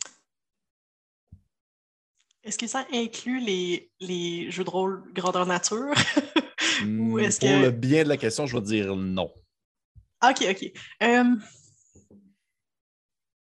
Est-ce 2.44 2.58
que 2.58 2.66
ça 2.66 2.86
inclut 2.92 3.40
les, 3.40 3.90
les 4.00 4.50
jeux 4.50 4.64
de 4.64 4.70
rôle 4.70 5.02
grandeur 5.12 5.46
nature? 5.46 5.94
Hmm, 6.82 7.08
pour 7.08 7.18
le 7.18 7.70
bien 7.70 8.02
de 8.02 8.08
la 8.08 8.16
question, 8.16 8.46
je 8.46 8.56
vais 8.56 8.62
dire 8.62 8.96
non. 8.96 9.32
OK, 10.28 10.44
OK. 10.50 10.72
Euh, 11.04 11.36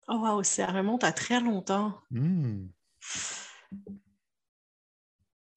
oh 0.08 0.16
wow, 0.16 0.42
ça 0.42 0.66
remonte 0.66 1.04
à 1.04 1.12
très 1.12 1.40
longtemps. 1.40 2.00
Hmm. 2.10 2.66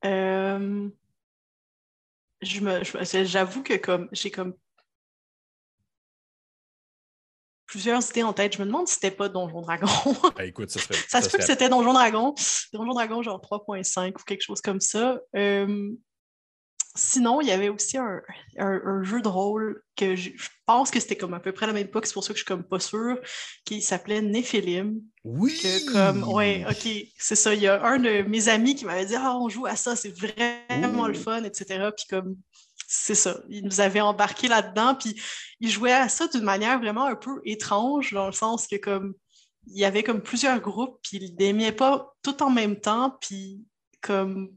Euh, 0.05 0.89
je 2.41 2.59
me, 2.59 2.81
j'avoue 3.25 3.63
que 3.63 3.77
comme 3.77 4.09
j'ai 4.11 4.29
comme 4.29 4.53
plusieurs 7.75 8.09
idées 8.09 8.23
en 8.23 8.31
tête. 8.31 8.53
Je 8.55 8.61
me 8.61 8.65
demande 8.65 8.87
si 8.87 8.93
c'était 8.93 9.11
pas 9.11 9.27
Donjon 9.27 9.61
Dragon. 9.61 9.87
Ben, 10.37 10.45
écoute, 10.45 10.69
ça, 10.69 10.79
serait, 10.79 10.95
ça, 11.09 11.21
se 11.21 11.29
peut 11.29 11.39
que 11.39 11.43
c'était 11.43 11.67
Donjon 11.67 11.91
Dragon. 11.91 12.33
Donjon 12.71 12.93
Dragon, 12.93 13.21
genre 13.21 13.41
3.5 13.41 14.11
ou 14.11 14.23
quelque 14.25 14.41
chose 14.41 14.61
comme 14.61 14.79
ça. 14.79 15.19
Euh, 15.35 15.91
sinon, 16.95 17.41
il 17.41 17.49
y 17.49 17.51
avait 17.51 17.67
aussi 17.67 17.97
un, 17.97 18.21
jeu 19.03 19.21
de 19.21 19.27
rôle 19.27 19.83
que 19.97 20.15
je, 20.15 20.29
pense 20.65 20.89
que 20.89 21.01
c'était 21.01 21.17
comme 21.17 21.33
à 21.33 21.41
peu 21.41 21.51
près 21.51 21.67
la 21.67 21.73
même 21.73 21.87
époque, 21.87 22.05
c'est 22.05 22.13
pour 22.13 22.23
ça 22.23 22.29
que 22.29 22.39
je 22.39 22.43
suis 22.43 22.47
comme 22.47 22.63
pas 22.63 22.79
sûre, 22.79 23.19
qui 23.65 23.81
s'appelait 23.81 24.21
Néphilim. 24.21 25.01
Oui! 25.25 25.61
comme, 25.91 26.23
ouais, 26.23 26.65
ok, 26.69 26.89
c'est 27.17 27.35
ça. 27.35 27.53
Il 27.53 27.61
y 27.61 27.67
a 27.67 27.83
un 27.83 27.99
de 27.99 28.21
mes 28.21 28.47
amis 28.47 28.75
qui 28.75 28.85
m'avait 28.85 29.05
dit 29.05 29.15
Ah, 29.17 29.35
on 29.37 29.49
joue 29.49 29.65
à 29.65 29.75
ça, 29.75 29.97
c'est 29.97 30.15
vraiment 30.17 31.07
le 31.07 31.13
fun, 31.13 31.43
etc. 31.43 31.89
Puis 31.93 32.05
comme 32.09 32.37
c'est 32.87 33.15
ça. 33.15 33.39
Il 33.49 33.65
nous 33.65 33.81
avait 33.81 34.01
embarqué 34.01 34.47
là-dedans, 34.47 34.95
puis 34.95 35.21
il 35.59 35.69
jouait 35.69 35.93
à 35.93 36.09
ça 36.09 36.27
d'une 36.27 36.43
manière 36.43 36.79
vraiment 36.79 37.05
un 37.05 37.15
peu 37.15 37.41
étrange, 37.45 38.13
dans 38.13 38.27
le 38.27 38.33
sens 38.33 38.67
que 38.67 38.75
comme 38.75 39.13
il 39.67 39.79
y 39.79 39.85
avait 39.85 40.03
comme 40.03 40.21
plusieurs 40.21 40.59
groupes, 40.59 40.99
puis 41.01 41.17
il 41.17 41.35
n'aimait 41.35 41.71
pas 41.71 42.13
tout 42.21 42.43
en 42.43 42.49
même 42.49 42.79
temps, 42.79 43.17
puis 43.21 43.65
comme 44.01 44.51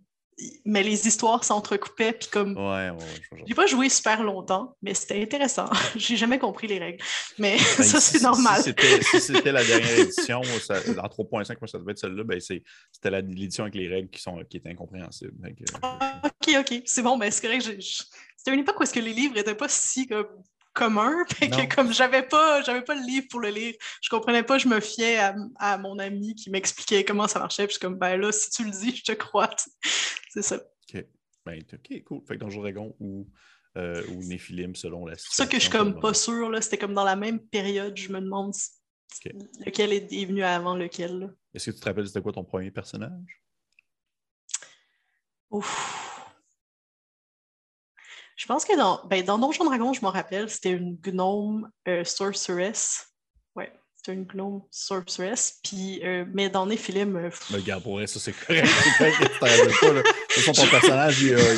mais 0.64 0.82
les 0.82 1.06
histoires 1.06 1.42
s'entrecoupaient 1.44 2.12
puis 2.12 2.28
comme 2.28 2.56
ouais, 2.56 2.90
ouais, 2.90 3.44
j'ai 3.46 3.54
pas 3.54 3.66
joué 3.66 3.88
super 3.88 4.22
longtemps 4.22 4.76
mais 4.82 4.94
c'était 4.94 5.20
intéressant. 5.20 5.68
J'ai 5.96 6.16
jamais 6.16 6.38
compris 6.38 6.66
les 6.66 6.78
règles. 6.78 7.02
Mais 7.38 7.56
ben, 7.56 7.84
ça 7.84 8.00
c'est 8.00 8.22
normal. 8.22 8.62
si 8.62 9.20
c'était 9.20 9.52
la 9.52 9.64
dernière 9.64 9.98
édition 9.98 10.42
ça, 10.60 10.76
en 10.76 11.08
3.5 11.08 11.56
moi 11.60 11.66
ça 11.66 11.78
devait 11.78 11.92
être 11.92 11.98
celle-là 11.98 12.24
ben 12.24 12.40
c'était 12.40 13.10
l'édition 13.22 13.64
avec 13.64 13.74
les 13.74 13.88
règles 13.88 14.10
qui 14.10 14.20
sont 14.20 14.38
qui 14.48 14.58
étaient 14.58 14.70
incompréhensibles 14.70 15.34
ah, 15.82 16.20
ok 16.24 16.54
ok. 16.60 16.82
C'est 16.84 17.02
bon 17.02 17.18
ben 17.18 17.30
c'est 17.30 17.42
correct. 17.42 17.62
C'était 18.36 18.52
une 18.52 18.60
époque 18.60 18.78
où 18.80 18.82
est-ce 18.82 18.94
que 18.94 19.00
les 19.00 19.12
livres 19.12 19.36
étaient 19.36 19.54
pas 19.54 19.68
si 19.68 20.06
comme 20.06 20.26
commun. 20.78 21.24
que 21.40 21.74
comme 21.74 21.92
j'avais 21.92 22.22
pas, 22.22 22.62
j'avais 22.62 22.82
pas 22.82 22.94
le 22.94 23.06
livre 23.06 23.26
pour 23.30 23.40
le 23.40 23.48
lire, 23.48 23.74
je 24.00 24.08
comprenais 24.08 24.42
pas, 24.42 24.58
je 24.58 24.68
me 24.68 24.80
fiais 24.80 25.18
à, 25.56 25.78
mon 25.78 25.98
ami 25.98 26.34
qui 26.34 26.50
m'expliquait 26.50 27.04
comment 27.04 27.26
ça 27.26 27.38
marchait. 27.38 27.66
Puis 27.66 27.74
je 27.74 27.78
suis 27.78 27.86
comme, 27.86 27.98
ben 27.98 28.16
là, 28.16 28.32
si 28.32 28.50
tu 28.50 28.64
le 28.64 28.70
dis, 28.70 28.96
je 28.96 29.04
te 29.04 29.12
crois. 29.12 29.50
C'est 30.30 30.42
ça. 30.42 30.56
OK. 30.56 31.04
Ben, 31.44 31.62
OK, 31.72 32.02
cool. 32.04 32.22
Fait 32.26 32.34
que 32.34 32.40
Donjon 32.40 32.62
Dragon 32.62 32.94
ou 33.00 33.26
euh, 33.76 34.02
ou 34.08 34.24
Néphilim 34.24 34.74
selon 34.74 35.06
la 35.06 35.16
situation. 35.16 35.44
Ça 35.44 35.48
que 35.48 35.56
je 35.56 35.62
suis 35.62 35.70
comme 35.70 36.00
pas 36.00 36.14
sûr, 36.14 36.50
c'était 36.62 36.78
comme 36.78 36.94
dans 36.94 37.04
la 37.04 37.16
même 37.16 37.38
période, 37.38 37.96
je 37.96 38.10
me 38.10 38.20
demande 38.20 38.52
lequel 39.64 39.92
est, 39.92 40.26
venu 40.26 40.42
avant 40.42 40.74
lequel. 40.74 41.34
Est-ce 41.54 41.70
que 41.70 41.76
tu 41.76 41.80
te 41.80 41.84
rappelles 41.84 42.06
c'était 42.06 42.22
quoi 42.22 42.32
ton 42.32 42.44
premier 42.44 42.70
personnage? 42.70 43.42
Ouf. 45.50 46.07
Je 48.38 48.46
pense 48.46 48.64
que 48.64 48.76
dans, 48.76 49.04
ben, 49.06 49.24
dans 49.24 49.36
Donjon 49.36 49.64
Dragon, 49.64 49.92
je 49.92 50.00
me 50.00 50.10
rappelle, 50.10 50.48
c'était 50.48 50.70
une 50.70 50.96
gnome 50.96 51.68
euh, 51.88 52.04
sorceress. 52.04 53.08
Ouais, 53.56 53.72
c'était 53.96 54.12
une 54.12 54.26
gnome 54.26 54.62
sorceress. 54.70 55.58
Puis, 55.64 56.00
euh, 56.04 56.24
mais 56.32 56.48
dans 56.48 56.64
Néphilim. 56.64 57.16
Euh, 57.16 57.30
mais 57.50 57.56
regarde, 57.56 57.82
pour 57.82 58.00
ça, 58.06 58.20
c'est 58.20 58.32
correct. 58.32 58.68
C'est 60.30 60.42
façon, 60.42 60.62
ton 60.62 60.70
personnage, 60.70 61.20
il 61.20 61.30
y 61.30 61.34
a, 61.34 61.54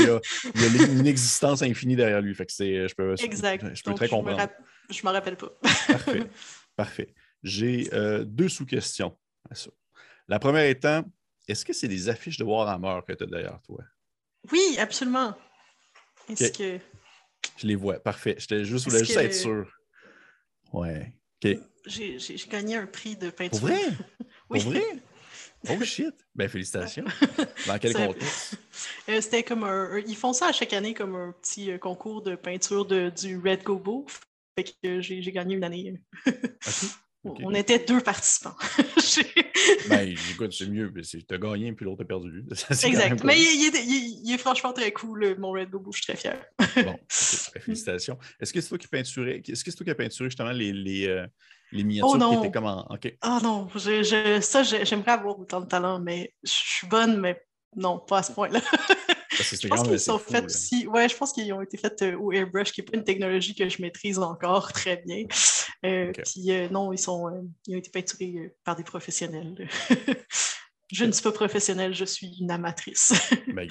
il 0.55 0.81
a, 0.81 0.85
une 0.87 1.07
existence 1.07 1.61
infinie 1.61 1.97
derrière 1.97 2.23
lui. 2.23 2.35
Fait 2.35 2.47
que 2.47 2.53
c'est, 2.53 2.89
je 2.89 2.95
peux, 2.95 3.15
exact. 3.23 3.75
Je, 3.75 3.83
peux 3.83 3.93
très 3.93 4.09
comprendre. 4.09 4.49
Je 4.89 5.07
me, 5.07 5.11
rappelle 5.11 5.37
pas. 5.37 5.51
Parfait. 5.61 6.23
Parfait. 6.77 7.15
J'ai 7.43 7.91
deux 8.25 8.49
sous-questions 8.49 9.19
à 9.51 9.55
ça. 9.55 9.69
La 10.29 10.39
première 10.39 10.65
étant, 10.65 11.05
est-ce 11.47 11.63
que 11.63 11.75
c'est 11.75 11.89
des 11.89 12.09
affiches 12.09 12.39
de 12.39 12.45
Warhammer 12.45 13.01
que 13.07 13.13
tu 13.13 13.25
as 13.25 13.27
derrière 13.27 13.61
toi? 13.67 13.85
Oui, 14.51 14.77
absolument. 14.79 15.35
Est-ce 16.33 16.53
que. 16.53 16.79
Je 17.57 17.67
les 17.67 17.75
vois, 17.75 17.99
parfait. 18.01 18.37
Je 18.39 18.65
juste, 18.65 18.87
voulais 18.87 19.05
juste 19.05 19.17
être 19.17 19.35
sûr. 19.35 19.71
Ouais. 20.73 21.13
OK. 21.45 21.59
J'ai 21.87 22.19
gagné 22.51 22.77
un 22.77 22.87
prix 22.87 23.17
de 23.17 23.31
peinture. 23.31 23.59
Pour 23.59 23.69
vrai? 23.69 23.83
oui. 24.51 24.63
Pour 24.63 24.73
vrai? 24.73 24.83
Oh 25.69 25.85
shit! 25.85 26.15
Ben 26.35 26.49
félicitations. 26.49 27.05
Dans 27.67 27.79
quel 27.79 27.93
contexte? 27.93 28.57
Euh, 29.09 29.21
c'était 29.21 29.43
comme 29.43 29.65
un, 29.65 29.99
Ils 30.07 30.17
font 30.17 30.33
ça 30.33 30.49
à 30.49 30.53
chaque 30.53 30.73
année 30.73 30.95
comme 30.95 31.15
un 31.15 31.33
petit 31.33 31.71
euh, 31.71 31.79
concours 31.79 32.23
de 32.23 32.35
peinture 32.35 32.87
de, 32.87 33.11
du 33.11 33.39
Red 33.39 33.63
Gobo. 33.63 34.07
Fait 34.57 34.65
que 34.83 35.01
j'ai 35.01 35.21
gagné 35.33 35.57
une 35.57 35.65
année. 35.65 36.01
On 37.25 37.55
était 37.55 37.79
deux 37.79 38.01
participants. 38.01 38.55
ben, 39.91 40.17
écoute, 40.31 40.53
c'est 40.53 40.69
mieux. 40.69 40.91
Tu 41.03 41.23
as 41.31 41.39
gagné 41.39 41.73
puis 41.73 41.85
l'autre 41.85 42.03
a 42.03 42.07
perdu. 42.07 42.45
exact. 42.71 43.25
Mais 43.25 43.37
il, 43.39 44.33
est 44.33 44.39
franchement 44.39 44.73
très 44.73 44.91
cool, 44.93 45.37
mon 45.39 45.53
Red 45.53 45.71
Bull. 45.71 45.83
Je 45.93 46.03
suis 46.03 46.07
très 46.07 46.17
fier. 46.17 46.43
bon, 46.77 46.99
félicitations. 47.09 48.19
Est-ce 48.41 48.53
que 48.53 48.61
c'est 48.61 48.69
toi 48.71 48.79
qui 48.79 48.89
peinturais, 48.89 49.43
est-ce 49.47 49.63
que 49.63 49.71
c'est 49.71 49.77
toi 49.77 49.85
qui 49.85 49.91
as 49.91 49.95
peinturé 49.95 50.31
justement 50.31 50.53
les, 50.53 50.73
les, 50.73 51.09
euh, 51.09 51.27
les 51.73 51.85
miniatures 51.85 52.19
oh, 52.23 52.31
qui 52.31 52.39
étaient 52.39 52.51
comment? 52.51 52.87
OK. 52.91 53.15
Ah 53.21 53.39
non, 53.43 53.69
ça, 54.41 54.63
j'aimerais 54.63 55.13
avoir 55.13 55.39
autant 55.39 55.61
de 55.61 55.67
talent, 55.67 56.01
mais 56.01 56.33
je 56.43 56.51
suis 56.53 56.87
bonne, 56.87 57.21
mais 57.21 57.43
non, 57.77 57.99
pas 57.99 58.19
à 58.19 58.23
ce 58.23 58.33
point-là. 58.33 58.61
je 59.43 59.69
pense 59.69 59.83
qu'ils 59.83 60.01
sont 60.01 60.19
faits 60.19 60.45
aussi. 60.45 60.87
Ouais, 60.87 61.09
je 61.09 61.17
pense 61.17 61.33
qu'ils 61.33 61.53
ont 61.53 61.61
été 61.61 61.77
faits 61.77 62.03
euh, 62.03 62.17
au 62.17 62.33
airbrush, 62.33 62.73
qui 62.73 62.81
n'est 62.81 62.87
pas 62.87 62.97
une 62.97 63.05
technologie 63.05 63.55
que 63.55 63.69
je 63.69 63.81
maîtrise 63.83 64.19
encore 64.19 64.73
très 64.73 64.97
bien. 64.99 65.25
Euh, 65.85 66.13
puis 66.13 66.51
euh, 66.51 66.69
non, 66.69 66.93
ils, 66.93 66.99
sont, 66.99 67.51
ils 67.67 67.77
ont 67.77 67.79
été 67.79 67.91
peinturés 67.91 68.53
par 68.65 68.77
des 68.77 68.85
professionnels. 68.85 69.69
je 70.93 71.05
ne 71.05 71.13
suis 71.13 71.23
pas 71.23 71.33
professionnelle, 71.33 71.95
je 71.95 72.05
suis 72.05 72.37
une 72.41 72.51
amatrice. 72.51 73.13
Ben, 73.49 73.69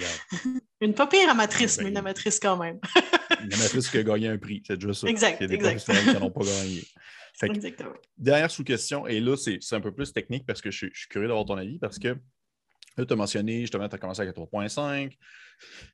une 0.81 0.93
pas 0.93 1.07
pire 1.07 1.29
amatrice, 1.29 1.77
ben, 1.77 1.83
mais 1.83 1.89
une 1.89 1.97
amatrice 1.97 2.39
quand 2.39 2.57
même. 2.57 2.79
une 3.43 3.53
amatrice 3.53 3.89
qui 3.89 3.97
a 3.97 4.03
gagné 4.03 4.27
un 4.27 4.37
prix, 4.37 4.63
c'est 4.65 4.77
déjà 4.77 4.93
ça. 4.93 5.07
Exact. 5.07 5.37
Il 5.39 5.43
y 5.43 5.45
a 5.45 5.47
des 5.47 5.57
professionnels 5.57 6.15
qui 6.15 6.21
n'ont 6.21 6.31
pas 6.31 6.45
gagné. 6.45 6.83
Exactement. 7.43 7.93
Dernière 8.17 8.51
sous-question, 8.51 9.07
et 9.07 9.19
là, 9.19 9.35
c'est 9.37 9.59
un 9.73 9.81
peu 9.81 9.93
plus 9.93 10.11
technique 10.11 10.45
parce 10.45 10.61
que 10.61 10.71
je, 10.71 10.87
je 10.93 10.99
suis 10.99 11.09
curieux 11.09 11.27
d'avoir 11.27 11.45
ton 11.45 11.57
avis, 11.57 11.79
parce 11.79 11.99
que 11.99 12.17
Tu 13.05 13.13
as 13.13 13.15
mentionné, 13.15 13.61
justement, 13.61 13.87
tu 13.87 13.95
as 13.95 13.99
commencé 13.99 14.21
avec 14.21 14.35
3.5. 14.35 15.17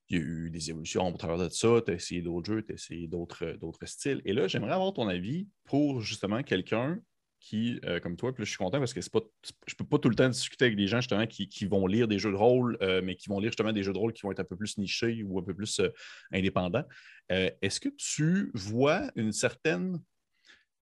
Il 0.09 0.17
y 0.17 0.19
a 0.19 0.23
eu 0.23 0.49
des 0.49 0.69
évolutions 0.69 1.07
au 1.07 1.17
travers 1.17 1.37
de 1.37 1.49
ça. 1.49 1.81
Tu 1.85 1.91
as 1.91 1.95
essayé 1.95 2.21
d'autres 2.21 2.51
jeux, 2.51 2.63
tu 2.63 2.73
as 2.73 2.75
essayé 2.75 3.07
d'autres 3.07 3.85
styles. 3.85 4.21
Et 4.25 4.33
là, 4.33 4.47
j'aimerais 4.47 4.73
avoir 4.73 4.93
ton 4.93 5.07
avis 5.07 5.47
pour 5.65 6.01
justement 6.01 6.43
quelqu'un 6.43 6.99
qui, 7.45 7.79
euh, 7.85 7.99
comme 7.99 8.15
toi, 8.17 8.33
puis 8.33 8.43
je 8.43 8.49
suis 8.49 8.57
content 8.57 8.79
parce 8.79 8.91
que 8.91 9.07
pas, 9.09 9.19
je 9.67 9.75
peux 9.75 9.85
pas 9.85 9.99
tout 9.99 10.09
le 10.09 10.15
temps 10.15 10.27
discuter 10.27 10.65
avec 10.65 10.77
des 10.77 10.87
gens 10.87 10.99
justement 10.99 11.27
qui, 11.27 11.65
vont 11.67 11.85
lire 11.85 12.07
des 12.07 12.17
jeux 12.17 12.31
de 12.31 12.35
rôle, 12.35 12.75
euh, 12.81 13.01
mais 13.03 13.15
qui 13.15 13.29
vont 13.29 13.39
lire 13.39 13.51
justement 13.51 13.71
des 13.71 13.83
jeux 13.83 13.93
de 13.93 13.99
rôle 13.99 14.13
qui 14.13 14.23
vont 14.23 14.31
être 14.31 14.39
un 14.39 14.45
peu 14.45 14.55
plus 14.55 14.79
nichés 14.79 15.21
ou 15.23 15.37
un 15.37 15.43
peu 15.43 15.53
plus 15.53 15.79
euh, 15.79 15.89
indépendants. 16.33 16.83
Est-ce 17.29 17.79
que 17.79 17.89
tu 17.89 18.51
vois 18.55 19.11
une 19.15 19.31
certaine, 19.31 19.99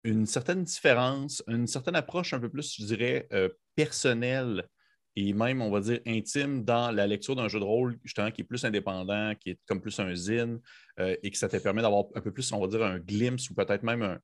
une 0.03 0.27
certaine 0.27 0.63
différence, 0.63 1.43
une 1.47 1.67
certaine 1.67 1.95
approche 1.95 2.33
un 2.33 2.39
peu 2.39 2.49
plus, 2.49 2.75
je 2.79 2.85
dirais, 2.85 3.27
personnelle 3.75 4.67
et 5.15 5.33
même, 5.33 5.61
on 5.61 5.71
va 5.71 5.79
dire, 5.79 5.99
intime 6.05 6.63
dans 6.63 6.91
la 6.91 7.07
lecture 7.07 7.35
d'un 7.35 7.47
jeu 7.47 7.59
de 7.59 7.65
rôle, 7.65 7.97
justement, 8.03 8.31
qui 8.31 8.41
est 8.41 8.45
plus 8.45 8.65
indépendant, 8.65 9.33
qui 9.39 9.51
est 9.51 9.59
comme 9.67 9.81
plus 9.81 9.99
un 9.99 10.13
zine, 10.13 10.59
euh, 10.99 11.15
et 11.23 11.31
que 11.31 11.37
ça 11.37 11.47
te 11.47 11.57
permet 11.57 11.81
d'avoir 11.81 12.05
un 12.15 12.21
peu 12.21 12.31
plus, 12.31 12.51
on 12.51 12.59
va 12.59 12.67
dire, 12.67 12.83
un 12.83 12.99
glimpse 12.99 13.49
ou 13.49 13.55
peut-être 13.55 13.83
même 13.83 14.19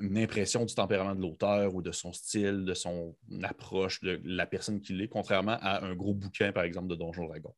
une 0.00 0.16
impression 0.16 0.64
du 0.64 0.74
tempérament 0.74 1.14
de 1.14 1.20
l'auteur 1.20 1.74
ou 1.74 1.82
de 1.82 1.92
son 1.92 2.12
style, 2.12 2.64
de 2.64 2.72
son 2.72 3.14
approche, 3.42 4.00
de 4.00 4.20
la 4.24 4.46
personne 4.46 4.80
qu'il 4.80 5.00
est, 5.02 5.08
contrairement 5.08 5.58
à 5.60 5.84
un 5.84 5.94
gros 5.94 6.14
bouquin, 6.14 6.50
par 6.50 6.64
exemple, 6.64 6.88
de 6.88 6.94
Donjon 6.94 7.26
Dragon. 7.26 7.54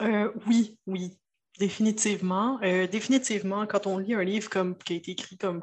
Euh, 0.00 0.32
oui, 0.46 0.78
oui, 0.86 1.16
définitivement. 1.58 2.58
Euh, 2.62 2.86
définitivement, 2.86 3.66
quand 3.66 3.86
on 3.86 3.98
lit 3.98 4.14
un 4.14 4.24
livre 4.24 4.50
comme, 4.50 4.76
qui 4.76 4.94
a 4.94 4.96
été 4.96 5.12
écrit 5.12 5.36
comme. 5.36 5.62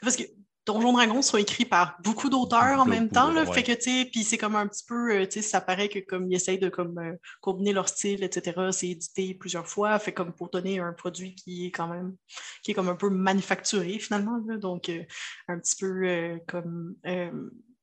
Parce 0.00 0.16
que 0.16 0.22
Donjon 0.66 0.92
Dragon 0.92 1.22
sont 1.22 1.38
écrits 1.38 1.64
par 1.64 1.96
beaucoup 2.02 2.28
d'auteurs 2.28 2.78
en 2.80 2.84
même 2.84 3.08
temps. 3.08 3.32
Là, 3.32 3.46
Fait 3.46 3.62
que, 3.62 3.72
tu 3.72 4.10
puis 4.10 4.24
c'est 4.24 4.38
comme 4.38 4.56
un 4.56 4.66
petit 4.66 4.84
peu, 4.86 5.12
euh, 5.14 5.26
tu 5.26 5.40
sais, 5.40 5.42
ça 5.42 5.60
paraît 5.60 5.88
que 5.88 5.98
comme 6.00 6.30
ils 6.30 6.34
essayent 6.34 6.58
de 6.58 6.68
comme, 6.68 6.98
euh, 6.98 7.16
combiner 7.40 7.72
leur 7.72 7.88
style, 7.88 8.22
etc. 8.22 8.68
C'est 8.70 8.88
édité 8.88 9.34
plusieurs 9.34 9.66
fois, 9.66 9.98
fait 9.98 10.12
comme 10.12 10.32
pour 10.32 10.50
donner 10.50 10.78
un 10.78 10.92
produit 10.92 11.34
qui 11.34 11.66
est 11.66 11.70
quand 11.70 11.88
même, 11.88 12.14
qui 12.62 12.72
est 12.72 12.74
comme 12.74 12.88
un 12.88 12.96
peu 12.96 13.08
manufacturé 13.10 13.98
finalement. 13.98 14.38
donc, 14.38 14.88
euh, 14.88 15.02
un 15.48 15.58
petit 15.58 15.76
peu 15.76 16.38
comme 16.46 16.94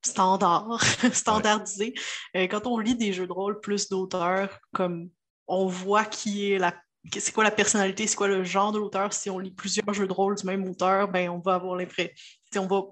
standard, 0.04 0.80
standardisé. 1.12 1.94
quand 2.34 2.66
on 2.66 2.78
lit 2.78 2.96
des 2.96 3.12
jeux 3.12 3.26
de 3.26 3.32
rôle 3.32 3.60
plus 3.60 3.88
d'auteurs, 3.88 4.60
comme 4.72 5.10
on 5.48 5.66
voit 5.66 6.04
qui 6.04 6.52
est 6.52 6.58
la 6.58 6.74
c'est 7.12 7.32
quoi 7.32 7.44
la 7.44 7.50
personnalité, 7.50 8.06
c'est 8.06 8.16
quoi 8.16 8.28
le 8.28 8.44
genre 8.44 8.72
de 8.72 8.78
l'auteur? 8.78 9.12
Si 9.12 9.30
on 9.30 9.38
lit 9.38 9.50
plusieurs 9.50 9.92
jeux 9.94 10.06
de 10.06 10.12
rôle 10.12 10.36
du 10.36 10.44
même 10.44 10.68
auteur, 10.68 11.08
ben, 11.08 11.30
on 11.30 11.38
va 11.38 11.54
avoir 11.54 11.76
l'impression, 11.76 12.12
on 12.56 12.66
va 12.66 12.82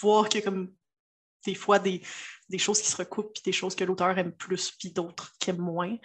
voir 0.00 0.28
qu'il 0.28 0.40
y 0.40 0.42
a 0.42 0.46
comme 0.46 0.72
des 1.44 1.54
fois 1.54 1.78
des, 1.78 2.02
choses 2.58 2.80
qui 2.80 2.88
se 2.88 2.96
recoupent, 2.96 3.32
puis 3.32 3.42
des 3.44 3.52
choses 3.52 3.74
que 3.74 3.84
l'auteur 3.84 4.16
aime 4.16 4.32
plus, 4.32 4.70
puis 4.72 4.92
d'autres 4.92 5.34
qui 5.38 5.50
aiment 5.50 5.58
moins. 5.58 5.96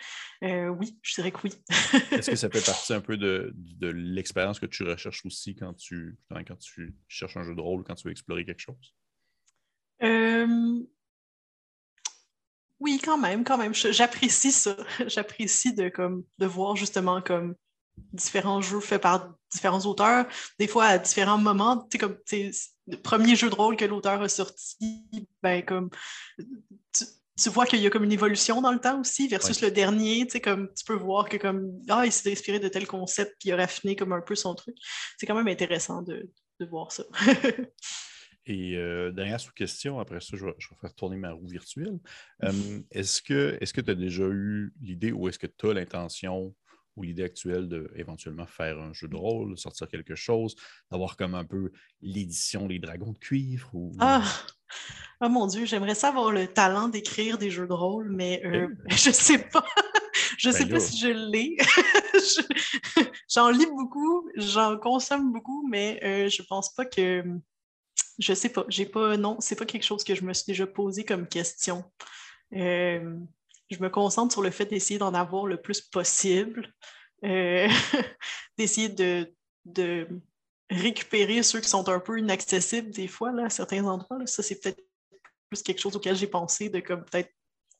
Euh, 0.44 0.68
oui, 0.70 0.98
je 1.02 1.16
dirais 1.16 1.32
que 1.32 1.40
oui. 1.44 1.52
Est-ce 2.12 2.32
que 2.32 2.36
ça 2.36 2.50
fait 2.50 2.66
partie 2.66 2.94
un 2.94 3.02
peu 3.02 3.18
de, 3.18 3.54
l'expérience 3.82 4.60
que 4.60 4.66
tu 4.66 4.84
recherches 4.84 5.26
aussi 5.26 5.56
quand 5.56 5.74
tu, 5.74 6.18
quand 6.30 6.58
tu 6.58 6.96
cherches 7.08 7.38
un 7.38 7.44
jeu 7.44 7.56
de 7.56 7.62
rôle, 7.62 7.84
quand 7.84 7.96
tu 7.96 8.08
veux 8.08 8.12
explorer 8.12 8.46
quelque 8.46 8.62
chose? 8.62 8.96
Euh, 10.04 10.84
oui, 12.80 13.00
quand 13.04 13.18
même, 13.18 13.44
quand 13.44 13.58
même. 13.58 13.74
J'apprécie 13.74 14.52
ça. 14.52 14.76
J'apprécie 15.08 15.74
de, 15.74 15.90
comme, 15.90 16.24
de 16.38 16.46
voir 16.46 16.76
justement 16.76 17.22
comme 17.22 17.56
différents 18.14 18.62
jeux 18.62 18.80
faits 18.80 19.02
par 19.02 19.34
différents 19.52 19.82
auteurs, 19.86 20.28
des 20.60 20.68
fois 20.68 20.86
à 20.86 20.98
différents 20.98 21.40
moments. 21.40 21.88
Tu 21.90 21.98
comme 21.98 22.18
le 22.32 22.98
premier 23.02 23.36
jeu 23.36 23.50
de 23.50 23.56
rôle 23.56 23.76
que 23.76 23.86
l'auteur 23.86 24.22
a 24.22 24.30
sorti, 24.30 25.08
ben 25.42 25.64
comme 25.64 25.90
tu, 26.94 27.50
vois 27.50 27.66
qu'il 27.66 27.80
y 27.80 27.88
a 27.88 27.90
comme 27.90 28.04
une 28.04 28.12
évolution 28.12 28.62
dans 28.62 28.72
le 28.72 28.80
temps 28.80 29.00
aussi, 29.00 29.28
versus 29.28 29.62
le 29.62 29.72
dernier, 29.72 30.28
tu 30.28 30.40
comme 30.40 30.70
tu 30.76 30.86
peux 30.86 30.96
voir 30.96 31.30
que 31.30 31.38
comme 31.38 31.82
ah, 31.90 32.06
il 32.06 32.12
s'est 32.12 32.32
inspiré 32.32 32.60
de 32.60 32.68
tel 32.68 32.86
concept 32.86 33.36
puis 33.40 33.50
il 33.50 33.54
a 33.54 33.58
raffiné 33.58 33.96
comme 33.96 34.14
un 34.14 34.22
peu 34.22 34.36
son 34.36 34.54
truc. 34.54 34.76
C'est 35.18 35.26
quand 35.26 35.36
même 35.36 35.48
intéressant 35.48 36.04
de, 36.04 36.30
de 36.60 36.66
voir 36.66 36.92
ça. 36.92 37.04
Et 38.48 38.78
euh, 38.78 39.12
dernière 39.12 39.42
sous-question, 39.42 40.00
après 40.00 40.22
ça, 40.22 40.38
je 40.38 40.46
vais, 40.46 40.56
faire 40.80 40.94
tourner 40.96 41.18
ma 41.18 41.34
roue 41.34 41.48
virtuelle. 41.48 42.00
Euh, 42.44 42.80
est-ce 42.92 43.22
que 43.22 43.82
tu 43.82 43.92
as 43.92 43.96
déjà 43.96 44.24
eu 44.24 44.74
l'idée 44.82 45.12
ou 45.12 45.28
est-ce 45.28 45.38
que 45.38 45.48
tu 45.48 45.70
as 45.70 45.74
l'intention 45.74 46.56
ou 46.96 47.04
l'idée 47.04 47.24
actuelle 47.24 47.68
d'éventuellement 47.68 48.48
faire 48.48 48.80
un 48.80 48.94
jeu 48.94 49.10
de 49.10 49.18
rôle, 49.18 49.58
sortir 49.58 49.90
quelque 49.90 50.16
chose, 50.16 50.56
d'avoir 50.90 51.18
comme 51.18 51.36
un 51.36 51.44
peu 51.44 51.72
l'édition 52.02 52.68
Les 52.70 52.80
Dragons 52.80 53.12
de 53.12 53.18
cuivre? 53.18 53.70
Ou... 53.74 53.92
Ah! 54.00 54.24
Oh 55.20 55.28
mon 55.28 55.46
Dieu, 55.48 55.66
j'aimerais 55.66 55.96
savoir 55.96 56.32
le 56.32 56.48
talent 56.48 56.88
d'écrire 56.88 57.38
des 57.38 57.52
jeux 57.52 57.68
de 57.68 57.74
rôle, 57.74 58.10
mais 58.12 58.42
euh, 58.46 58.70
je 58.90 59.10
ne 59.10 59.14
sais 59.14 59.40
pas. 59.40 59.66
je 60.38 60.48
ne 60.48 60.54
sais 60.54 60.66
ben 60.66 60.72
pas 60.72 60.80
si 60.80 60.98
je 60.98 61.08
l'ai. 61.08 61.58
j'en 63.30 63.50
lis 63.50 63.66
beaucoup, 63.66 64.30
j'en 64.38 64.78
consomme 64.78 65.34
beaucoup, 65.34 65.68
mais 65.68 66.00
je 66.30 66.42
ne 66.42 66.48
pense 66.48 66.74
pas 66.74 66.86
que 66.86 67.24
je 68.18 68.34
sais 68.34 68.50
pas. 68.50 68.66
J'ai 68.70 68.86
pas. 68.86 69.18
Non, 69.18 69.38
c'est 69.40 69.56
pas 69.56 69.66
quelque 69.66 69.84
chose 69.84 70.04
que 70.04 70.16
je 70.16 70.24
me 70.24 70.34
suis 70.34 70.46
déjà 70.48 70.68
posé 70.68 71.06
comme 71.06 71.28
question. 71.28 71.84
Euh, 72.54 73.16
je 73.70 73.80
me 73.80 73.90
concentre 73.90 74.34
sur 74.34 74.42
le 74.42 74.52
fait 74.52 74.66
d'essayer 74.66 74.98
d'en 74.98 75.14
avoir 75.14 75.46
le 75.46 75.62
plus 75.62 75.82
possible, 75.82 76.74
euh, 77.24 77.68
d'essayer 78.58 78.90
de, 78.90 79.32
récupérer 80.70 81.44
ceux 81.44 81.62
qui 81.62 81.70
sont 81.70 81.88
un 81.90 82.00
peu 82.00 82.20
inaccessibles 82.20 82.92
des 82.92 83.08
fois 83.08 83.32
là, 83.32 83.46
à 83.46 83.50
certains 83.50 83.86
endroits. 83.86 84.26
Ça, 84.26 84.44
c'est 84.44 84.60
peut-être 84.60 84.82
plus 85.50 85.62
quelque 85.62 85.80
chose 85.80 85.96
auquel 85.96 86.16
j'ai 86.16 86.28
pensé 86.28 86.70
de 86.70 86.80
comme 86.80 87.06
peut-être 87.06 87.32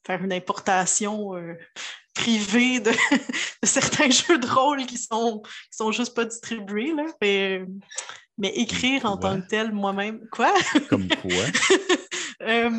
faire 0.06 0.24
une 0.24 0.32
importation 0.32 1.36
euh, 1.36 1.56
privé 2.14 2.80
de, 2.80 2.92
certains 3.64 4.10
jeux 4.10 4.38
de 4.38 4.48
rôle 4.48 4.86
qui 4.86 4.98
sont, 4.98 5.42
qui 5.42 5.78
sont 5.78 5.92
juste 5.92 6.14
pas 6.14 6.26
distribués. 6.26 6.94
Là. 6.94 7.06
Mais 8.38 8.50
écrire 8.56 9.06
en 9.06 9.18
tant 9.18 9.42
que 9.42 9.48
tel, 9.48 9.72
moi-même. 9.72 10.28
Quoi? 10.32 10.54
Comme 10.90 11.08
quoi? 11.08 11.32
Euh, 12.44 12.70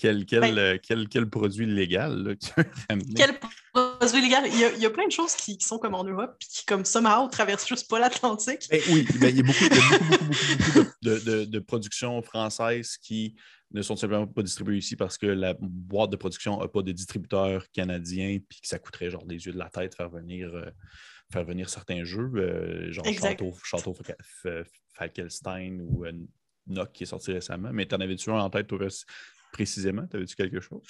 quel, 0.00 0.24
quel, 0.24 0.40
ben 0.40 0.58
euh, 0.58 0.78
quel, 0.82 1.06
quel, 1.06 1.28
produit 1.28 1.66
légal 1.66 2.34
tu 2.40 2.50
Quel 3.14 3.38
produit 3.74 4.22
légal? 4.22 4.44
Il 4.46 4.58
y, 4.58 4.64
a, 4.64 4.72
il 4.72 4.80
y, 4.80 4.86
a, 4.86 4.90
plein 4.90 5.06
de 5.06 5.12
choses 5.12 5.34
qui, 5.34 5.58
qui, 5.58 5.66
sont 5.66 5.78
comme 5.78 5.94
en 5.94 6.02
Europe 6.02 6.34
et 6.40 6.46
qui, 6.46 6.64
comme 6.64 6.86
somehow, 6.86 7.28
traversent 7.28 7.68
juste 7.68 7.90
pas 7.90 7.98
l'Atlantique. 7.98 8.62
Ben 8.70 8.80
oui, 8.88 9.06
ben, 9.20 9.28
il 9.28 9.36
y 9.36 9.40
a 9.40 9.42
beaucoup, 9.42 9.68
beaucoup, 9.68 10.14
beaucoup, 10.72 10.90
de, 11.02 11.18
de, 11.18 11.44
de, 11.44 11.58
productions 11.58 12.22
françaises 12.22 12.96
qui 12.96 13.36
ne 13.72 13.82
sont 13.82 13.96
simplement 13.96 14.26
pas 14.26 14.42
distribuées 14.42 14.78
ici 14.78 14.96
parce 14.96 15.16
que 15.16 15.26
la 15.26 15.54
boîte 15.60 16.10
de 16.10 16.16
production 16.16 16.58
n'a 16.58 16.68
pas 16.68 16.82
de 16.82 16.92
distributeurs 16.92 17.64
canadiens 17.72 18.38
puis 18.48 18.60
que 18.60 18.66
ça 18.66 18.78
coûterait 18.78 19.10
genre 19.10 19.24
des 19.26 19.46
yeux 19.46 19.52
de 19.52 19.58
la 19.58 19.68
tête 19.68 19.94
faire 19.94 20.10
venir, 20.10 20.54
euh, 20.54 20.70
faire 21.30 21.44
venir 21.44 21.68
certains 21.68 22.04
jeux, 22.04 22.30
euh, 22.34 22.92
genre 22.92 23.04
Château, 23.06 23.54
Château 23.62 23.96
Falkenstein 24.94 25.80
ou 25.80 26.04
Nock 26.66 26.92
qui 26.92 27.04
est 27.04 27.06
sorti 27.06 27.32
récemment. 27.32 27.70
Mais 27.72 27.86
tu 27.86 27.94
en 27.94 28.00
avais-tu 28.00 28.30
un 28.30 28.40
en 28.40 28.50
tête 28.50 28.68
précisément? 29.52 30.06
T'avais-tu 30.06 30.36
quelque 30.36 30.60
chose? 30.60 30.86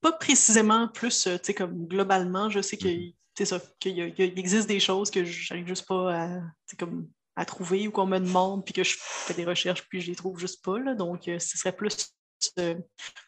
Pas 0.00 0.12
précisément, 0.12 0.88
plus, 0.88 1.26
euh, 1.26 1.38
tu 1.38 1.46
sais, 1.46 1.54
comme 1.54 1.86
globalement, 1.86 2.50
je 2.50 2.60
sais 2.60 2.76
qu'il 2.76 3.14
mm-hmm. 3.38 4.38
existe 4.38 4.68
des 4.68 4.80
choses 4.80 5.10
que 5.10 5.24
j'arrive 5.24 5.66
juste 5.66 5.86
pas 5.86 6.14
à, 6.14 6.40
comme, 6.78 7.08
à 7.34 7.44
trouver 7.44 7.88
ou 7.88 7.90
qu'on 7.90 8.06
me 8.06 8.18
demande, 8.18 8.64
puis 8.64 8.74
que 8.74 8.84
je 8.84 8.96
fais 8.98 9.34
des 9.34 9.44
recherches, 9.44 9.86
puis 9.88 10.00
je 10.00 10.10
les 10.10 10.16
trouve 10.16 10.38
juste 10.38 10.64
pas. 10.64 10.78
Là. 10.78 10.94
Donc, 10.94 11.28
euh, 11.28 11.38
ce 11.38 11.56
serait 11.58 11.74
plus, 11.74 12.14
euh, 12.58 12.74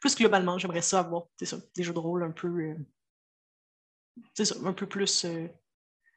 plus 0.01 0.15
globalement, 0.15 0.59
j'aimerais 0.59 0.83
ça 0.83 1.01
avoir 1.01 1.25
ça, 1.43 1.57
des 1.75 1.83
jeux 1.83 1.95
de 1.95 1.99
rôle 1.99 2.23
un 2.23 2.33
peu. 2.33 2.75
ça, 4.35 4.55
un 4.65 4.73
peu 4.73 4.87
plus. 4.87 5.27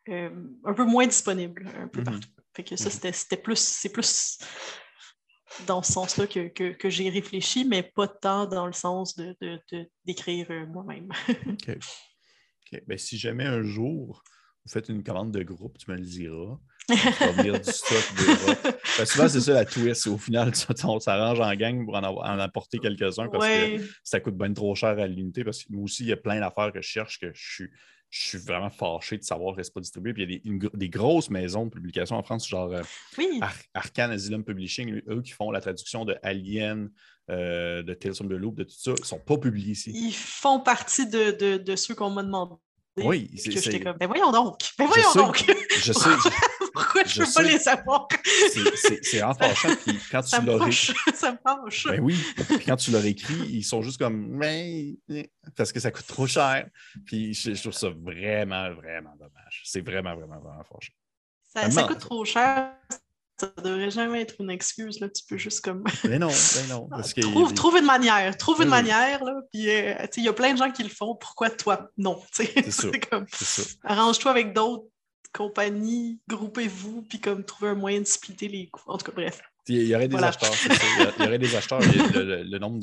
Un 0.08 0.74
peu 0.74 0.86
moins 0.86 1.08
disponibles 1.08 1.68
un 1.80 1.88
peu 1.88 2.02
mm-hmm. 2.02 2.06
partout. 2.06 2.30
Fait 2.56 2.64
que 2.64 2.76
ça, 2.76 2.89
mm-hmm. 2.89 3.14
c'était 3.14 3.38
plus. 3.38 3.60
C'est 3.60 3.91
plus 3.91 4.39
dans 5.68 5.84
ce 5.84 5.91
sens-là 5.91 6.28
que, 6.28 6.47
que, 6.47 6.89
j'ai 6.89 7.10
réfléchi, 7.10 7.66
mais 7.66 7.84
pas 7.84 8.08
tant 8.08 8.45
dans 8.45 8.68
le 8.68 8.74
sens 8.74 9.16
de, 9.18 9.36
d'écrire 10.06 10.47
euh, 10.49 10.66
moi-même. 10.66 11.10
OK. 11.30 11.78
Ben, 12.88 12.97
si 12.97 13.18
jamais 13.18 13.45
un 13.45 13.64
jour 13.64 14.24
vous 14.66 14.72
faites 14.72 14.89
une 14.89 15.04
commande 15.04 15.32
de 15.32 15.41
groupe, 15.41 15.78
tu 15.78 15.89
me 15.89 15.95
le 15.95 16.04
diras. 16.04 16.58
Venir 16.89 17.60
du 17.60 17.72
stock 17.72 18.04
ben, 18.97 19.06
souvent, 19.06 19.28
c'est 19.28 19.41
ça 19.41 19.54
la 19.54 19.66
twist. 19.66 20.08
Au 20.08 20.18
final, 20.18 20.52
on 20.84 20.99
s'arrange 20.99 21.39
en 21.39 21.56
gang 21.56 21.84
pour 21.86 21.95
en, 21.95 22.04
en 22.04 22.39
apporter 22.39 22.78
quelques-uns 22.78 23.28
parce 23.30 23.45
que 23.45 23.78
ça 24.04 24.20
coûte 24.20 24.38
bien 24.38 24.54
trop 24.54 24.76
cher 24.76 24.99
à 24.99 25.08
l'unité. 25.08 25.43
Parce 25.43 25.64
que 25.64 25.72
moi 25.72 25.84
aussi, 25.84 26.04
il 26.04 26.10
y 26.10 26.12
a 26.12 26.18
plein 26.18 26.39
d'affaires 26.39 26.72
que 26.72 26.82
je 26.82 26.88
cherche 26.88 27.20
que 27.20 27.32
je 27.34 27.54
suis 27.54 27.70
je 28.12 28.28
suis 28.28 28.38
vraiment 28.38 28.70
fâché 28.70 29.18
de 29.18 29.24
savoir 29.24 29.55
que 29.55 29.64
ce 29.64 29.72
pas 29.72 29.80
distribué. 29.80 30.14
Puis 30.14 30.24
il 30.24 30.53
y 30.53 30.66
a 30.66 30.70
des, 30.74 30.89
grosses 30.89 31.30
maisons 31.30 31.66
de 31.66 31.72
publication 31.72 32.18
en 32.18 32.24
France, 32.24 32.47
genre 32.47 32.72
euh, 32.74 32.82
Arcane 33.74 34.12
Asylum 34.12 34.43
Publishing, 34.43 35.01
eux 35.07 35.22
qui 35.22 35.32
font 35.32 35.49
la 35.49 35.62
traduction 35.62 36.03
de 36.03 36.18
Alien, 36.22 36.91
euh, 37.30 37.82
de 37.82 37.93
Tales 37.93 38.14
from 38.14 38.28
the 38.28 38.34
Loop, 38.34 38.55
de 38.55 38.66
tout 38.66 38.76
ça, 38.78 38.91
ils 38.91 39.01
ne 39.01 39.05
sont 39.05 39.20
pas 39.20 39.38
publiés 39.38 39.72
ici. 39.72 39.91
Ils 39.95 40.14
font 40.14 40.59
partie 40.59 41.07
de, 41.07 41.57
de 41.57 41.76
ceux 41.78 41.95
qu'on 41.95 42.09
m'a 42.09 42.24
demandé. 42.24 42.55
Oui, 42.97 43.32
c'est. 43.38 43.80
Comme, 43.80 43.97
ben 43.97 44.07
voyons 44.07 44.32
donc, 44.32 44.72
ben 44.78 44.86
voyons 44.86 45.14
donc. 45.16 45.45
Je 45.78 45.93
sais. 45.93 46.09
Pourquoi 47.04 47.14
je 47.14 47.22
ne 47.22 47.26
peux 47.26 47.34
pas 47.34 47.43
les 47.43 47.60
savoir? 47.60 48.08
C'est 49.04 49.24
en 49.24 49.34
fâchant, 49.34 49.76
puis 49.86 49.99
quand 50.12 50.22
tu 50.22 50.41
leur 50.45 50.68
écris. 50.68 50.93
Ça 51.14 51.32
me 51.32 51.38
fâche. 51.38 51.88
Ben 51.88 51.99
oui, 52.02 52.16
puis 52.36 52.66
quand 52.66 52.76
tu 52.76 52.91
leur 52.91 53.06
écris, 53.06 53.47
ils 53.49 53.64
sont 53.64 53.82
juste 53.82 53.97
comme, 53.97 54.28
mais. 54.28 54.95
Parce 55.56 55.72
que 55.72 55.80
ça 55.80 55.91
coûte 55.91 56.08
trop 56.08 56.28
cher. 56.28 56.68
Puis 57.06 57.34
je, 57.34 57.60
trouve 57.62 57.74
ça 57.74 57.89
vraiment, 57.89 58.74
vraiment 58.74 59.16
dommage. 59.18 59.62
C'est 59.66 59.82
vraiment, 59.82 60.16
vraiment, 60.16 60.39
vraiment 60.39 60.64
fâchant. 60.64 60.93
Ça, 61.54 61.70
ça 61.70 61.84
coûte 61.84 61.99
trop 61.99 62.24
cher, 62.24 62.74
ça 63.41 63.52
devrait 63.62 63.89
jamais 63.89 64.22
être 64.22 64.36
une 64.39 64.52
excuse. 64.52 64.99
Là. 64.99 65.10
Tu 65.10 65.24
peux 65.28 65.38
juste 65.38 65.62
comme. 65.62 65.84
Mais 66.04 66.20
non, 66.20 66.30
mais 66.30 66.68
non. 66.68 66.88
Parce 66.89 67.14
trouve, 67.14 67.54
trouve, 67.54 67.78
une 67.78 67.86
manière. 67.86 68.38
Trouve 68.38 68.62
une 68.62 68.70
manière. 68.70 69.24
Là, 69.24 69.41
puis 69.52 69.70
euh, 69.70 69.95
il 70.18 70.24
y 70.24 70.30
a 70.30 70.34
plein 70.34 70.54
de 70.54 70.58
gens 70.58 70.72
qui 70.72 70.84
le 70.84 70.89
font. 70.89 71.16
Pourquoi 71.16 71.49
toi? 71.49 71.89
Non? 71.97 72.22
C'est 72.32 72.70
ça. 72.72 72.88
comme... 73.10 73.26
Arrange-toi 73.84 74.32
avec 74.32 74.54
d'autres 74.54 74.86
compagnies, 75.34 76.19
groupez-vous, 76.27 77.03
puis 77.03 77.19
comme 77.19 77.43
trouver 77.43 77.71
un 77.71 77.75
moyen 77.75 77.99
de 78.01 78.05
splitter 78.05 78.47
les 78.47 78.67
coûts. 78.69 78.84
En 78.88 78.97
tout 78.97 79.05
cas, 79.05 79.13
bref. 79.13 79.41
Il 79.67 79.84
y 79.84 79.95
aurait 79.95 80.07
des 80.07 80.17
acheteurs, 80.17 80.51
Il 81.19 81.23
y 81.23 81.27
aurait 81.27 81.39
des 81.39 81.55
acheteurs. 81.55 81.79
le, 81.82 82.57
nombre 82.57 82.79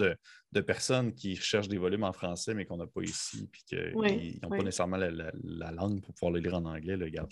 de, 0.52 0.60
personnes 0.60 1.12
qui 1.12 1.34
recherchent 1.34 1.68
des 1.68 1.76
volumes 1.76 2.04
en 2.04 2.12
français, 2.12 2.54
mais 2.54 2.66
qu'on 2.66 2.76
n'a 2.76 2.86
pas 2.86 3.02
ici, 3.02 3.48
puis 3.50 3.62
qu'ils 3.66 4.38
n'ont 4.42 4.48
pas 4.48 4.58
nécessairement 4.58 4.96
la, 4.96 5.72
langue 5.72 6.00
pour 6.00 6.14
pouvoir 6.14 6.32
le 6.32 6.40
lire 6.40 6.54
en 6.54 6.64
anglais, 6.64 6.96
le 6.96 7.08
garde. 7.08 7.28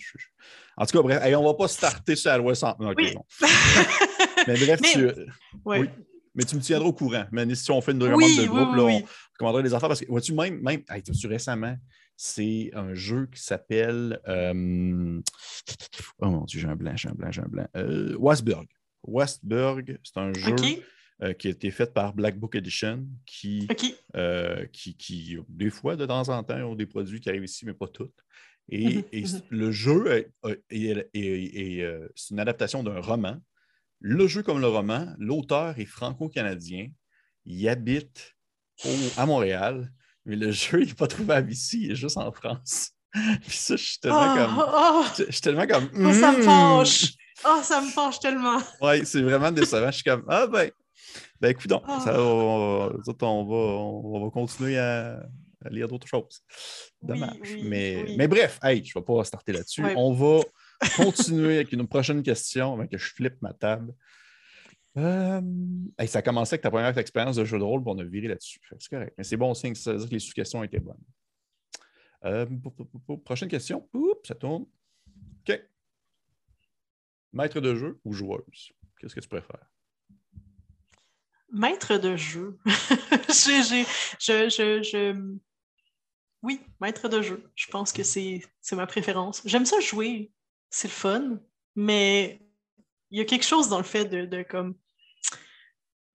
En 0.75 0.85
tout 0.85 0.97
cas, 0.97 1.01
bref, 1.01 1.21
on 1.37 1.41
ne 1.41 1.47
va 1.47 1.53
pas 1.53 1.67
starter 1.67 2.15
sur 2.15 2.29
la 2.31 2.37
loi 2.37 2.55
sans. 2.55 2.75
mais 4.47 4.57
bref, 4.57 4.81
tu. 4.81 5.09
Oui. 5.65 5.89
Mais 6.35 6.43
tu 6.43 6.55
me 6.55 6.61
tiendras 6.61 6.87
au 6.87 6.93
courant. 6.93 7.25
Mais 7.31 7.55
si 7.55 7.71
on 7.71 7.81
fait 7.81 7.93
une 7.93 7.99
demande 7.99 8.21
de 8.21 8.45
groupe, 8.45 8.75
là, 8.75 8.83
on 8.83 9.03
commandera 9.39 9.63
des 9.63 9.73
affaires 9.73 9.89
parce 9.89 10.01
que 10.01 10.05
vois-tu 10.07 10.33
même, 10.33 10.61
même 10.61 10.83
récemment, 11.23 11.75
c'est 12.17 12.71
un 12.73 12.95
jeu 12.95 13.27
qui 13.31 13.41
s'appelle 13.41 14.19
euh, 14.27 15.21
Oh 16.19 16.29
mon 16.29 16.43
dieu, 16.45 16.59
j'ai 16.59 16.67
un 16.67 16.75
blanc, 16.75 16.93
j'ai 16.95 17.09
un 17.09 17.13
blanc, 17.13 17.31
j'ai 17.31 17.41
un 17.41 17.47
blanc. 17.47 17.67
Euh, 17.77 18.15
Westberg. 18.17 18.67
Westberg, 19.03 19.99
c'est 20.03 20.17
un 20.17 20.33
jeu 20.33 20.55
euh, 21.21 21.33
qui 21.33 21.47
a 21.47 21.51
été 21.51 21.69
fait 21.69 21.93
par 21.93 22.13
Black 22.13 22.37
Book 22.39 22.55
Edition, 22.55 23.07
qui, 23.25 23.67
euh, 24.15 24.65
qui, 24.73 24.97
qui, 24.97 25.37
des 25.47 25.69
fois, 25.69 25.95
de 25.95 26.07
temps 26.07 26.27
en 26.29 26.43
temps, 26.43 26.59
ont 26.63 26.75
des 26.75 26.87
produits 26.87 27.19
qui 27.19 27.29
arrivent 27.29 27.45
ici, 27.45 27.65
mais 27.65 27.73
pas 27.73 27.87
tous. 27.87 28.11
Et, 28.69 28.97
mhm, 28.97 29.03
mhm. 29.13 29.41
le 29.49 29.71
jeu 29.71 30.07
est, 30.11 30.31
c'est 32.15 32.33
une 32.33 32.39
adaptation 32.39 32.83
d'un 32.83 32.99
roman. 32.99 33.37
Le 33.99 34.27
jeu 34.27 34.41
comme 34.41 34.59
le 34.59 34.67
roman, 34.67 35.13
l'auteur 35.19 35.77
est 35.79 35.85
franco-canadien. 35.85 36.89
Il 37.45 37.67
habite 37.69 38.35
à 39.17 39.25
Montréal, 39.25 39.91
mais 40.27 40.35
le 40.35 40.51
jeu 40.51 40.83
n'est 40.83 40.93
pas 40.93 41.07
trouvable 41.07 41.51
ici, 41.51 41.83
il 41.83 41.91
est 41.91 41.95
juste 41.95 42.17
en 42.17 42.31
France. 42.31 42.91
Puis 43.13 43.57
ça, 43.57 43.75
je 43.77 43.83
suis 43.83 43.99
tellement 43.99 44.33
oh, 44.33 44.37
comme. 44.37 44.65
Oh, 44.75 45.03
je 45.17 45.31
suis 45.31 45.41
tellement 45.41 45.65
comme. 45.65 46.13
ça 46.13 46.31
me 46.33 46.39
hmm. 46.39 46.43
fâche. 46.43 47.13
Oh, 47.45 47.59
ça 47.63 47.81
me 47.81 47.89
fâche 47.89 48.19
tellement. 48.19 48.59
oui, 48.81 49.05
c'est 49.05 49.21
vraiment 49.21 49.51
décevant. 49.51 49.87
Je 49.87 49.95
suis 49.95 50.03
comme, 50.03 50.25
ah 50.27 50.45
ben, 50.47 50.69
ben 51.39 51.49
écoute, 51.49 51.67
donc, 51.67 51.83
ah. 51.87 52.01
ça, 52.03 52.21
on, 52.21 52.91
on, 53.07 53.45
va, 53.45 53.55
on, 53.55 54.23
va 54.25 54.29
continuer 54.31 54.77
à, 54.77 55.19
lire 55.69 55.87
d'autres 55.87 56.07
choses. 56.07 56.41
Dommage. 57.01 57.57
mais, 57.63 58.05
mais 58.17 58.27
bref, 58.27 58.59
hey, 58.63 58.83
je 58.83 58.91
ne 58.95 59.01
vais 59.01 59.05
pas 59.05 59.23
starter 59.23 59.53
là-dessus. 59.53 59.83
On 59.95 60.13
va 60.13 60.41
continuer 60.97 61.55
avec 61.55 61.71
une 61.71 61.87
prochaine 61.87 62.21
question 62.21 62.73
avant 62.73 62.87
que 62.87 62.97
je 62.97 63.13
flippe 63.13 63.41
ma 63.41 63.53
table. 63.53 63.93
Euh, 64.97 65.41
ça 66.07 66.19
a 66.19 66.21
commencé 66.21 66.55
avec 66.55 66.63
ta 66.63 66.71
première 66.71 66.97
expérience 66.97 67.35
de 67.35 67.45
jeu 67.45 67.59
de 67.59 67.63
rôle, 67.63 67.81
puis 67.83 67.91
on 67.95 67.99
a 67.99 68.03
viré 68.03 68.27
là-dessus. 68.27 68.59
C'est 68.79 68.89
correct. 68.89 69.13
Mais 69.17 69.23
c'est 69.23 69.37
bon 69.37 69.53
signe, 69.53 69.75
ça 69.75 69.91
veut 69.93 69.99
dire 69.99 70.07
que 70.07 70.13
les 70.13 70.19
sous-questions 70.19 70.63
étaient 70.63 70.79
bonnes. 70.79 70.97
Euh, 72.25 72.47
prochaine 73.23 73.49
question. 73.49 73.87
Oups, 73.93 74.27
ça 74.27 74.35
tourne. 74.35 74.65
OK. 75.47 75.61
Maître 77.33 77.59
de 77.59 77.75
jeu 77.75 77.99
ou 78.03 78.13
joueuse? 78.13 78.71
Qu'est-ce 78.99 79.13
que 79.13 79.19
tu 79.19 79.27
préfères? 79.27 79.69
Maître 81.51 81.97
de 81.97 82.15
jeu. 82.15 82.57
je, 82.65 84.01
je, 84.19 85.33
Oui, 86.41 86.61
maître 86.81 87.07
de 87.07 87.21
jeu. 87.21 87.51
Je 87.55 87.67
pense 87.67 87.93
que 87.93 88.03
c'est 88.03 88.41
ma 88.71 88.87
préférence. 88.87 89.43
J'aime 89.45 89.65
ça 89.65 89.79
jouer. 89.79 90.31
C'est 90.71 90.87
le 90.87 90.93
fun. 90.93 91.39
Mais 91.75 92.41
il 93.11 93.19
y 93.19 93.21
a 93.21 93.25
quelque 93.25 93.45
chose 93.45 93.69
dans 93.69 93.77
le 93.77 93.83
fait 93.83 94.05
de, 94.05 94.25
de 94.25 94.41
comme 94.41 94.75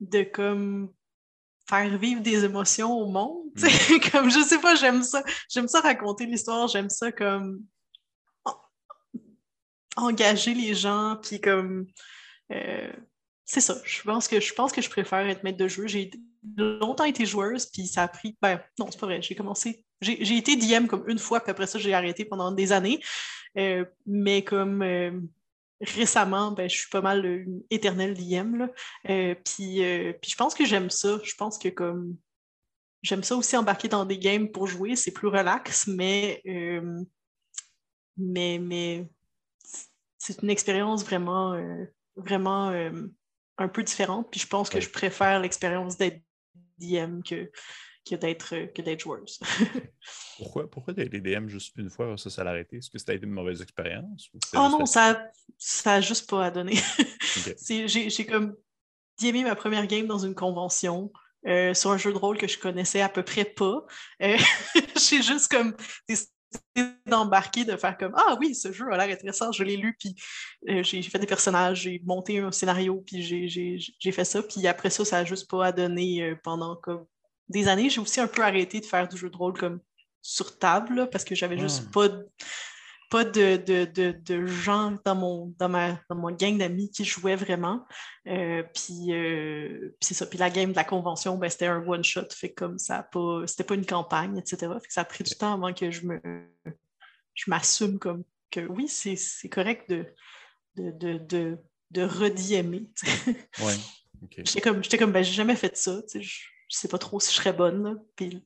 de 0.02 0.22
comme 0.22 0.92
faire 1.68 1.96
vivre 1.96 2.20
des 2.20 2.44
émotions 2.44 2.92
au 2.92 3.06
monde. 3.06 3.46
Mm. 3.56 4.10
comme 4.12 4.30
je 4.30 4.42
sais 4.42 4.58
pas, 4.58 4.74
j'aime 4.74 5.02
ça. 5.02 5.22
J'aime 5.48 5.68
ça 5.68 5.80
raconter 5.80 6.26
l'histoire, 6.26 6.68
j'aime 6.68 6.90
ça 6.90 7.12
comme 7.12 7.64
engager 9.96 10.54
les 10.54 10.74
gens, 10.74 11.18
puis 11.22 11.40
comme. 11.40 11.86
Euh, 12.52 12.92
c'est 13.44 13.60
ça. 13.60 13.76
Je 13.84 14.02
pense, 14.02 14.28
que, 14.28 14.40
je 14.40 14.54
pense 14.54 14.72
que 14.72 14.80
je 14.80 14.88
préfère 14.88 15.26
être 15.28 15.42
maître 15.42 15.58
de 15.58 15.68
jeu. 15.68 15.86
J'ai 15.86 16.10
longtemps 16.56 17.04
été 17.04 17.26
joueuse, 17.26 17.66
puis 17.66 17.86
ça 17.86 18.04
a 18.04 18.08
pris. 18.08 18.36
Ben, 18.40 18.60
non, 18.78 18.90
c'est 18.90 19.00
pas 19.00 19.06
vrai. 19.06 19.20
J'ai 19.22 19.34
commencé. 19.34 19.84
J'ai 20.00 20.36
été 20.36 20.56
DM 20.56 20.86
comme 20.86 21.08
une 21.08 21.18
fois, 21.18 21.40
puis 21.40 21.50
après 21.50 21.66
ça, 21.66 21.78
j'ai 21.78 21.94
arrêté 21.94 22.24
pendant 22.24 22.52
des 22.52 22.72
années. 22.72 23.00
Euh, 23.58 23.84
mais 24.06 24.42
comme. 24.42 24.82
Euh, 24.82 25.12
récemment, 25.82 26.52
ben, 26.52 26.68
je 26.70 26.76
suis 26.76 26.90
pas 26.90 27.00
mal 27.00 27.24
une 27.26 27.62
éternelle 27.70 28.14
DM. 28.14 28.66
puis, 29.04 29.82
puis 30.20 30.30
je 30.30 30.36
pense 30.36 30.54
que 30.54 30.64
j'aime 30.64 30.90
ça. 30.90 31.18
Je 31.22 31.34
pense 31.34 31.58
que 31.58 31.68
comme 31.68 32.16
j'aime 33.02 33.22
ça 33.22 33.36
aussi 33.36 33.56
embarquer 33.56 33.88
dans 33.88 34.04
des 34.04 34.18
games 34.18 34.50
pour 34.50 34.66
jouer, 34.66 34.96
c'est 34.96 35.10
plus 35.10 35.28
relax, 35.28 35.86
mais, 35.88 36.42
mais, 38.16 38.58
mais 38.58 39.08
c'est 40.22 40.40
une 40.42 40.50
expérience 40.50 41.04
vraiment, 41.04 41.54
euh, 41.54 41.84
vraiment 42.14 42.70
euh, 42.70 42.92
un 43.58 43.68
peu 43.68 43.82
différente. 43.82 44.30
Puis 44.30 44.38
je 44.38 44.46
pense 44.46 44.70
que 44.70 44.80
je 44.80 44.88
préfère 44.88 45.40
l'expérience 45.40 45.96
d'être 45.96 46.22
DM 46.78 47.22
que, 47.22 47.50
que 48.08 48.16
d'être 48.16 48.72
que 48.72 48.82
d'être 48.82 49.00
joueuse. 49.00 49.38
pourquoi 50.38 50.70
pourquoi 50.70 50.94
été 50.96 51.20
DM 51.20 51.48
juste 51.48 51.76
une 51.76 51.90
fois, 51.90 52.16
ça, 52.16 52.30
ça 52.30 52.44
l'a 52.44 52.50
arrêté? 52.50 52.78
Est-ce 52.78 52.90
que 52.90 52.98
c'était 52.98 53.16
une 53.16 53.30
mauvaise 53.30 53.60
expérience? 53.62 54.30
Oh 54.54 54.68
non, 54.70 54.86
ça 54.86 55.30
n'a 55.86 56.00
juste 56.00 56.28
pas 56.28 56.46
à 56.46 56.50
donner. 56.50 56.76
J'ai 57.68 58.26
comme 58.26 58.56
aimé 59.22 59.44
ma 59.44 59.54
première 59.54 59.86
game 59.86 60.06
dans 60.06 60.18
une 60.18 60.34
convention. 60.34 61.12
Euh, 61.44 61.74
sur 61.74 61.90
un 61.90 61.98
jeu 61.98 62.12
de 62.12 62.18
rôle 62.18 62.38
que 62.38 62.46
je 62.46 62.56
connaissais 62.56 63.00
à 63.00 63.08
peu 63.08 63.24
près 63.24 63.44
pas. 63.44 63.84
Euh, 64.22 64.36
j'ai 64.96 65.22
juste 65.22 65.50
comme 65.50 65.74
d'embarquer, 67.06 67.64
de 67.64 67.76
faire 67.76 67.96
comme 67.96 68.14
Ah 68.16 68.36
oui, 68.40 68.54
ce 68.54 68.72
jeu 68.72 68.86
a 68.92 68.96
l'air 68.96 69.14
intéressant, 69.14 69.52
je 69.52 69.64
l'ai 69.64 69.76
lu, 69.76 69.96
puis 69.98 70.14
euh, 70.68 70.82
j'ai 70.82 71.02
fait 71.02 71.18
des 71.18 71.26
personnages, 71.26 71.82
j'ai 71.82 72.00
monté 72.04 72.38
un 72.38 72.52
scénario, 72.52 73.02
puis 73.06 73.22
j'ai 73.22 74.12
fait 74.12 74.24
ça. 74.24 74.42
Puis 74.42 74.66
après 74.66 74.90
ça, 74.90 75.04
ça 75.04 75.18
n'a 75.18 75.24
juste 75.24 75.50
pas 75.50 75.66
à 75.66 75.72
donner 75.72 76.22
euh, 76.22 76.36
pendant 76.42 76.76
comme 76.76 77.06
des 77.52 77.68
années. 77.68 77.90
J'ai 77.90 78.00
aussi 78.00 78.20
un 78.20 78.26
peu 78.26 78.42
arrêté 78.42 78.80
de 78.80 78.86
faire 78.86 79.08
du 79.08 79.16
jeu 79.16 79.30
de 79.30 79.36
rôle 79.36 79.56
comme 79.58 79.80
sur 80.20 80.58
table, 80.58 81.08
parce 81.10 81.24
que 81.24 81.34
j'avais 81.34 81.58
juste 81.58 81.84
ah. 81.86 81.90
pas 81.92 82.08
pas 83.10 83.24
de, 83.26 83.56
de, 83.56 83.84
de, 84.24 84.46
gens 84.46 84.96
dans 85.04 85.14
mon, 85.14 85.54
dans, 85.58 85.68
ma, 85.68 86.00
dans 86.08 86.16
mon 86.16 86.30
gang 86.30 86.56
d'amis 86.56 86.90
qui 86.90 87.04
jouaient 87.04 87.36
vraiment. 87.36 87.86
Euh, 88.26 88.62
puis, 88.72 89.12
c'est 90.00 90.14
ça. 90.14 90.24
Puis 90.24 90.38
la 90.38 90.48
game 90.48 90.70
de 90.70 90.76
la 90.76 90.84
convention, 90.84 91.36
ben, 91.36 91.50
c'était 91.50 91.66
un 91.66 91.86
one-shot. 91.86 92.30
Fait 92.30 92.54
comme 92.54 92.78
ça, 92.78 93.02
pas, 93.02 93.42
c'était 93.46 93.64
pas 93.64 93.74
une 93.74 93.84
campagne, 93.84 94.38
etc. 94.38 94.72
Fait 94.80 94.86
que 94.86 94.92
ça 94.94 95.02
a 95.02 95.04
pris 95.04 95.24
du 95.24 95.34
temps 95.34 95.52
avant 95.52 95.74
que 95.74 95.90
je 95.90 96.06
me 96.06 96.22
je 97.34 97.50
m'assume 97.50 97.98
comme 97.98 98.24
que 98.50 98.60
oui, 98.60 98.88
c'est, 98.88 99.48
correct 99.48 99.88
de, 99.88 100.06
de, 100.76 100.90
de, 100.92 101.18
de, 101.18 101.58
de 101.90 102.02
rediemer. 102.02 102.88
Ouais. 103.60 103.74
J'étais 104.38 104.60
comme, 104.60 104.84
j'étais 104.84 104.98
comme 104.98 105.10
ben, 105.10 105.24
j'ai 105.24 105.32
jamais 105.32 105.56
fait 105.56 105.76
ça. 105.76 106.00
Je, 106.14 106.44
je 106.72 106.78
sais 106.78 106.88
pas 106.88 106.98
trop 106.98 107.20
si 107.20 107.30
je 107.30 107.36
serais 107.36 107.52
bonne. 107.52 108.02
Puis 108.16 108.42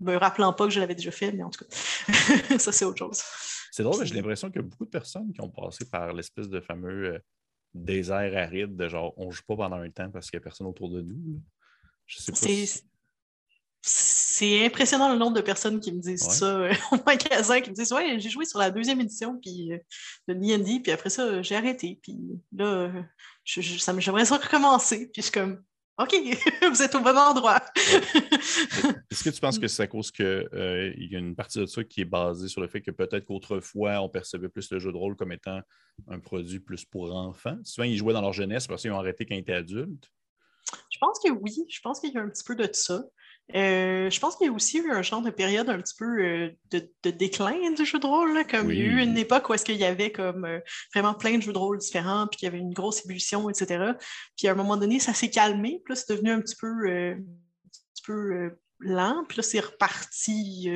me 0.00 0.16
rappelant 0.16 0.52
pas 0.52 0.64
que 0.64 0.70
je 0.70 0.80
l'avais 0.80 0.94
déjà 0.94 1.10
fait, 1.10 1.32
mais 1.32 1.42
en 1.42 1.50
tout 1.50 1.64
cas, 1.64 1.76
ça, 2.58 2.72
c'est 2.72 2.84
autre 2.84 2.98
chose. 2.98 3.22
C'est 3.70 3.82
drôle, 3.82 4.04
j'ai 4.04 4.14
l'impression 4.14 4.48
qu'il 4.48 4.62
y 4.62 4.64
a 4.64 4.68
beaucoup 4.68 4.84
de 4.84 4.90
personnes 4.90 5.32
qui 5.32 5.40
ont 5.40 5.50
passé 5.50 5.84
par 5.84 6.12
l'espèce 6.12 6.48
de 6.48 6.60
fameux 6.60 7.14
euh, 7.14 7.18
désert 7.74 8.36
aride 8.36 8.74
de 8.76 8.88
genre 8.88 9.12
on 9.18 9.30
joue 9.30 9.42
pas 9.46 9.56
pendant 9.56 9.76
un 9.76 9.90
temps 9.90 10.10
parce 10.10 10.30
qu'il 10.30 10.38
n'y 10.38 10.42
a 10.42 10.44
personne 10.44 10.66
autour 10.66 10.90
de 10.90 11.02
nous. 11.02 11.40
Je 12.06 12.20
sais 12.20 12.32
pas. 12.32 12.80
C'est 13.88 14.66
impressionnant 14.66 15.12
le 15.12 15.18
nombre 15.18 15.36
de 15.36 15.42
personnes 15.42 15.78
qui 15.78 15.92
me 15.92 16.00
disent 16.00 16.28
ça 16.28 16.46
euh, 16.46 16.74
au 16.92 16.96
magasin, 17.06 17.60
qui 17.60 17.70
me 17.70 17.74
disent 17.74 17.92
Ouais, 17.92 18.18
j'ai 18.18 18.30
joué 18.30 18.44
sur 18.44 18.58
la 18.58 18.70
deuxième 18.70 19.00
édition 19.00 19.38
puis, 19.40 19.72
euh, 19.72 19.78
de 20.28 20.34
D&D, 20.34 20.80
puis 20.82 20.92
après 20.92 21.10
ça, 21.10 21.40
j'ai 21.42 21.54
arrêté. 21.54 22.00
Puis 22.02 22.18
là, 22.52 22.92
j'aimerais 23.44 24.24
ça 24.24 24.38
recommencer. 24.38 25.10
Puis 25.12 25.22
je 25.22 25.22
suis 25.22 25.32
comme 25.32 25.62
OK, 25.98 26.14
vous 26.70 26.82
êtes 26.82 26.94
au 26.94 27.00
bon 27.00 27.16
endroit. 27.16 27.58
Est-ce 29.10 29.24
que 29.24 29.30
tu 29.30 29.40
penses 29.40 29.58
que 29.58 29.66
c'est 29.66 29.84
à 29.84 29.86
cause 29.86 30.10
qu'il 30.10 30.26
euh, 30.26 30.92
y 30.96 31.16
a 31.16 31.18
une 31.18 31.34
partie 31.34 31.58
de 31.58 31.66
ça 31.66 31.82
qui 31.84 32.02
est 32.02 32.06
basée 32.06 32.48
sur 32.48 32.60
le 32.60 32.68
fait 32.68 32.82
que 32.82 32.90
peut-être 32.90 33.24
qu'autrefois, 33.24 34.00
on 34.02 34.08
percevait 34.10 34.50
plus 34.50 34.70
le 34.70 34.78
jeu 34.78 34.92
de 34.92 34.96
rôle 34.96 35.16
comme 35.16 35.32
étant 35.32 35.60
un 36.08 36.18
produit 36.18 36.60
plus 36.60 36.84
pour 36.84 37.14
enfants? 37.14 37.56
Souvent, 37.64 37.86
ils 37.86 37.96
jouaient 37.96 38.12
dans 38.12 38.20
leur 38.20 38.34
jeunesse 38.34 38.66
parce 38.66 38.82
qu'ils 38.82 38.90
ont 38.90 38.98
arrêté 38.98 39.24
quand 39.24 39.34
ils 39.34 39.40
étaient 39.40 39.54
adultes. 39.54 40.10
Je 40.90 40.98
pense 40.98 41.18
que 41.24 41.30
oui. 41.30 41.64
Je 41.68 41.80
pense 41.80 42.00
qu'il 42.00 42.12
y 42.12 42.18
a 42.18 42.20
un 42.20 42.28
petit 42.28 42.44
peu 42.44 42.56
de 42.56 42.68
ça. 42.72 43.02
Euh, 43.54 44.10
je 44.10 44.18
pense 44.18 44.36
qu'il 44.36 44.48
y 44.48 44.50
a 44.50 44.52
aussi 44.52 44.78
eu 44.78 44.90
un 44.90 45.02
genre 45.02 45.22
de 45.22 45.30
période 45.30 45.68
un 45.70 45.78
petit 45.78 45.94
peu 45.96 46.20
euh, 46.20 46.50
de, 46.72 47.10
déclin 47.10 47.70
du 47.70 47.84
jeu 47.84 48.00
de 48.00 48.06
rôle, 48.06 48.44
comme 48.48 48.72
il 48.72 48.78
y 48.78 48.82
a 48.82 48.84
eu 48.84 49.00
une 49.00 49.16
époque 49.16 49.48
où 49.48 49.54
est-ce 49.54 49.64
qu'il 49.64 49.76
y 49.76 49.84
avait 49.84 50.10
comme 50.10 50.44
euh, 50.44 50.58
vraiment 50.92 51.14
plein 51.14 51.36
de 51.36 51.42
jeux 51.42 51.52
de 51.52 51.58
rôle 51.58 51.78
différents, 51.78 52.26
puis 52.26 52.38
qu'il 52.38 52.46
y 52.46 52.48
avait 52.48 52.58
une 52.58 52.72
grosse 52.72 53.04
ébullition, 53.04 53.48
etc. 53.48 53.92
Puis 54.36 54.48
à 54.48 54.52
un 54.52 54.56
moment 54.56 54.76
donné, 54.76 54.98
ça 54.98 55.14
s'est 55.14 55.30
calmé, 55.30 55.80
puis 55.84 55.94
là, 55.94 56.00
c'est 56.00 56.12
devenu 56.12 56.32
un 56.32 56.40
petit 56.40 56.56
peu, 56.56 56.88
un 56.88 57.18
petit 57.94 58.02
peu 58.04 58.50
lent, 58.80 59.24
puis 59.28 59.36
là, 59.36 59.42
c'est 59.44 59.60
reparti 59.60 60.68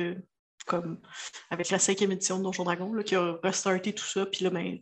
comme 0.65 1.01
avec 1.49 1.71
la 1.71 1.79
cinquième 1.79 2.13
édition 2.13 2.37
de 2.37 2.43
Donjon 2.43 2.63
Dragon, 2.63 2.93
là, 2.93 3.03
qui 3.03 3.15
a 3.15 3.37
restarté 3.43 3.93
tout 3.93 4.05
ça, 4.05 4.25
puis 4.25 4.45
là, 4.45 4.49
ben, 4.49 4.79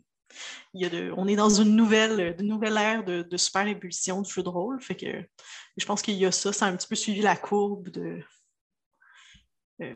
on 0.74 1.26
est 1.26 1.36
dans 1.36 1.50
une 1.50 1.74
nouvelle, 1.74 2.36
nouvelle 2.40 2.76
ère 2.76 3.04
de, 3.04 3.36
super 3.36 3.66
ébullition 3.66 4.22
du 4.22 4.30
jeu 4.30 4.42
de 4.42 4.48
rôle. 4.48 4.80
Fait 4.80 4.96
que 4.96 5.24
je 5.76 5.86
pense 5.86 6.02
qu'il 6.02 6.14
y 6.14 6.26
a 6.26 6.32
ça, 6.32 6.52
ça 6.52 6.66
a 6.66 6.68
un 6.70 6.76
petit 6.76 6.88
peu 6.88 6.94
suivi 6.94 7.20
la 7.20 7.36
courbe 7.36 7.88
de. 7.90 8.20
Euh, 9.82 9.94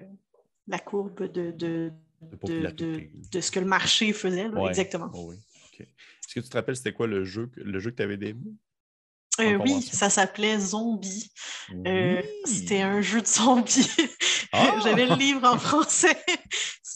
la 0.67 0.79
courbe 0.79 1.31
de, 1.31 1.51
de, 1.51 1.93
de, 2.43 3.41
ce 3.41 3.51
que 3.51 3.61
le 3.61 3.67
marché 3.67 4.13
faisait. 4.13 4.49
Exactement. 4.69 5.11
Oh 5.13 5.33
Est-ce 5.33 6.35
que 6.35 6.41
tu 6.41 6.49
te 6.49 6.57
rappelles 6.57 6.77
c'était 6.77 6.95
quoi 6.95 7.07
le 7.07 7.25
jeu, 7.25 7.51
le 7.57 7.79
jeu 7.81 7.91
que 7.91 7.97
tu 7.97 8.03
avais? 8.03 8.35
Euh, 9.41 9.59
oui, 9.59 9.83
ça 9.83 10.11
s'appelait 10.11 10.59
Zombie. 10.61 11.31
Euh, 11.87 12.23
c'était 12.45 12.83
un 12.83 13.01
jeu 13.01 13.21
de 13.21 13.27
zombies. 13.27 13.91
Ah! 14.53 14.79
J'avais 14.85 15.07
le 15.07 15.17
livre 15.17 15.45
en 15.45 15.59
français. 15.59 16.17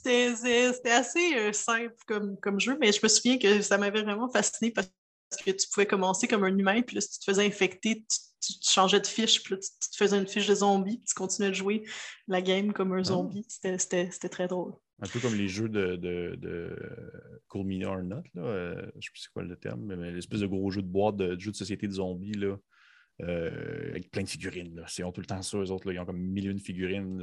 C'était 0.08 0.90
assez 0.90 1.36
euh, 1.36 1.52
simple 1.52 1.94
comme, 2.06 2.38
comme 2.38 2.60
jeu, 2.60 2.76
mais 2.80 2.92
je 2.92 3.00
me 3.02 3.08
souviens 3.08 3.38
que 3.38 3.60
ça 3.60 3.78
m'avait 3.78 4.02
vraiment 4.02 4.28
fasciné 4.30 4.70
parce 4.70 4.88
que 5.44 5.50
tu 5.50 5.68
pouvais 5.68 5.86
commencer 5.86 6.26
comme 6.26 6.44
un 6.44 6.56
humain, 6.56 6.82
puis 6.82 6.94
là, 6.94 7.00
si 7.00 7.10
tu 7.10 7.18
te 7.20 7.24
faisais 7.24 7.46
infecter, 7.46 8.04
tu, 8.40 8.52
changeais 8.62 9.00
de 9.00 9.06
fiche, 9.06 9.42
puis 9.42 9.54
là, 9.54 9.60
tu, 9.60 9.90
te 9.90 9.96
faisais 9.96 10.18
une 10.18 10.26
fiche 10.26 10.46
de 10.46 10.54
zombie, 10.54 10.96
puis 10.96 11.06
tu 11.06 11.14
continuais 11.14 11.50
de 11.50 11.54
jouer 11.54 11.84
la 12.28 12.40
game 12.40 12.72
comme 12.72 12.92
un 12.92 13.00
ah! 13.00 13.04
zombie. 13.04 13.44
C'était 13.48 14.08
très 14.08 14.48
drôle. 14.48 14.72
Un 15.00 15.06
peu 15.06 15.20
comme 15.20 15.34
les 15.34 15.48
jeux 15.48 15.68
de, 15.68 15.96
de, 15.96 16.34
de 16.36 17.84
or 17.86 18.02
Not, 18.02 18.22
là. 18.34 18.42
Euh, 18.42 18.74
je 18.74 18.96
ne 18.96 19.00
sais 19.00 19.10
plus 19.12 19.20
c'est 19.20 19.32
quoi 19.32 19.42
le 19.42 19.56
terme, 19.56 19.82
mais, 19.82 20.10
l'espèce 20.10 20.40
de 20.40 20.46
gros 20.46 20.70
jeu 20.70 20.82
de 20.82 20.88
boîte 20.88 21.16
de, 21.16 21.38
jeu 21.38 21.52
de 21.52 21.56
société 21.56 21.86
de 21.86 21.92
zombies, 21.92 22.32
là. 22.32 22.56
Euh, 23.20 23.90
avec 23.90 24.12
plein 24.12 24.22
de 24.22 24.28
figurines. 24.28 24.76
Là. 24.76 24.84
Ils 24.96 25.04
ont 25.04 25.10
tout 25.10 25.20
le 25.20 25.26
temps 25.26 25.42
ça, 25.42 25.58
eux 25.58 25.70
autres. 25.72 25.88
Là. 25.88 25.94
Ils 25.94 25.98
ont 25.98 26.06
comme 26.06 26.20
mille 26.20 26.54
de 26.54 26.60
figurines. 26.60 27.20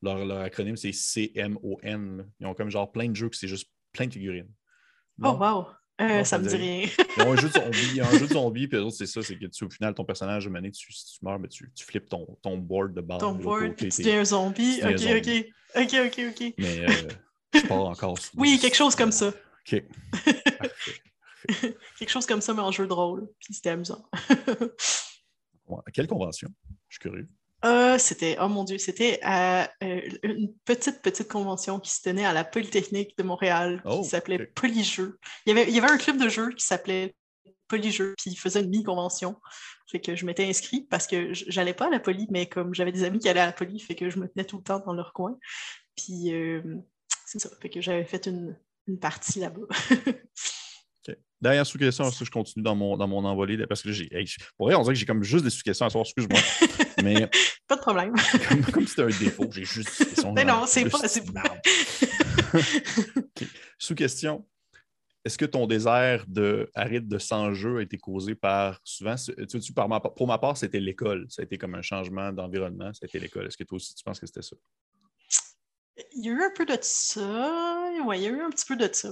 Leur, 0.00 0.24
leur, 0.24 0.40
acronyme, 0.40 0.76
c'est 0.76 0.92
CMON. 0.92 2.24
Ils 2.40 2.46
ont 2.46 2.54
comme 2.54 2.70
genre 2.70 2.90
plein 2.90 3.10
de 3.10 3.14
jeux 3.14 3.28
que 3.28 3.36
c'est 3.36 3.48
juste 3.48 3.70
plein 3.92 4.06
de 4.06 4.12
figurines. 4.12 4.50
Oh, 5.22 5.32
wow! 5.32 5.66
Euh, 6.00 6.24
ça 6.24 6.38
me 6.38 6.48
dit 6.48 6.56
rien. 6.56 6.88
Ils 7.16 7.22
ont 7.22 7.32
un 7.32 7.36
jeu 7.36 7.48
de 7.48 7.90
il 7.90 7.96
y 7.96 8.00
a 8.00 8.08
un 8.08 8.18
jeu 8.18 8.26
de 8.26 8.32
zombie, 8.32 8.66
puis 8.66 8.78
c'est 8.90 9.06
ça, 9.06 9.22
c'est 9.22 9.36
que 9.36 9.46
tu, 9.46 9.64
au 9.64 9.70
final, 9.70 9.94
ton 9.94 10.04
personnage, 10.04 10.48
tu, 10.72 10.92
si 10.92 11.18
tu 11.18 11.24
meurs, 11.24 11.38
mais 11.38 11.48
tu, 11.48 11.70
tu 11.72 11.84
flippes 11.84 12.08
ton, 12.08 12.26
ton 12.42 12.58
board 12.58 12.94
de 12.94 13.00
base. 13.00 13.20
Ton 13.20 13.34
board, 13.34 13.74
puis 13.76 13.90
tu 13.90 14.02
deviens 14.02 14.20
un 14.20 14.24
zombie. 14.24 14.80
Ok, 14.82 15.02
ok. 15.16 15.44
Ok, 15.76 15.94
ok, 16.06 16.20
ok. 16.30 16.54
Mais 16.58 16.80
euh, 16.80 17.08
je 17.54 17.66
pars 17.66 17.84
encore. 17.84 18.18
oui, 18.36 18.58
quelque 18.60 18.76
chose 18.76 18.96
comme 18.96 19.12
ça. 19.12 19.28
OK. 19.72 19.82
quelque 21.98 22.10
chose 22.10 22.26
comme 22.26 22.40
ça, 22.40 22.54
mais 22.54 22.60
en 22.60 22.70
jeu 22.72 22.86
de 22.86 22.92
rôle. 22.92 23.28
Puis 23.38 23.54
c'était 23.54 23.70
amusant. 23.70 24.04
quelle 25.92 26.06
convention? 26.06 26.48
Je 26.88 26.96
suis 26.96 27.00
curieux. 27.00 27.28
Euh, 27.64 27.96
c'était, 27.96 28.36
oh 28.40 28.48
mon 28.48 28.64
Dieu, 28.64 28.76
c'était 28.76 29.20
euh, 29.24 29.64
une 30.22 30.52
petite, 30.66 31.00
petite 31.00 31.28
convention 31.28 31.80
qui 31.80 31.90
se 31.90 32.02
tenait 32.02 32.26
à 32.26 32.34
la 32.34 32.44
Polytechnique 32.44 33.16
de 33.16 33.22
Montréal 33.22 33.80
qui 33.82 33.90
oh, 33.90 34.02
s'appelait 34.02 34.46
Polyjeux. 34.46 35.18
Il 35.46 35.50
y, 35.50 35.52
avait, 35.58 35.70
il 35.70 35.74
y 35.74 35.78
avait 35.78 35.90
un 35.90 35.96
club 35.96 36.18
de 36.18 36.28
jeux 36.28 36.50
qui 36.50 36.64
s'appelait 36.64 37.14
Polyjeux, 37.68 38.14
puis 38.18 38.32
il 38.32 38.36
faisait 38.36 38.60
une 38.60 38.68
mini-convention. 38.68 39.40
Fait 39.90 40.00
que 40.00 40.14
je 40.14 40.26
m'étais 40.26 40.44
inscrite 40.44 40.88
parce 40.90 41.06
que 41.06 41.32
j'allais 41.32 41.72
pas 41.72 41.86
à 41.86 41.90
la 41.90 42.00
poly, 42.00 42.26
mais 42.30 42.46
comme 42.46 42.74
j'avais 42.74 42.92
des 42.92 43.04
amis 43.04 43.18
qui 43.18 43.28
allaient 43.28 43.40
à 43.40 43.46
la 43.46 43.52
poly, 43.52 43.80
fait 43.80 43.94
que 43.94 44.10
je 44.10 44.18
me 44.18 44.28
tenais 44.28 44.44
tout 44.44 44.58
le 44.58 44.62
temps 44.62 44.80
dans 44.80 44.92
leur 44.92 45.14
coin. 45.14 45.38
Puis 45.96 46.34
euh, 46.34 46.62
c'est 47.24 47.38
ça, 47.38 47.48
fait 47.62 47.70
que 47.70 47.80
j'avais 47.80 48.04
fait 48.04 48.26
une, 48.26 48.58
une 48.88 48.98
partie 48.98 49.40
là-bas. 49.40 49.66
Dernière 51.44 51.66
sous-question, 51.66 52.10
je 52.10 52.30
continue 52.30 52.62
dans 52.62 52.74
mon, 52.74 52.96
dans 52.96 53.06
mon 53.06 53.22
envolée, 53.22 53.66
parce 53.66 53.82
que 53.82 53.92
j'ai. 53.92 54.08
pour 54.56 54.66
vrai, 54.66 54.76
on 54.76 54.80
dirait 54.80 54.94
que 54.94 54.98
j'ai 54.98 55.04
comme 55.04 55.22
juste 55.22 55.44
des 55.44 55.50
sous-questions 55.50 55.84
à 55.84 55.90
savoir, 55.90 56.06
excuse-moi. 56.06 56.40
Mais. 57.02 57.28
pas 57.68 57.76
de 57.76 57.82
problème. 57.82 58.14
Comme, 58.48 58.64
comme 58.64 58.86
c'était 58.86 59.02
un 59.02 59.08
défaut, 59.08 59.46
j'ai 59.52 59.66
juste 59.66 59.98
des 59.98 60.06
questions. 60.06 60.32
Mais 60.32 60.46
non, 60.46 60.64
c'est 60.66 60.88
pas. 60.88 61.00
Pas. 61.00 62.60
Sous-question. 63.78 64.46
Est-ce 65.22 65.36
que 65.36 65.44
ton 65.44 65.66
désert 65.66 66.24
de 66.28 66.70
aride 66.74 67.08
de 67.08 67.18
sans 67.18 67.52
jeu 67.52 67.76
a 67.76 67.82
été 67.82 67.98
causé 67.98 68.34
par 68.34 68.80
souvent, 68.82 69.16
tu, 69.16 69.60
tu, 69.60 69.72
par 69.74 69.86
pour 70.14 70.26
ma 70.26 70.38
part, 70.38 70.56
c'était 70.56 70.80
l'école. 70.80 71.26
Ça 71.28 71.42
a 71.42 71.44
été 71.44 71.58
comme 71.58 71.74
un 71.74 71.82
changement 71.82 72.32
d'environnement, 72.32 72.90
ça 72.94 73.00
a 73.02 73.06
été 73.06 73.20
l'école. 73.20 73.48
Est-ce 73.48 73.58
que 73.58 73.64
toi 73.64 73.76
aussi 73.76 73.94
tu 73.94 74.02
penses 74.02 74.18
que 74.18 74.26
c'était 74.26 74.40
ça? 74.40 74.56
Il 76.16 76.24
y 76.24 76.30
a 76.30 76.32
eu 76.32 76.42
un 76.42 76.52
peu 76.56 76.64
de 76.64 76.78
ça. 76.80 77.90
Oui, 78.06 78.16
il 78.16 78.22
y 78.22 78.26
a 78.28 78.30
eu 78.30 78.40
un 78.40 78.48
petit 78.48 78.64
peu 78.64 78.76
de 78.76 78.88
ça. 78.90 79.10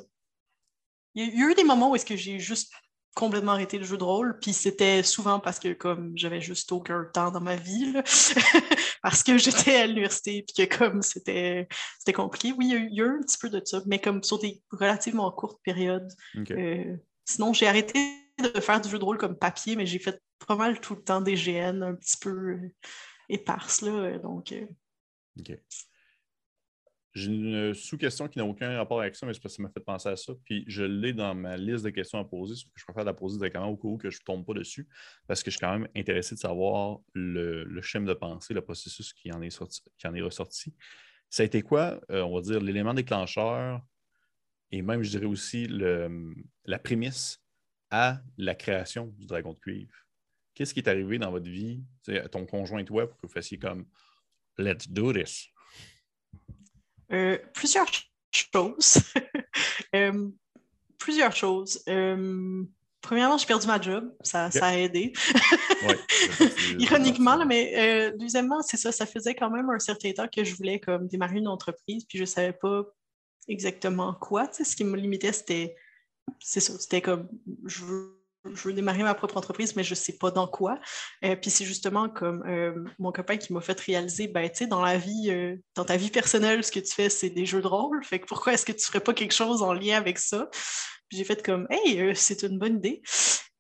Il 1.14 1.38
y 1.38 1.42
a 1.42 1.50
eu 1.50 1.54
des 1.54 1.64
moments 1.64 1.90
où 1.90 1.96
est-ce 1.96 2.06
que 2.06 2.16
j'ai 2.16 2.38
juste 2.38 2.72
complètement 3.14 3.52
arrêté 3.52 3.78
le 3.78 3.84
jeu 3.84 3.98
de 3.98 4.04
rôle, 4.04 4.38
puis 4.40 4.52
c'était 4.52 5.02
souvent 5.02 5.38
parce 5.38 5.58
que 5.58 5.74
comme 5.74 6.12
j'avais 6.16 6.40
juste 6.40 6.72
aucun 6.72 7.04
temps 7.12 7.30
dans 7.30 7.40
ma 7.40 7.56
vie, 7.56 7.92
parce 9.02 9.22
que 9.22 9.36
j'étais 9.36 9.76
à 9.76 9.86
l'université, 9.86 10.44
puis 10.46 10.66
que 10.66 10.78
comme 10.78 11.02
c'était 11.02 11.68
compliqué. 12.14 12.54
Oui, 12.56 12.68
il 12.68 12.72
y, 12.72 12.74
a 12.74 12.78
eu, 12.78 12.88
il 12.90 12.96
y, 12.96 13.02
a 13.02 13.04
eu, 13.04 13.18
un 13.18 13.20
petit 13.20 13.38
peu 13.38 13.50
de 13.50 13.60
ça, 13.64 13.82
mais 13.86 13.98
comme 13.98 14.22
sur 14.22 14.38
des 14.38 14.62
relativement 14.70 15.30
courtes 15.30 15.60
périodes. 15.62 16.10
Euh, 16.50 16.96
sinon, 17.26 17.52
j'ai 17.52 17.68
arrêté 17.68 17.98
de 18.38 18.60
faire 18.60 18.80
du 18.80 18.88
jeu 18.88 18.98
de 18.98 19.04
rôle 19.04 19.18
comme 19.18 19.36
papier, 19.36 19.76
mais 19.76 19.84
j'ai 19.84 19.98
fait 19.98 20.20
pas 20.46 20.56
mal 20.56 20.80
tout 20.80 20.94
le 20.94 21.02
temps 21.02 21.20
des 21.20 21.34
GN 21.34 21.82
un 21.82 21.94
petit 21.94 22.16
peu 22.16 22.58
éparses, 23.28 23.82
là, 23.82 24.18
donc... 24.18 24.52
Euh, 24.52 25.56
j'ai 27.14 27.30
une 27.30 27.74
sous-question 27.74 28.26
qui 28.28 28.38
n'a 28.38 28.44
aucun 28.44 28.76
rapport 28.76 29.00
avec 29.00 29.14
ça, 29.16 29.26
mais 29.26 29.32
parce 29.32 29.40
que 29.40 29.48
ça 29.48 29.62
m'a 29.62 29.68
fait 29.68 29.80
penser 29.80 30.08
à 30.08 30.16
ça. 30.16 30.32
Puis 30.44 30.64
je 30.66 30.82
l'ai 30.82 31.12
dans 31.12 31.34
ma 31.34 31.56
liste 31.56 31.84
de 31.84 31.90
questions 31.90 32.18
à 32.18 32.24
poser. 32.24 32.54
Je 32.74 32.84
préfère 32.84 33.04
la 33.04 33.12
poser 33.12 33.38
directement 33.38 33.66
au 33.66 33.76
cas 33.76 33.88
où 33.88 33.98
que 33.98 34.10
je 34.10 34.18
ne 34.18 34.24
tombe 34.24 34.46
pas 34.46 34.54
dessus, 34.54 34.88
parce 35.26 35.42
que 35.42 35.50
je 35.50 35.56
suis 35.56 35.60
quand 35.60 35.78
même 35.78 35.88
intéressé 35.94 36.34
de 36.34 36.40
savoir 36.40 37.00
le, 37.12 37.80
schéma 37.82 38.06
de 38.06 38.14
pensée, 38.14 38.54
le 38.54 38.62
processus 38.62 39.12
qui 39.12 39.30
en 39.32 39.42
est, 39.42 40.22
ressorti. 40.22 40.74
Ça 41.28 41.42
a 41.42 41.46
été 41.46 41.62
quoi, 41.62 42.00
euh, 42.10 42.22
on 42.22 42.34
va 42.34 42.40
dire, 42.40 42.60
l'élément 42.60 42.94
déclencheur 42.94 43.82
et 44.72 44.80
même, 44.80 45.02
je 45.02 45.10
dirais 45.10 45.26
aussi, 45.26 45.68
la 45.68 46.78
prémisse 46.78 47.42
à 47.90 48.22
la 48.38 48.54
création 48.54 49.08
du 49.18 49.26
dragon 49.26 49.52
de 49.52 49.58
cuivre? 49.58 49.94
Qu'est-ce 50.54 50.72
qui 50.72 50.80
est 50.80 50.88
arrivé 50.88 51.18
dans 51.18 51.30
votre 51.30 51.48
vie, 51.48 51.84
ton 52.30 52.46
conjoint 52.46 52.82
toi, 52.84 53.06
pour 53.06 53.18
que 53.18 53.26
vous 53.26 53.32
fassiez 53.32 53.58
comme 53.58 53.86
Let's 54.58 54.88
do 54.88 55.12
this? 55.12 55.51
Euh, 57.12 57.38
plusieurs 57.54 57.88
choses. 58.32 58.98
Euh, 59.94 60.30
plusieurs 60.96 61.36
choses. 61.36 61.82
Euh, 61.86 62.64
premièrement, 63.02 63.36
j'ai 63.36 63.46
perdu 63.46 63.66
ma 63.66 63.78
job. 63.78 64.10
Ça, 64.22 64.50
ça 64.50 64.68
a 64.68 64.76
aidé. 64.76 65.12
Ironiquement, 66.78 67.44
mais 67.44 68.10
deuxièmement, 68.16 68.62
c'est 68.62 68.78
ça. 68.78 68.90
Ça 68.90 69.04
faisait 69.04 69.34
quand 69.34 69.50
même 69.50 69.68
un 69.68 69.78
certain 69.78 70.12
temps 70.12 70.28
que 70.34 70.44
je 70.44 70.54
voulais 70.54 70.80
comme 70.80 71.08
démarrer 71.08 71.36
une 71.36 71.48
entreprise, 71.48 72.06
puis 72.06 72.16
je 72.16 72.22
ne 72.22 72.26
savais 72.26 72.54
pas 72.54 72.84
exactement 73.48 74.14
quoi. 74.14 74.50
Ce 74.50 74.74
qui 74.74 74.84
me 74.84 74.96
limitait, 74.96 75.34
c'était. 75.34 75.76
C'est 76.40 76.60
ça. 76.60 76.72
C'était 76.78 77.02
comme 77.02 77.28
je 77.66 77.84
veux 77.84 78.21
je 78.44 78.68
veux 78.68 78.72
démarrer 78.72 79.02
ma 79.02 79.14
propre 79.14 79.36
entreprise, 79.36 79.76
mais 79.76 79.84
je 79.84 79.92
ne 79.92 79.96
sais 79.96 80.16
pas 80.16 80.30
dans 80.30 80.46
quoi. 80.46 80.78
Euh, 81.24 81.36
puis 81.36 81.50
c'est 81.50 81.64
justement 81.64 82.08
comme 82.08 82.42
euh, 82.46 82.84
mon 82.98 83.12
copain 83.12 83.36
qui 83.36 83.52
m'a 83.52 83.60
fait 83.60 83.78
réaliser, 83.80 84.28
ben, 84.28 84.48
tu 84.48 84.58
sais, 84.58 84.66
dans 84.66 84.82
la 84.82 84.98
vie, 84.98 85.30
euh, 85.30 85.56
dans 85.74 85.84
ta 85.84 85.96
vie 85.96 86.10
personnelle, 86.10 86.64
ce 86.64 86.72
que 86.72 86.80
tu 86.80 86.92
fais, 86.92 87.08
c'est 87.08 87.30
des 87.30 87.46
jeux 87.46 87.62
de 87.62 87.66
rôle. 87.66 88.02
Fait 88.04 88.18
que 88.18 88.26
pourquoi 88.26 88.52
est-ce 88.54 88.66
que 88.66 88.72
tu 88.72 88.78
ne 88.78 88.84
ferais 88.84 89.00
pas 89.00 89.14
quelque 89.14 89.34
chose 89.34 89.62
en 89.62 89.72
lien 89.72 89.96
avec 89.96 90.18
ça? 90.18 90.48
Puis 91.08 91.18
j'ai 91.18 91.24
fait 91.24 91.44
comme, 91.44 91.66
hey, 91.70 92.14
c'est 92.16 92.42
une 92.42 92.58
bonne 92.58 92.76
idée. 92.76 93.02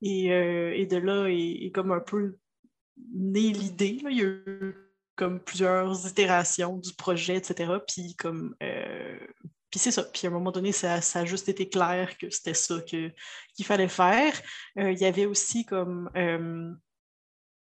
Et, 0.02 0.86
de 0.86 0.96
là 0.96 1.28
est, 1.28 1.70
comme 1.72 1.92
un 1.92 2.00
peu 2.00 2.36
née 3.14 3.52
l'idée. 3.52 3.98
Il 4.02 4.16
y 4.16 4.22
a 4.22 4.24
eu 4.24 4.74
comme 5.14 5.38
plusieurs 5.38 6.08
itérations 6.08 6.78
du 6.78 6.94
projet, 6.94 7.36
etc. 7.36 7.72
Puis 7.86 8.16
comme 8.16 8.56
puis 9.72 9.80
c'est 9.80 9.90
ça. 9.90 10.04
Puis 10.04 10.26
à 10.26 10.30
un 10.30 10.32
moment 10.34 10.52
donné, 10.52 10.70
ça, 10.70 11.00
a 11.14 11.24
juste 11.24 11.48
été 11.48 11.66
clair 11.66 12.18
que 12.18 12.28
c'était 12.28 12.52
ça 12.52 12.80
qu'il 12.82 13.64
fallait 13.64 13.88
faire. 13.88 14.38
Euh, 14.78 14.92
il 14.92 14.98
y 14.98 15.06
avait 15.06 15.24
aussi 15.24 15.64
comme. 15.64 16.10
Euh, 16.14 16.70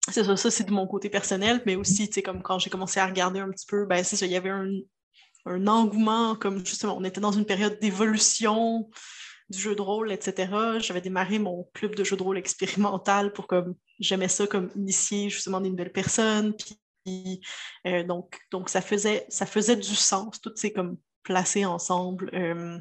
c'est 0.08 0.22
ça, 0.22 0.36
ça 0.36 0.50
c'est 0.52 0.64
de 0.64 0.70
mon 0.70 0.86
côté 0.86 1.10
personnel, 1.10 1.62
mais 1.66 1.74
aussi, 1.74 2.06
tu 2.06 2.14
sais, 2.14 2.22
comme 2.22 2.42
quand 2.42 2.60
j'ai 2.60 2.70
commencé 2.70 3.00
à 3.00 3.06
regarder 3.06 3.40
un 3.40 3.50
petit 3.50 3.66
peu, 3.66 3.86
ben 3.86 4.04
c'est 4.04 4.14
ça, 4.14 4.24
il 4.24 4.30
y 4.30 4.36
avait 4.36 4.50
un, 4.50 5.66
engouement, 5.66 6.36
comme 6.36 6.64
justement, 6.64 6.96
on 6.96 7.04
était 7.04 7.20
dans 7.20 7.32
une 7.32 7.44
période 7.44 7.78
d'évolution 7.80 8.88
du 9.50 9.58
jeu 9.58 9.74
de 9.74 9.82
rôle, 9.82 10.12
etc. 10.12 10.78
J'avais 10.78 11.00
démarré 11.00 11.40
mon 11.40 11.68
club 11.74 11.96
de 11.96 12.04
jeu 12.04 12.16
de 12.16 12.22
rôle 12.22 12.38
expérimental 12.38 13.32
pour 13.32 13.48
comme, 13.48 13.74
j'aimais 13.98 14.28
ça 14.28 14.46
comme 14.46 14.70
initier 14.76 15.28
justement 15.28 15.60
des 15.60 15.70
nouvelles 15.70 15.92
personnes, 15.92 16.54
puis 16.54 17.40
euh, 17.86 18.04
donc, 18.04 18.38
donc 18.52 18.68
ça, 18.68 18.80
faisait, 18.80 19.26
ça 19.28 19.46
faisait 19.46 19.76
du 19.76 19.94
sens, 19.96 20.40
toutes 20.40 20.58
ces 20.58 20.72
comme 20.72 20.98
placés 21.26 21.64
ensemble 21.64 22.30
euh, 22.34 22.78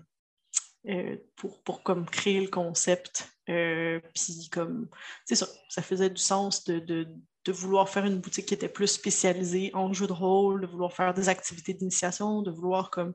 euh, 0.87 1.17
pour, 1.35 1.81
comme 1.81 2.05
créer 2.05 2.39
le 2.39 2.47
concept. 2.47 3.27
Euh, 3.49 3.99
puis 4.13 4.49
comme, 4.51 4.87
c'est 5.25 5.35
ça, 5.35 5.47
ça 5.67 5.81
faisait 5.81 6.11
du 6.11 6.21
sens 6.21 6.63
de, 6.63 7.07
vouloir 7.47 7.89
faire 7.89 8.05
une 8.05 8.19
boutique 8.19 8.45
qui 8.45 8.53
était 8.53 8.69
plus 8.69 8.87
spécialisée 8.87 9.71
en 9.73 9.93
jeu 9.93 10.05
de 10.05 10.13
rôle, 10.13 10.61
de 10.61 10.67
vouloir 10.67 10.93
faire 10.93 11.13
des 11.13 11.27
activités 11.27 11.73
d'initiation, 11.73 12.43
de 12.43 12.51
vouloir 12.51 12.91
comme 12.91 13.13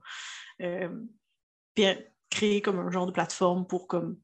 créer 2.31 2.63
comme 2.63 2.79
un 2.79 2.91
genre 2.91 3.07
de 3.07 3.13
plateforme 3.13 3.67
pour 3.67 3.89
comme 3.89 4.21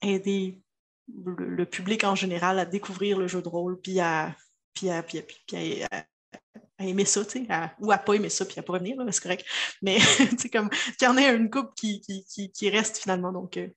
aider 0.00 0.62
le, 1.08 1.64
public 1.64 2.04
en 2.04 2.14
général 2.14 2.58
à 2.58 2.64
découvrir 2.64 3.18
le 3.18 3.26
jeu 3.26 3.42
de 3.42 3.48
rôle, 3.48 3.80
puis 3.80 4.00
à, 4.00 4.34
puis 4.74 4.90
à, 4.90 5.02
puis 5.02 5.18
à 5.90 6.04
aimer 6.86 7.04
ça, 7.04 7.22
ou 7.80 7.92
à 7.92 7.98
pas 7.98 8.14
aimer 8.14 8.28
ça, 8.28 8.44
puis 8.44 8.58
à 8.58 8.62
pas 8.62 8.74
revenir, 8.74 8.96
c'est 9.10 9.22
correct. 9.22 9.46
Mais 9.80 9.98
tu 10.40 10.50
comme 10.50 10.70
qu'il 10.70 11.06
y 11.06 11.06
en 11.06 11.16
ait 11.16 11.34
une 11.34 11.50
coupe 11.50 11.74
qui, 11.74 12.00
qui, 12.00 12.52
qui, 12.52 12.70
reste 12.70 12.98
finalement. 12.98 13.32
Donc, 13.32 13.56
euh, 13.56 13.68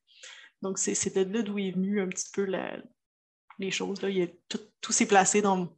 donc 0.61 0.77
de 0.77 1.33
là 1.33 1.41
d'où 1.41 1.59
est 1.59 1.71
venu 1.71 2.01
un 2.01 2.07
petit 2.07 2.29
peu 2.33 2.47
les 3.59 3.71
choses. 3.71 4.01
Là. 4.01 4.09
Il 4.09 4.17
y 4.17 4.23
a 4.23 4.27
tout, 4.49 4.91
s'est 4.91 5.07
placé 5.07 5.41
dans, 5.41 5.69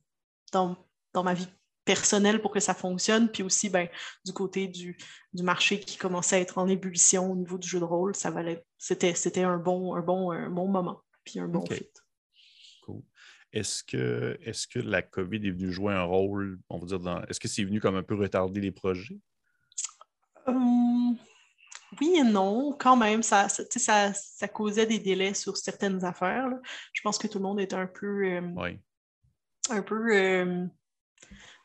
dans, 0.52 0.78
dans, 1.14 1.24
ma 1.24 1.34
vie 1.34 1.48
personnelle 1.86 2.42
pour 2.42 2.52
que 2.52 2.60
ça 2.60 2.74
fonctionne, 2.74 3.30
puis 3.30 3.44
aussi 3.44 3.70
ben, 3.70 3.88
du 4.26 4.34
côté 4.34 4.68
du, 4.68 4.98
du, 5.34 5.44
marché 5.44 5.80
qui 5.80 5.98
commençait 5.98 6.36
à 6.36 6.40
être 6.40 6.58
en 6.58 6.68
ébullition 6.68 7.32
au 7.32 7.36
niveau 7.36 7.58
du 7.58 7.68
jeu 7.68 7.80
de 7.80 7.86
rôle, 7.86 8.16
ça 8.16 8.30
valait, 8.30 8.66
c'était 8.78 9.44
un 9.44 9.58
bon, 9.58 9.96
un, 9.96 10.02
bon, 10.02 10.32
un 10.32 10.50
bon 10.50 10.68
moment, 10.68 11.02
puis 11.24 11.40
un 11.40 11.48
bon 11.48 11.66
fit. 11.66 11.90
Est-ce 13.58 13.84
que, 13.84 14.38
est 14.44 14.68
que 14.68 14.78
la 14.78 15.02
COVID 15.02 15.38
est 15.38 15.52
venue 15.52 15.72
jouer 15.72 15.92
un 15.94 16.04
rôle, 16.04 16.60
on 16.70 16.78
va 16.78 16.86
dire, 16.86 17.00
dans... 17.00 17.24
est-ce 17.24 17.40
que 17.40 17.48
c'est 17.48 17.64
venu 17.64 17.82
comme 17.82 17.96
un 17.96 18.04
peu 18.04 18.14
retarder 18.14 18.62
les 18.62 18.72
projets? 18.72 19.18
Hum, 20.46 21.18
oui 22.00 22.18
et 22.20 22.24
non, 22.24 22.76
quand 22.80 22.96
même, 22.96 23.24
ça, 23.24 23.50
ça, 23.50 24.14
ça, 24.14 24.48
causait 24.48 24.86
des 24.86 25.00
délais 25.00 25.34
sur 25.34 25.58
certaines 25.58 26.06
affaires. 26.06 26.50
Je 26.94 27.02
pense 27.02 27.18
que 27.18 27.26
tout 27.26 27.40
le 27.40 27.46
monde 27.46 27.60
est 27.60 27.74
un 27.74 27.88
peu, 27.88 28.26
euh, 28.26 28.76
un 29.72 29.82
peu 29.82 30.16
euh, 30.16 30.66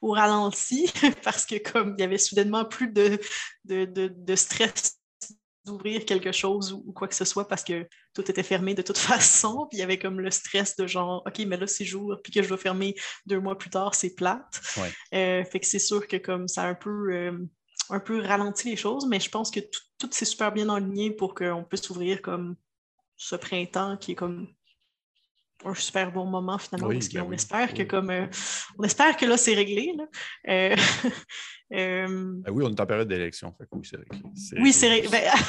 au 0.00 0.12
ralenti 0.12 0.90
parce 1.22 1.44
que 1.44 1.58
comme 1.58 1.94
il 1.98 2.00
y 2.00 2.04
avait 2.04 2.16
soudainement 2.16 2.64
plus 2.64 2.88
de, 2.90 3.20
de, 3.64 3.84
de 3.84 4.34
stress 4.34 5.01
d'ouvrir 5.64 6.04
quelque 6.04 6.32
chose 6.32 6.72
ou, 6.72 6.92
quoi 6.92 7.08
que 7.08 7.14
ce 7.14 7.24
soit 7.24 7.46
parce 7.46 7.62
que 7.62 7.86
tout 8.14 8.28
était 8.30 8.42
fermé 8.42 8.74
de 8.74 8.82
toute 8.82 8.98
façon. 8.98 9.66
Puis 9.70 9.78
il 9.78 9.80
y 9.80 9.82
avait 9.82 9.98
comme 9.98 10.20
le 10.20 10.30
stress 10.30 10.76
de 10.76 10.86
genre, 10.86 11.22
OK, 11.26 11.38
mais 11.46 11.56
là, 11.56 11.66
c'est 11.66 11.84
jour, 11.84 12.16
puis 12.22 12.32
que 12.32 12.42
je 12.42 12.48
dois 12.48 12.58
fermer 12.58 12.94
deux 13.26 13.40
mois 13.40 13.56
plus 13.56 13.70
tard, 13.70 13.94
c'est 13.94 14.14
plate. 14.14 14.60
Euh, 15.14 15.44
fait 15.44 15.60
que 15.60 15.66
c'est 15.66 15.78
sûr 15.78 16.06
que 16.06 16.16
comme 16.16 16.48
ça 16.48 16.64
a 16.64 16.68
un 16.68 16.74
peu, 16.74 17.12
euh, 17.12 17.38
un 17.90 18.00
peu 18.00 18.20
ralenti 18.20 18.70
les 18.70 18.76
choses, 18.76 19.06
mais 19.06 19.20
je 19.20 19.30
pense 19.30 19.50
que 19.50 19.60
tout, 19.98 20.08
s'est 20.10 20.24
super 20.24 20.52
bien 20.52 20.68
aligné 20.68 21.10
pour 21.10 21.34
qu'on 21.34 21.64
puisse 21.64 21.88
ouvrir 21.90 22.22
comme 22.22 22.56
ce 23.16 23.36
printemps 23.36 23.96
qui 23.96 24.12
est 24.12 24.16
comme 24.16 24.48
un 25.64 25.74
super 25.74 26.12
bon 26.12 26.26
moment 26.26 26.58
finalement 26.58 26.88
parce 26.88 27.08
ben 27.08 27.32
espère 27.32 27.74
que 27.74 27.82
comme 27.82 28.10
euh, 28.10 28.26
on 28.78 28.84
espère 28.84 29.16
que 29.16 29.26
là 29.26 29.36
c'est 29.36 29.54
réglé 29.54 29.94
là. 29.96 30.04
Euh, 30.48 30.76
ben 32.42 32.52
oui, 32.52 32.64
on 32.66 32.70
est 32.70 32.80
en 32.80 32.86
période 32.86 33.08
d'élection. 33.08 33.54
Oui, 33.72 33.80
c'est 33.84 33.96
réglé. 33.96 34.18
Oui, 34.58 34.72
c'est 34.72 34.88
réglé. 34.88 35.08
Ben, 35.08 35.30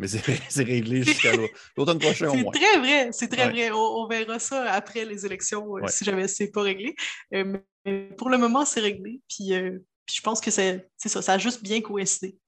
Mais 0.00 0.08
c'est 0.08 0.62
réglé 0.62 1.02
jusqu'à 1.02 1.32
l'automne 1.76 1.98
prochain 1.98 2.30
au 2.30 2.34
moins. 2.34 2.52
C'est 2.54 2.60
très 2.60 2.78
vrai, 2.78 3.10
c'est 3.12 3.28
très 3.28 3.50
vrai. 3.50 3.70
On, 3.70 4.06
verra 4.06 4.38
ça 4.38 4.72
après 4.72 5.04
les 5.04 5.26
élections 5.26 5.76
euh, 5.76 5.86
si 5.88 6.06
jamais 6.06 6.26
c'est 6.26 6.50
pas 6.50 6.62
réglé. 6.62 6.94
Euh, 7.34 7.58
mais 7.84 8.08
pour 8.16 8.30
le 8.30 8.38
moment, 8.38 8.64
c'est 8.64 8.80
réglé. 8.80 9.20
Puis, 9.28 9.50
je 9.50 10.20
pense 10.22 10.40
que 10.40 10.50
c'est 10.50 10.88
ça, 10.96 11.20
ça 11.20 11.34
a 11.34 11.38
juste 11.38 11.62
bien 11.62 11.82
coïncidé. 11.82 12.38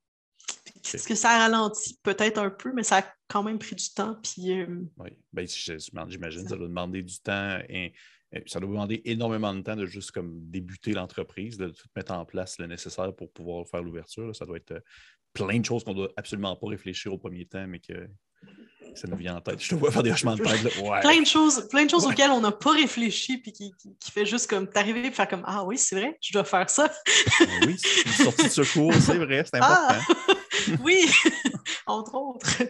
Est-ce 0.84 1.06
que 1.06 1.14
ça 1.14 1.30
a 1.30 1.38
ralenti? 1.38 1.98
Peut-être 2.02 2.38
un 2.38 2.50
peu, 2.50 2.72
mais 2.72 2.82
ça 2.82 2.98
a 2.98 3.04
quand 3.28 3.42
même 3.42 3.58
pris 3.58 3.76
du 3.76 3.88
temps. 3.90 4.16
Puis, 4.22 4.64
Oui, 4.98 5.10
ben, 5.32 5.46
j'imagine 5.46 6.42
que 6.44 6.48
ça 6.50 6.56
doit 6.56 6.68
demander 6.68 7.02
du 7.02 7.18
temps. 7.20 7.58
Et 7.68 7.92
ça 8.46 8.60
doit 8.60 8.68
demander 8.68 9.02
énormément 9.04 9.54
de 9.54 9.60
temps 9.60 9.76
de 9.76 9.86
juste 9.86 10.10
comme 10.10 10.32
débuter 10.50 10.92
l'entreprise, 10.92 11.58
de 11.58 11.68
tout 11.68 11.88
mettre 11.94 12.12
en 12.12 12.24
place 12.24 12.58
le 12.58 12.66
nécessaire 12.66 13.14
pour 13.14 13.30
pouvoir 13.30 13.66
faire 13.68 13.82
l'ouverture. 13.82 14.34
Ça 14.34 14.46
doit 14.46 14.56
être 14.56 14.72
euh, 14.72 14.80
plein 15.32 15.58
de 15.58 15.64
choses 15.64 15.84
qu'on 15.84 15.92
ne 15.92 15.96
doit 15.96 16.12
absolument 16.16 16.56
pas 16.56 16.68
réfléchir 16.68 17.12
au 17.12 17.18
premier 17.18 17.44
temps, 17.44 17.66
mais 17.66 17.78
que 17.78 18.08
ça 18.94 19.08
nous 19.08 19.16
vient 19.16 19.36
en 19.36 19.40
tête. 19.40 19.62
Je 19.62 19.70
te 19.70 19.74
vois 19.74 19.90
faire 19.90 20.02
des 20.02 20.12
hochements 20.12 20.34
de 20.34 20.42
tête. 20.42 20.82
Plein 21.02 21.20
de 21.20 21.26
choses, 21.26 21.68
plein 21.68 21.84
de 21.84 21.90
choses 21.90 22.06
auxquelles 22.06 22.30
on 22.30 22.40
n'a 22.40 22.52
pas 22.52 22.72
réfléchi, 22.72 23.38
puis 23.38 23.52
qui, 23.52 23.72
qui, 23.78 24.10
fait 24.10 24.26
juste 24.26 24.48
comme 24.48 24.68
t'arriver 24.68 25.06
et 25.06 25.10
faire 25.10 25.28
comme 25.28 25.44
Ah 25.46 25.64
oui, 25.64 25.78
c'est 25.78 25.96
vrai, 25.96 26.18
je 26.20 26.32
dois 26.32 26.44
faire 26.44 26.68
ça. 26.68 26.90
Ben 27.40 27.48
oui, 27.66 27.76
une 28.06 28.12
sortie 28.12 28.44
de 28.44 28.48
secours, 28.48 28.92
c'est 28.94 29.18
vrai, 29.18 29.44
c'est 29.44 29.60
ah! 29.62 29.98
oui, 30.82 31.06
entre 31.86 32.14
autres. 32.14 32.62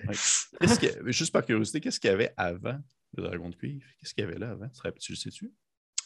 juste 1.07 1.33
par 1.33 1.45
curiosité, 1.45 1.81
qu'est-ce 1.81 2.01
qu'il 2.01 2.11
y 2.11 2.13
avait 2.13 2.33
avant 2.37 2.79
le 3.17 3.23
dragon 3.23 3.49
de 3.49 3.55
cuivre? 3.55 3.85
Qu'est-ce 3.99 4.15
qu'il 4.15 4.25
y 4.25 4.27
avait 4.27 4.39
là 4.39 4.51
avant? 4.51 4.69
Tu 5.01 5.13
le 5.13 5.17
sais-tu? 5.17 5.53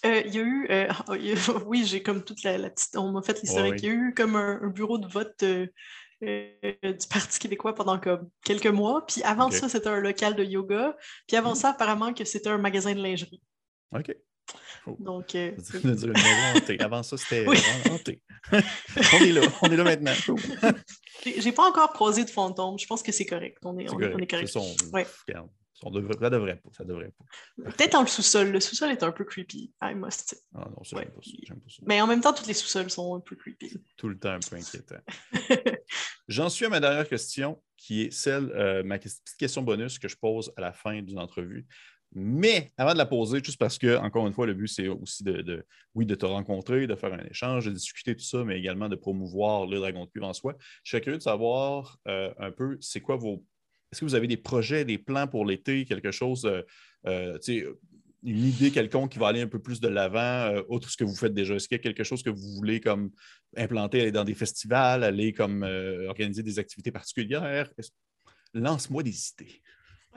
Euh, 0.05 0.23
il 0.27 0.35
y 0.35 0.39
a 0.39 0.43
eu, 0.43 0.67
euh, 0.71 0.89
oui, 1.67 1.85
j'ai 1.85 2.03
comme 2.03 2.23
toute 2.23 2.43
la, 2.43 2.59
petite, 2.71 2.97
on 2.97 3.13
m'a 3.13 3.23
fait 3.23 3.41
l'historique. 3.41 3.83
Il 3.83 3.87
y 3.87 3.91
a 3.91 3.95
eu 3.95 4.15
comme 4.15 4.37
un, 4.37 4.69
bureau 4.69 4.99
de 4.99 5.07
vote 5.07 5.43
euh, 5.43 5.67
du 6.23 7.09
Parti 7.11 7.39
québécois 7.39 7.75
pendant 7.75 7.99
comme 7.99 8.29
quelques 8.45 8.67
mois. 8.67 9.07
Puis 9.07 9.23
avant 9.23 9.51
ça, 9.51 9.69
c'était 9.69 9.89
un 9.89 10.01
local 10.01 10.35
de 10.37 10.45
yoga. 10.45 10.97
Puis 11.27 11.37
avant 11.37 11.53
hmm. 11.53 11.57
ça, 11.57 11.71
apparemment 11.71 12.13
que 12.13 12.25
c'était 12.25 12.51
un 12.51 12.59
magasin 12.59 12.95
de 12.95 13.03
lingerie. 13.03 13.43
OK. 13.93 14.15
Donc, 14.99 15.37
Avant 16.81 17.03
ça, 17.03 17.17
c'était 17.17 17.47
hanté. 17.91 18.23
on 18.53 19.25
est 19.25 19.33
là, 19.33 19.41
on 19.63 19.71
est 19.71 19.77
là 19.77 19.85
maintenant. 19.85 20.13
J'ai 21.25 21.53
pas 21.53 21.69
encore 21.69 21.93
croisé 21.93 22.25
de 22.25 22.31
fantôme. 22.31 22.79
Je 22.79 22.87
pense 22.87 23.03
que 23.03 23.11
c'est 23.11 23.27
correct. 23.27 23.59
On 23.65 23.79
est, 23.79 23.89
on, 23.91 23.95
correct. 23.95 24.15
On 24.15 24.19
est 24.19 24.27
correct. 24.27 24.49
Son... 24.49 24.75
Ça 25.83 25.91
devrait, 25.91 26.15
ça 26.19 26.31
devrait 26.31 26.57
pas. 26.57 26.71
Ça 26.73 26.85
devrait 26.85 27.13
pas. 27.19 27.71
Peut-être 27.71 27.93
dans 27.93 28.01
le 28.01 28.07
sous-sol. 28.07 28.51
Le 28.51 28.61
sous-sol 28.61 28.91
est 28.91 29.03
un 29.03 29.13
peu 29.13 29.25
creepy. 29.25 29.75
I 29.83 29.95
must 29.95 30.43
Ah 30.55 30.69
non, 30.75 30.83
ça, 30.85 30.97
j'aime 30.97 31.11
pas, 31.11 31.21
ça. 31.69 31.83
Mais 31.87 32.01
en 32.01 32.07
même 32.07 32.23
temps, 32.23 32.33
tous 32.33 32.47
les 32.47 32.55
sous-sols 32.55 32.91
sont 32.91 33.15
un 33.15 33.21
peu 33.21 33.37
creepy. 33.37 33.77
Tout 33.97 34.09
le 34.09 34.19
temps 34.19 34.31
un 34.31 34.41
peu 34.41 34.57
inquiétant. 34.57 34.97
J'en 36.29 36.49
suis 36.49 36.65
à 36.65 36.71
ma 36.71 36.81
dernière 36.81 37.07
question, 37.07 37.63
qui 37.77 38.03
est 38.03 38.11
celle, 38.11 38.51
euh, 38.53 38.83
ma 38.85 38.99
petite 38.99 39.21
question 39.39 39.63
bonus 39.63 39.99
que 39.99 40.09
je 40.09 40.17
pose 40.17 40.51
à 40.57 40.63
la 40.63 40.73
fin 40.73 41.03
d'une 41.03 41.19
entrevue. 41.19 41.67
Mais 42.19 42.73
avant 42.79 42.95
de 42.95 42.99
la 42.99 43.05
poser, 43.05 43.45
juste 43.45 43.59
parce 43.59 43.77
que, 43.77 43.99
encore 43.99 44.27
une 44.27 44.33
fois, 44.33 44.47
le 44.47 44.55
but, 44.55 44.69
c'est 44.69 44.89
aussi 44.89 45.23
de, 45.23 45.67
oui, 45.95 46.07
de 46.07 46.15
te 46.15 46.25
rencontrer, 46.25 46.87
de 46.87 46.95
faire 46.95 47.13
un 47.13 47.23
échange, 47.31 47.67
de 47.67 47.73
discuter 47.73 48.17
tout 48.17 48.25
ça, 48.25 48.43
mais 48.43 48.59
également 48.59 48.89
de 48.89 48.97
promouvoir 48.97 49.67
le 49.67 49.77
Dragon 49.77 50.07
de 50.07 50.11
Cuivre 50.11 50.27
en 50.27 50.33
soi. 50.33 50.57
Je 50.83 50.93
serais 50.93 51.03
curieux 51.03 51.19
de 51.19 51.23
savoir 51.23 51.99
euh, 52.09 52.33
un 52.39 52.51
peu, 52.51 52.79
c'est 52.81 53.01
quoi 53.01 53.17
vos. 53.17 53.45
Est-ce 53.93 54.01
que 54.01 54.07
vous 54.07 54.15
avez 54.15 54.29
des 54.29 54.39
projets, 54.39 54.87
des 54.87 54.97
plans 54.97 55.29
pour 55.29 55.45
l'été, 55.45 55.85
quelque 55.85 56.11
chose, 56.11 56.47
euh, 56.47 56.63
euh, 57.07 57.39
une 58.23 58.45
idée 58.47 58.71
quelconque 58.71 59.13
qui 59.13 59.19
va 59.19 59.29
aller 59.29 59.43
un 59.43 59.47
peu 59.47 59.59
plus 59.59 59.79
de 59.81 59.89
l'avant, 59.89 60.55
autre 60.71 60.89
ce 60.89 60.97
que 60.97 61.05
vous 61.05 61.15
faites 61.15 61.35
déjà? 61.35 61.55
Est-ce 61.57 61.69
qu'il 61.69 61.77
y 61.77 61.81
a 61.81 61.83
quelque 61.83 62.03
chose 62.03 62.23
que 62.23 62.31
vous 62.31 62.55
voulez 62.55 62.81
comme 62.81 63.11
implanter, 63.59 64.01
aller 64.01 64.11
dans 64.11 64.25
des 64.25 64.35
festivals, 64.35 65.05
aller 65.05 65.35
comme 65.35 65.65
organiser 66.09 66.43
des 66.43 66.59
activités 66.59 66.91
particulières? 66.91 67.71
Lance-moi 68.55 69.03
des 69.03 69.29
idées. 69.33 69.61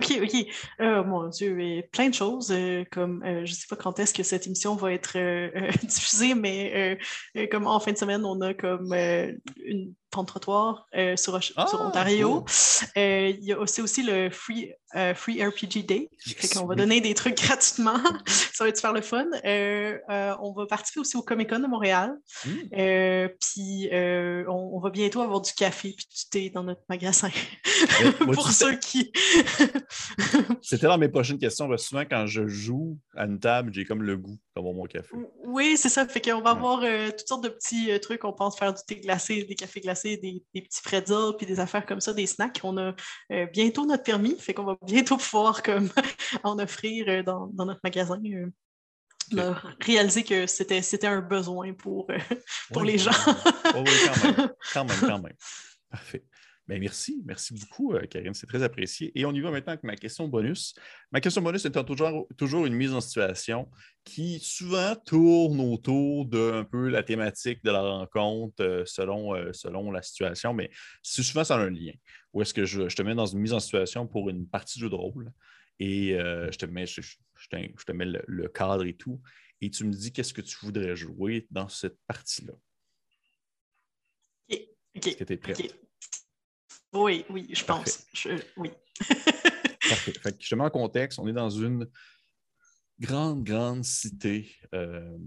OK, 0.01 0.19
OK. 0.23 0.45
Oh, 0.79 1.03
mon 1.05 1.27
Dieu, 1.27 1.59
et 1.61 1.83
plein 1.83 2.09
de 2.09 2.13
choses. 2.13 2.51
Euh, 2.51 2.83
comme 2.91 3.23
euh, 3.23 3.45
je 3.45 3.51
ne 3.51 3.55
sais 3.55 3.67
pas 3.69 3.75
quand 3.75 3.99
est-ce 3.99 4.13
que 4.13 4.23
cette 4.23 4.47
émission 4.47 4.75
va 4.75 4.93
être 4.93 5.17
diffusée, 5.85 6.35
mais 6.35 6.97
comme 7.51 7.67
en 7.67 7.79
fin 7.79 7.91
de 7.91 7.97
semaine, 7.97 8.25
on 8.25 8.39
a 8.41 8.53
comme 8.53 8.93
une 8.93 9.93
pente 10.11 10.27
trottoir 10.27 10.87
sur, 11.15 11.41
sur, 11.43 11.53
ah, 11.57 11.85
Ontario. 11.85 12.45
il 12.95 13.43
y 13.43 13.51
a 13.51 13.59
aussi, 13.59 13.81
aussi 13.81 14.03
le 14.03 14.29
Free, 14.29 14.73
Free 15.15 15.43
RPG 15.43 15.85
Day. 15.85 16.09
on 16.59 16.65
va 16.65 16.75
donner 16.75 17.01
des 17.01 17.13
trucs 17.13 17.37
gratuitement. 17.41 17.99
Ça 18.25 18.63
va 18.63 18.69
être 18.69 18.77
super 18.77 18.93
le 18.93 19.01
fun. 19.01 19.25
on 19.43 20.53
va 20.53 20.65
participer 20.65 20.99
aussi 20.99 21.17
au 21.17 21.21
Comic 21.21 21.49
Con 21.49 21.59
de 21.59 21.67
Montréal. 21.67 22.15
Hmm. 22.45 23.27
puis 23.39 23.89
on, 24.47 24.79
va 24.79 24.89
bientôt 24.89 25.21
avoir 25.21 25.41
du 25.41 25.53
café 25.53 25.89
et 25.89 25.91
du 25.91 26.29
thé 26.31 26.49
dans 26.49 26.63
notre 26.63 26.81
magasin. 26.89 27.29
Pour 28.33 28.49
ceux 28.49 28.77
qui. 28.77 29.11
C'était 30.61 30.87
dans 30.87 30.97
mes 30.97 31.09
prochaines 31.09 31.39
questions. 31.39 31.67
Parce 31.67 31.83
que 31.83 31.87
souvent, 31.89 32.05
quand 32.09 32.25
je 32.25 32.47
joue 32.47 32.97
à 33.15 33.25
une 33.25 33.39
table, 33.39 33.73
j'ai 33.73 33.85
comme 33.85 34.03
le 34.03 34.17
goût 34.17 34.37
d'avoir 34.55 34.73
mon 34.73 34.85
café. 34.85 35.15
Oui, 35.45 35.77
c'est 35.77 35.89
ça. 35.89 36.07
Fait 36.07 36.21
qu'on 36.21 36.41
va 36.41 36.51
avoir 36.51 36.81
toutes 37.11 37.27
sortes 37.27 37.43
de 37.43 37.49
petits 37.49 37.99
trucs. 37.99 38.23
On 38.23 38.33
pense 38.33 38.57
faire 38.57 38.73
du 38.73 38.81
thé 38.85 38.99
glacé, 38.99 39.43
des 39.43 39.55
cafés 39.55 39.81
glacés 39.81 40.09
des, 40.17 40.43
petits 40.53 40.81
pretzels 40.83 41.35
puis 41.37 41.45
des 41.45 41.59
affaires 41.59 41.85
comme 41.85 41.99
ça, 41.99 42.13
des 42.13 42.27
snacks. 42.27 42.59
On 42.63 42.77
a 42.77 42.93
euh, 43.31 43.45
bientôt 43.47 43.85
notre 43.85 44.03
permis, 44.03 44.35
fait 44.37 44.53
qu'on 44.53 44.63
va 44.63 44.77
bientôt 44.85 45.17
pouvoir 45.17 45.63
comme, 45.63 45.89
en 46.43 46.59
offrir 46.59 47.05
euh, 47.07 47.23
dans, 47.23 47.49
notre 47.53 47.81
magasin. 47.83 48.21
Euh. 48.25 48.47
On 49.31 49.37
a 49.37 49.61
réalisé 49.79 50.23
que 50.23 50.47
c'était 50.47 51.05
un 51.05 51.21
besoin 51.21 51.73
pour, 51.73 52.07
pour 52.73 52.83
les 52.83 52.97
gens. 52.97 53.11
oui, 53.75 53.83
quand 54.73 54.85
même, 54.85 54.97
quand 54.99 55.19
même. 55.19 55.35
Parfait. 55.91 56.23
Ben, 56.69 56.79
merci, 56.79 57.23
merci 57.25 57.55
beaucoup, 57.55 57.95
euh, 57.95 58.05
Karine, 58.05 58.35
c'est 58.35 58.45
très 58.45 58.61
apprécié. 58.61 59.11
Et 59.19 59.25
on 59.25 59.33
y 59.33 59.39
va 59.39 59.49
maintenant 59.49 59.73
avec 59.73 59.83
ma 59.83 59.95
question 59.95 60.27
bonus. 60.27 60.75
Ma 61.11 61.19
question 61.19 61.41
bonus 61.41 61.65
étant 61.65 61.83
toujours, 61.83 62.27
toujours 62.37 62.67
une 62.67 62.75
mise 62.75 62.93
en 62.93 63.01
situation 63.01 63.67
qui 64.03 64.39
souvent 64.39 64.95
tourne 64.95 65.59
autour 65.61 66.27
d'un 66.27 66.63
peu 66.65 66.89
la 66.89 67.01
thématique 67.01 67.63
de 67.63 67.71
la 67.71 67.81
rencontre 67.81 68.63
euh, 68.63 68.83
selon, 68.85 69.33
euh, 69.33 69.51
selon 69.51 69.89
la 69.89 70.03
situation, 70.03 70.53
mais 70.53 70.69
souvent 71.01 71.43
ça 71.43 71.55
a 71.55 71.57
un 71.57 71.71
lien. 71.71 71.93
Ou 72.33 72.43
est-ce 72.43 72.53
que 72.53 72.65
je, 72.65 72.83
te 72.83 73.01
mets 73.01 73.15
dans 73.15 73.25
une 73.25 73.39
mise 73.39 73.53
en 73.53 73.59
situation 73.59 74.05
pour 74.05 74.29
une 74.29 74.47
partie 74.47 74.77
de 74.77 74.83
jeu 74.83 74.89
de 74.91 74.95
rôle 74.95 75.31
et 75.79 76.09
je 76.19 76.57
te 76.57 76.67
mets, 76.67 76.85
je, 76.85 77.01
te, 77.49 77.91
mets 77.93 78.05
le, 78.05 78.47
cadre 78.49 78.85
et 78.85 78.93
tout, 78.93 79.19
et 79.59 79.71
tu 79.71 79.85
me 79.85 79.91
dis 79.91 80.11
qu'est-ce 80.11 80.35
que 80.35 80.41
tu 80.41 80.55
voudrais 80.61 80.95
jouer 80.95 81.47
dans 81.49 81.67
cette 81.67 81.97
partie-là? 82.05 82.53
OK. 84.51 85.07
Est-ce 85.07 85.17
que 85.17 85.23
tu 85.23 85.33
es 85.33 85.37
prête? 85.37 85.88
Oui, 86.93 87.25
oui, 87.29 87.47
je 87.53 87.63
pense. 87.63 88.05
oui. 88.57 88.71
Parfait. 89.89 90.13
je 90.39 90.49
te 90.49 90.55
mets 90.55 90.63
en 90.63 90.69
contexte. 90.69 91.19
On 91.19 91.27
est 91.27 91.33
dans 91.33 91.49
une 91.49 91.87
grande, 92.99 93.43
grande 93.43 93.83
cité 93.83 94.51
euh, 94.73 95.17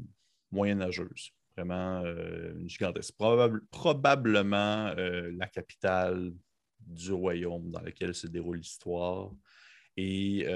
moyenâgeuse. 0.51 1.31
Vraiment 1.57 2.03
euh, 2.05 2.55
une 2.59 2.69
gigantesque. 2.69 3.15
probablement 3.71 4.89
euh, 4.97 5.31
la 5.37 5.47
capitale 5.47 6.33
du 6.81 7.13
royaume 7.13 7.71
dans 7.71 7.81
lequel 7.81 8.15
se 8.15 8.27
déroule 8.27 8.59
l'histoire. 8.59 9.31
Et 9.97 10.47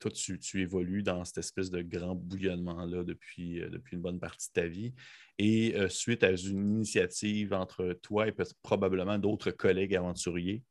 toi, 0.00 0.10
tu, 0.10 0.60
évolues 0.60 1.02
dans 1.02 1.24
cette 1.24 1.38
espèce 1.38 1.70
de 1.70 1.82
grand 1.82 2.14
bouillonnement-là 2.14 3.04
depuis, 3.04 3.60
depuis 3.70 3.96
une 3.96 4.02
bonne 4.02 4.18
partie 4.18 4.48
de 4.48 4.60
ta 4.60 4.66
vie. 4.66 4.92
Et 5.38 5.74
euh, 5.76 5.88
suite 5.88 6.24
à 6.24 6.30
une 6.30 6.76
initiative 6.76 7.52
entre 7.52 7.98
toi 8.02 8.28
et 8.28 8.34
probablement 8.62 9.18
d'autres 9.18 9.50
collègues 9.50 9.96
aventuriers, 9.96 10.62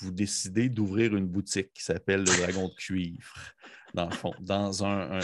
vous 0.00 0.10
décidez 0.10 0.68
d'ouvrir 0.68 1.14
une 1.14 1.26
boutique 1.26 1.72
qui 1.72 1.82
s'appelle 1.82 2.20
le 2.20 2.38
Dragon 2.38 2.68
de 2.68 2.74
Cuivre 2.74 3.54
dans 3.94 4.84
un, 4.84 5.20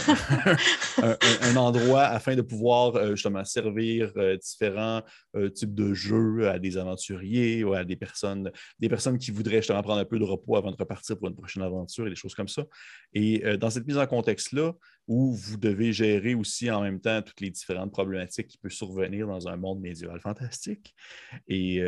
endroit 1.57 2.03
afin 2.03 2.35
de 2.35 2.41
pouvoir 2.41 2.95
euh, 2.95 3.11
justement 3.11 3.43
servir 3.43 4.11
euh, 4.15 4.37
différents 4.37 5.01
euh, 5.35 5.49
types 5.49 5.75
de 5.75 5.93
jeux 5.93 6.47
à 6.47 6.57
des 6.57 6.77
aventuriers 6.77 7.65
ou 7.65 7.73
à 7.73 7.83
des 7.83 7.97
personnes, 7.97 8.49
des 8.79 8.87
personnes 8.87 9.17
qui 9.17 9.31
voudraient 9.31 9.57
justement 9.57 9.83
prendre 9.83 9.99
un 9.99 10.05
peu 10.05 10.19
de 10.19 10.23
repos 10.23 10.55
avant 10.55 10.71
de 10.71 10.77
repartir 10.77 11.19
pour 11.19 11.27
une 11.27 11.35
prochaine 11.35 11.63
aventure 11.63 12.07
et 12.07 12.09
des 12.09 12.15
choses 12.15 12.33
comme 12.33 12.47
ça. 12.47 12.63
Et 13.13 13.43
dans 13.57 13.69
cette 13.69 13.85
mise 13.85 13.97
en 13.97 14.07
contexte-là, 14.07 14.71
où 15.11 15.33
vous 15.33 15.57
devez 15.57 15.91
gérer 15.91 16.35
aussi 16.35 16.71
en 16.71 16.81
même 16.81 17.01
temps 17.01 17.21
toutes 17.21 17.41
les 17.41 17.49
différentes 17.49 17.91
problématiques 17.91 18.47
qui 18.47 18.57
peuvent 18.57 18.71
survenir 18.71 19.27
dans 19.27 19.49
un 19.49 19.57
monde 19.57 19.81
médiéval 19.81 20.21
fantastique. 20.21 20.95
Et 21.49 21.81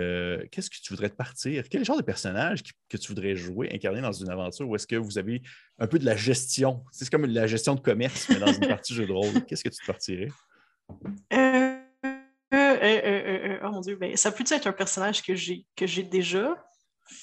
qu'est-ce 0.51 0.69
que 0.69 0.75
tu 0.75 0.91
voudrais 0.91 1.09
te 1.09 1.15
partir? 1.15 1.63
Quel 1.69 1.85
genre 1.85 1.95
de 1.95 2.01
personnage 2.01 2.63
que 2.89 2.97
tu 2.97 3.07
voudrais 3.07 3.37
jouer, 3.37 3.69
incarner 3.73 4.01
dans 4.01 4.11
une 4.11 4.29
aventure? 4.29 4.67
Ou 4.67 4.75
est-ce 4.75 4.87
que 4.87 4.97
vous 4.97 5.17
avez 5.17 5.41
un 5.79 5.87
peu 5.87 5.99
de 5.99 6.05
la 6.05 6.17
gestion? 6.17 6.83
C'est 6.91 7.09
comme 7.09 7.25
la 7.25 7.47
gestion 7.47 7.75
de 7.75 7.79
commerce, 7.79 8.27
mais 8.27 8.39
dans 8.39 8.51
une 8.51 8.67
partie 8.67 8.93
jeu 8.93 9.07
de 9.07 9.13
rôle. 9.13 9.45
Qu'est-ce 9.47 9.63
que 9.63 9.69
tu 9.69 9.77
te 9.77 9.85
partirais? 9.85 10.27
Euh, 11.31 11.77
euh, 12.53 12.77
euh, 12.83 13.59
oh 13.63 13.71
mon 13.71 13.79
Dieu, 13.79 13.95
ben, 13.95 14.17
ça 14.17 14.33
peut 14.33 14.43
être 14.51 14.67
un 14.67 14.73
personnage 14.73 15.23
que 15.23 15.33
j'ai 15.33 15.65
que 15.77 15.87
j'ai 15.87 16.03
déjà? 16.03 16.61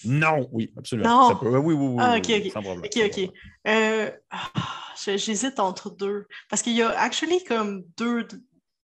Non, 0.07 0.49
oui, 0.51 0.73
absolument. 0.79 1.31
Non. 1.31 1.39
oui, 1.43 1.75
oui, 1.75 1.89
oui, 1.89 1.97
ah, 1.99 2.17
ok, 2.17 2.31
ok. 2.39 2.53
Sans 2.53 2.63
problème. 2.63 2.85
Ok, 2.87 2.99
ok. 3.05 4.80
J'hésite 5.05 5.59
entre 5.61 5.91
deux. 5.91 6.27
Parce 6.49 6.63
qu'il 6.63 6.75
y 6.75 6.83
a 6.83 6.91
actually 6.91 7.43
comme 7.45 7.85
deux. 7.97 8.27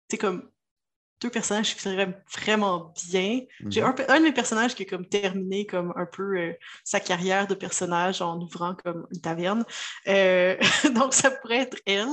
C'est 0.10 0.18
comme 0.18 0.50
deux 1.22 1.30
personnages 1.30 1.76
qui 1.76 1.82
seraient 1.82 2.22
vraiment 2.34 2.94
bien. 3.10 3.42
J'ai 3.68 3.82
mhm. 3.82 3.94
un, 4.08 4.20
de 4.20 4.24
mes 4.24 4.32
personnages 4.32 4.74
qui 4.76 4.84
est 4.84 4.88
comme 4.88 5.08
terminé 5.08 5.66
comme 5.66 5.94
un 5.96 6.06
peu 6.06 6.38
euh, 6.38 6.54
sa 6.84 7.00
carrière 7.00 7.48
de 7.48 7.54
personnage 7.54 8.22
en 8.22 8.40
ouvrant 8.42 8.76
comme 8.76 9.08
une 9.14 9.22
taverne. 9.22 9.64
Euh, 10.08 10.58
donc 10.96 11.14
ça 11.14 11.32
pourrait 11.32 11.60
être 11.60 11.78
elle. 11.86 12.10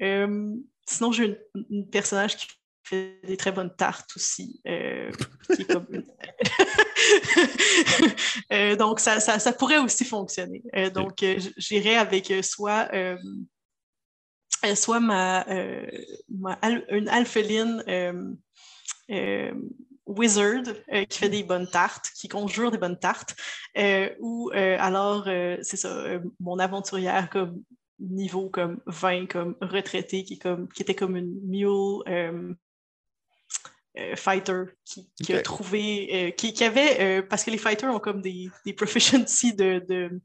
Euh, 0.00 0.54
sinon, 0.86 1.12
j'ai 1.12 1.38
un 1.54 1.82
personnage 1.92 2.36
qui 2.36 2.48
fait 2.84 3.20
des 3.24 3.36
très 3.36 3.52
bonnes 3.52 3.74
tartes 3.76 4.10
aussi. 4.16 4.62
donc 8.78 9.00
ça, 9.00 9.20
ça, 9.20 9.52
pourrait 9.52 9.78
aussi 9.78 10.04
fonctionner. 10.04 10.62
donc 10.94 11.24
j'irais 11.56 11.96
avec 11.96 12.32
soit 12.42 12.88
soit 14.74 15.00
ma, 15.00 15.46
euh, 15.48 15.86
une 16.90 17.08
alpheline 17.08 17.82
euh, 17.88 18.34
euh, 19.10 19.52
wizard 20.06 20.64
qui 21.08 21.18
fait 21.18 21.28
des 21.28 21.42
bonnes 21.42 21.68
tartes, 21.68 22.10
qui 22.16 22.28
conjure 22.28 22.70
des 22.70 22.78
bonnes 22.78 22.98
tartes, 22.98 23.36
ou 24.20 24.50
alors, 24.54 25.24
c'est 25.62 25.76
ça, 25.76 26.18
mon 26.40 26.58
aventurière 26.58 27.28
comme 27.28 27.62
niveau 28.00 28.48
comme 28.48 28.80
20, 28.86 29.26
comme 29.26 29.56
retraité, 29.60 30.24
qui, 30.24 30.38
comme, 30.38 30.68
qui 30.68 30.82
était 30.82 30.94
comme 30.94 31.16
une 31.16 31.38
mule 31.46 32.02
fighter 34.16 34.64
qui, 34.84 35.32
a 35.32 35.40
trouvé, 35.42 36.34
qui, 36.36 36.64
avait, 36.64 37.22
parce 37.22 37.44
que 37.44 37.50
les 37.50 37.58
fighters 37.58 37.94
ont 37.94 38.00
comme 38.00 38.20
des, 38.20 38.48
des 38.64 38.72
proficiency 38.72 39.54
de, 39.54 39.84
de 39.88 40.20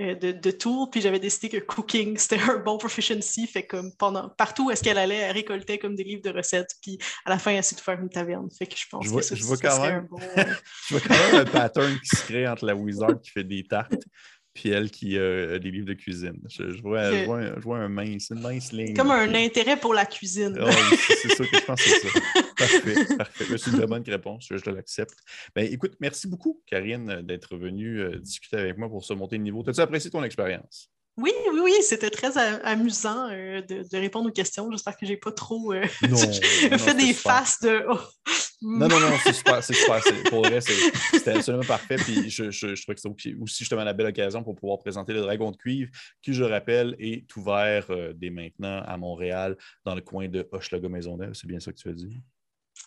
euh, 0.00 0.14
de, 0.14 0.32
de 0.32 0.50
tours, 0.50 0.88
puis 0.90 1.02
j'avais 1.02 1.18
décidé 1.18 1.50
que 1.50 1.58
cooking, 1.58 2.16
c'était 2.18 2.40
un 2.40 2.56
bon 2.56 2.78
proficiency, 2.78 3.46
fait 3.46 3.66
comme 3.66 3.92
pendant, 3.98 4.30
partout 4.30 4.68
où 4.68 4.70
est-ce 4.70 4.82
qu'elle 4.82 4.96
allait, 4.96 5.16
elle 5.16 5.32
récoltait 5.32 5.76
comme 5.76 5.94
des 5.94 6.04
livres 6.04 6.22
de 6.22 6.30
recettes, 6.30 6.70
puis 6.80 6.96
à 7.26 7.30
la 7.30 7.38
fin, 7.38 7.50
elle 7.50 7.58
essayait 7.58 7.76
de 7.76 7.82
faire 7.82 8.00
une 8.00 8.08
taverne, 8.08 8.48
fait 8.50 8.64
que 8.64 8.74
je 8.74 8.86
pense 8.90 9.06
vois, 9.06 9.20
que 9.20 9.26
ça, 9.26 9.34
je 9.34 9.44
vois 9.44 9.58
quand 9.58 9.82
même, 9.82 9.96
un 9.96 10.06
bon... 10.10 10.18
je 10.88 10.94
vois 10.94 11.00
quand 11.06 11.32
même 11.32 11.42
un 11.42 11.44
pattern 11.44 12.00
qui 12.00 12.16
se 12.16 12.24
crée 12.24 12.48
entre 12.48 12.64
la 12.64 12.74
wizard 12.74 13.20
qui 13.20 13.32
fait 13.32 13.44
des 13.44 13.64
tartes 13.64 14.02
puis 14.54 14.68
elle 14.68 14.90
qui 14.90 15.18
a 15.18 15.58
des 15.58 15.70
livres 15.70 15.86
de 15.86 15.94
cuisine. 15.94 16.38
Je, 16.50 16.82
vois, 16.82 17.10
je, 17.10 17.60
vois, 17.60 17.78
un 17.78 17.88
mince, 17.88 18.28
une 18.30 18.40
mince 18.40 18.70
ligne. 18.70 18.94
Comme 18.94 19.10
un 19.10 19.34
intérêt 19.34 19.78
pour 19.78 19.94
la 19.94 20.04
cuisine. 20.04 20.54
c'est 21.08 21.30
ça 21.30 21.44
que 21.46 21.56
je 21.56 21.64
pense 21.64 21.82
que 21.82 21.88
c'est 21.88 22.08
ça. 22.08 22.18
parfait, 22.68 23.16
parfait. 23.16 23.58
C'est 23.58 23.70
une 23.70 23.86
bonne 23.86 24.04
réponse, 24.06 24.46
je, 24.50 24.70
l'accepte. 24.70 25.18
Ben, 25.54 25.70
écoute, 25.70 25.96
merci 26.00 26.28
beaucoup, 26.28 26.62
Karine, 26.66 27.22
d'être 27.22 27.56
venue 27.56 28.00
euh, 28.00 28.18
discuter 28.18 28.56
avec 28.56 28.78
moi 28.78 28.88
pour 28.88 29.04
se 29.04 29.12
monter 29.12 29.36
le 29.36 29.42
niveau. 29.42 29.62
As-tu 29.68 29.80
apprécié 29.80 30.10
ton 30.10 30.22
expérience? 30.24 30.92
Oui, 31.18 31.32
oui, 31.52 31.60
oui, 31.62 31.74
c'était 31.82 32.08
très 32.08 32.38
amusant 32.64 33.28
euh, 33.30 33.60
de, 33.60 33.96
répondre 33.98 34.30
aux 34.30 34.32
questions. 34.32 34.70
J'espère 34.70 34.96
que 34.96 35.04
j'ai 35.04 35.18
pas 35.18 35.30
trop 35.30 35.74
euh, 35.74 35.86
fait 35.88 36.94
des 36.94 37.12
faces 37.12 37.60
de. 37.60 37.84
Oh, 37.86 37.98
non, 38.62 38.88
non, 38.88 38.98
non, 38.98 39.10
c'est 39.22 39.34
super, 39.34 39.62
c'est 39.62 39.74
super. 39.74 40.00
Pour 40.30 40.46
vrai, 40.46 40.62
c'était 40.62 41.32
absolument 41.32 41.64
parfait. 41.64 41.96
Puis 41.96 42.30
je, 42.30 42.50
je, 42.50 42.74
je 42.74 42.82
trouvais 42.82 42.94
que 42.94 43.00
c'était 43.02 43.34
aussi 43.38 43.58
justement 43.58 43.84
la 43.84 43.92
belle 43.92 44.06
occasion 44.06 44.42
pour 44.42 44.54
pouvoir 44.54 44.78
présenter 44.78 45.12
le 45.12 45.20
Dragon 45.20 45.50
de 45.50 45.56
cuivre, 45.56 45.90
qui, 46.22 46.32
je 46.32 46.44
rappelle, 46.44 46.96
est 46.98 47.36
ouvert 47.36 47.84
euh, 47.90 48.14
dès 48.14 48.30
maintenant 48.30 48.82
à 48.82 48.96
Montréal, 48.96 49.58
dans 49.84 49.94
le 49.94 50.00
coin 50.00 50.28
de 50.28 50.48
Hochelaga 50.50 50.88
Maisonneuve. 50.88 51.34
C'est 51.34 51.46
bien 51.46 51.60
ça 51.60 51.72
que 51.72 51.78
tu 51.78 51.90
as 51.90 51.92
dit? 51.92 52.22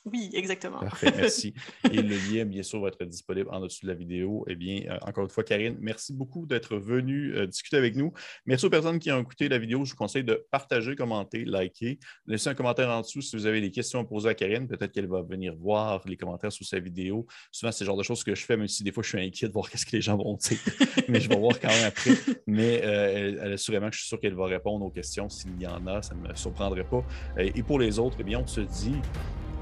Oui, 0.06 0.30
exactement. 0.34 0.80
Parfait, 0.80 1.12
merci. 1.16 1.53
Et 1.91 2.01
le 2.01 2.16
lien, 2.32 2.45
bien 2.45 2.62
sûr, 2.62 2.80
va 2.80 2.89
être 2.89 3.03
disponible 3.06 3.49
en 3.51 3.60
dessous 3.60 3.80
de 3.84 3.88
la 3.88 3.95
vidéo. 3.95 4.45
Eh 4.47 4.56
bien, 4.56 4.84
euh, 4.88 4.97
encore 5.01 5.24
une 5.24 5.32
fois, 5.32 5.43
Karine, 5.43 5.78
merci 5.80 6.14
beaucoup 6.14 6.45
d'être 6.45 6.78
venue 6.78 7.36
euh, 7.36 7.47
discuter 7.47 7.78
avec 7.78 7.95
nous. 7.95 8.14
Merci 8.45 8.68
aux 8.68 8.70
personnes 8.70 8.99
qui 8.99 9.12
ont 9.12 9.20
écouté 9.20 9.49
la 9.49 9.58
vidéo. 9.58 9.84
Je 9.84 9.91
vous 9.91 9.97
conseille 9.97 10.24
de 10.24 10.45
partager, 10.51 10.95
commenter, 10.95 11.43
liker. 11.43 11.97
Laissez 12.28 12.49
un 12.49 12.53
commentaire 12.53 12.89
en 12.89 13.01
dessous 13.01 13.22
si 13.22 13.36
vous 13.36 13.47
avez 13.47 13.62
des 13.62 13.72
questions 13.72 13.99
à 13.99 14.03
poser 14.03 14.30
à 14.30 14.36
Karine. 14.36 14.68
Peut-être 14.68 14.91
qu'elle 14.91 15.08
va 15.08 15.24
venir 15.24 15.56
voir 15.56 16.03
les 16.06 16.18
commentaires 16.18 16.51
sous 16.51 16.64
sa 16.64 16.80
vidéo. 16.80 17.26
Souvent, 17.51 17.72
c'est 17.72 17.84
le 17.84 17.88
genre 17.88 17.97
de 17.97 18.03
choses 18.03 18.24
que 18.24 18.36
je 18.36 18.45
fais, 18.45 18.58
même 18.58 18.68
si 18.68 18.84
des 18.84 18.91
fois, 18.91 19.01
je 19.01 19.10
suis 19.10 19.20
inquiet 19.20 19.47
de 19.47 19.53
voir 19.53 19.70
qu'est-ce 19.72 19.88
que 19.88 19.95
les 19.95 20.01
gens 20.01 20.18
vont 20.18 20.36
dire. 20.36 20.60
Mais 21.08 21.20
je 21.20 21.28
vais 21.30 21.38
voir 21.38 21.60
quand 21.60 21.70
même 21.70 21.86
après. 21.86 22.12
Mais 22.45 22.82
euh, 22.84 23.38
elle, 23.41 23.53
assurément, 23.53 23.89
je 23.91 23.97
suis 23.97 24.08
sûr 24.08 24.20
qu'elle 24.20 24.36
va 24.36 24.45
répondre 24.45 24.86
aux 24.86 24.91
questions 24.91 25.30
s'il 25.30 25.60
y 25.60 25.66
en 25.66 25.88
a. 25.88 26.03
Ça 26.03 26.14
ne 26.14 26.28
me 26.28 26.36
surprendrait 26.36 26.88
pas. 26.88 27.03
Et 27.39 27.64
pour 27.64 27.80
les 27.80 27.97
autres, 27.97 28.18
eh 28.20 28.24
bien, 28.24 28.39
on 28.39 28.47
se 28.47 28.62
dit 28.62 28.97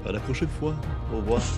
à 0.06 0.12
la 0.12 0.20
prochaine 0.20 0.48
fois. 0.48 0.74
Au 1.12 1.16
revoir. 1.16 1.40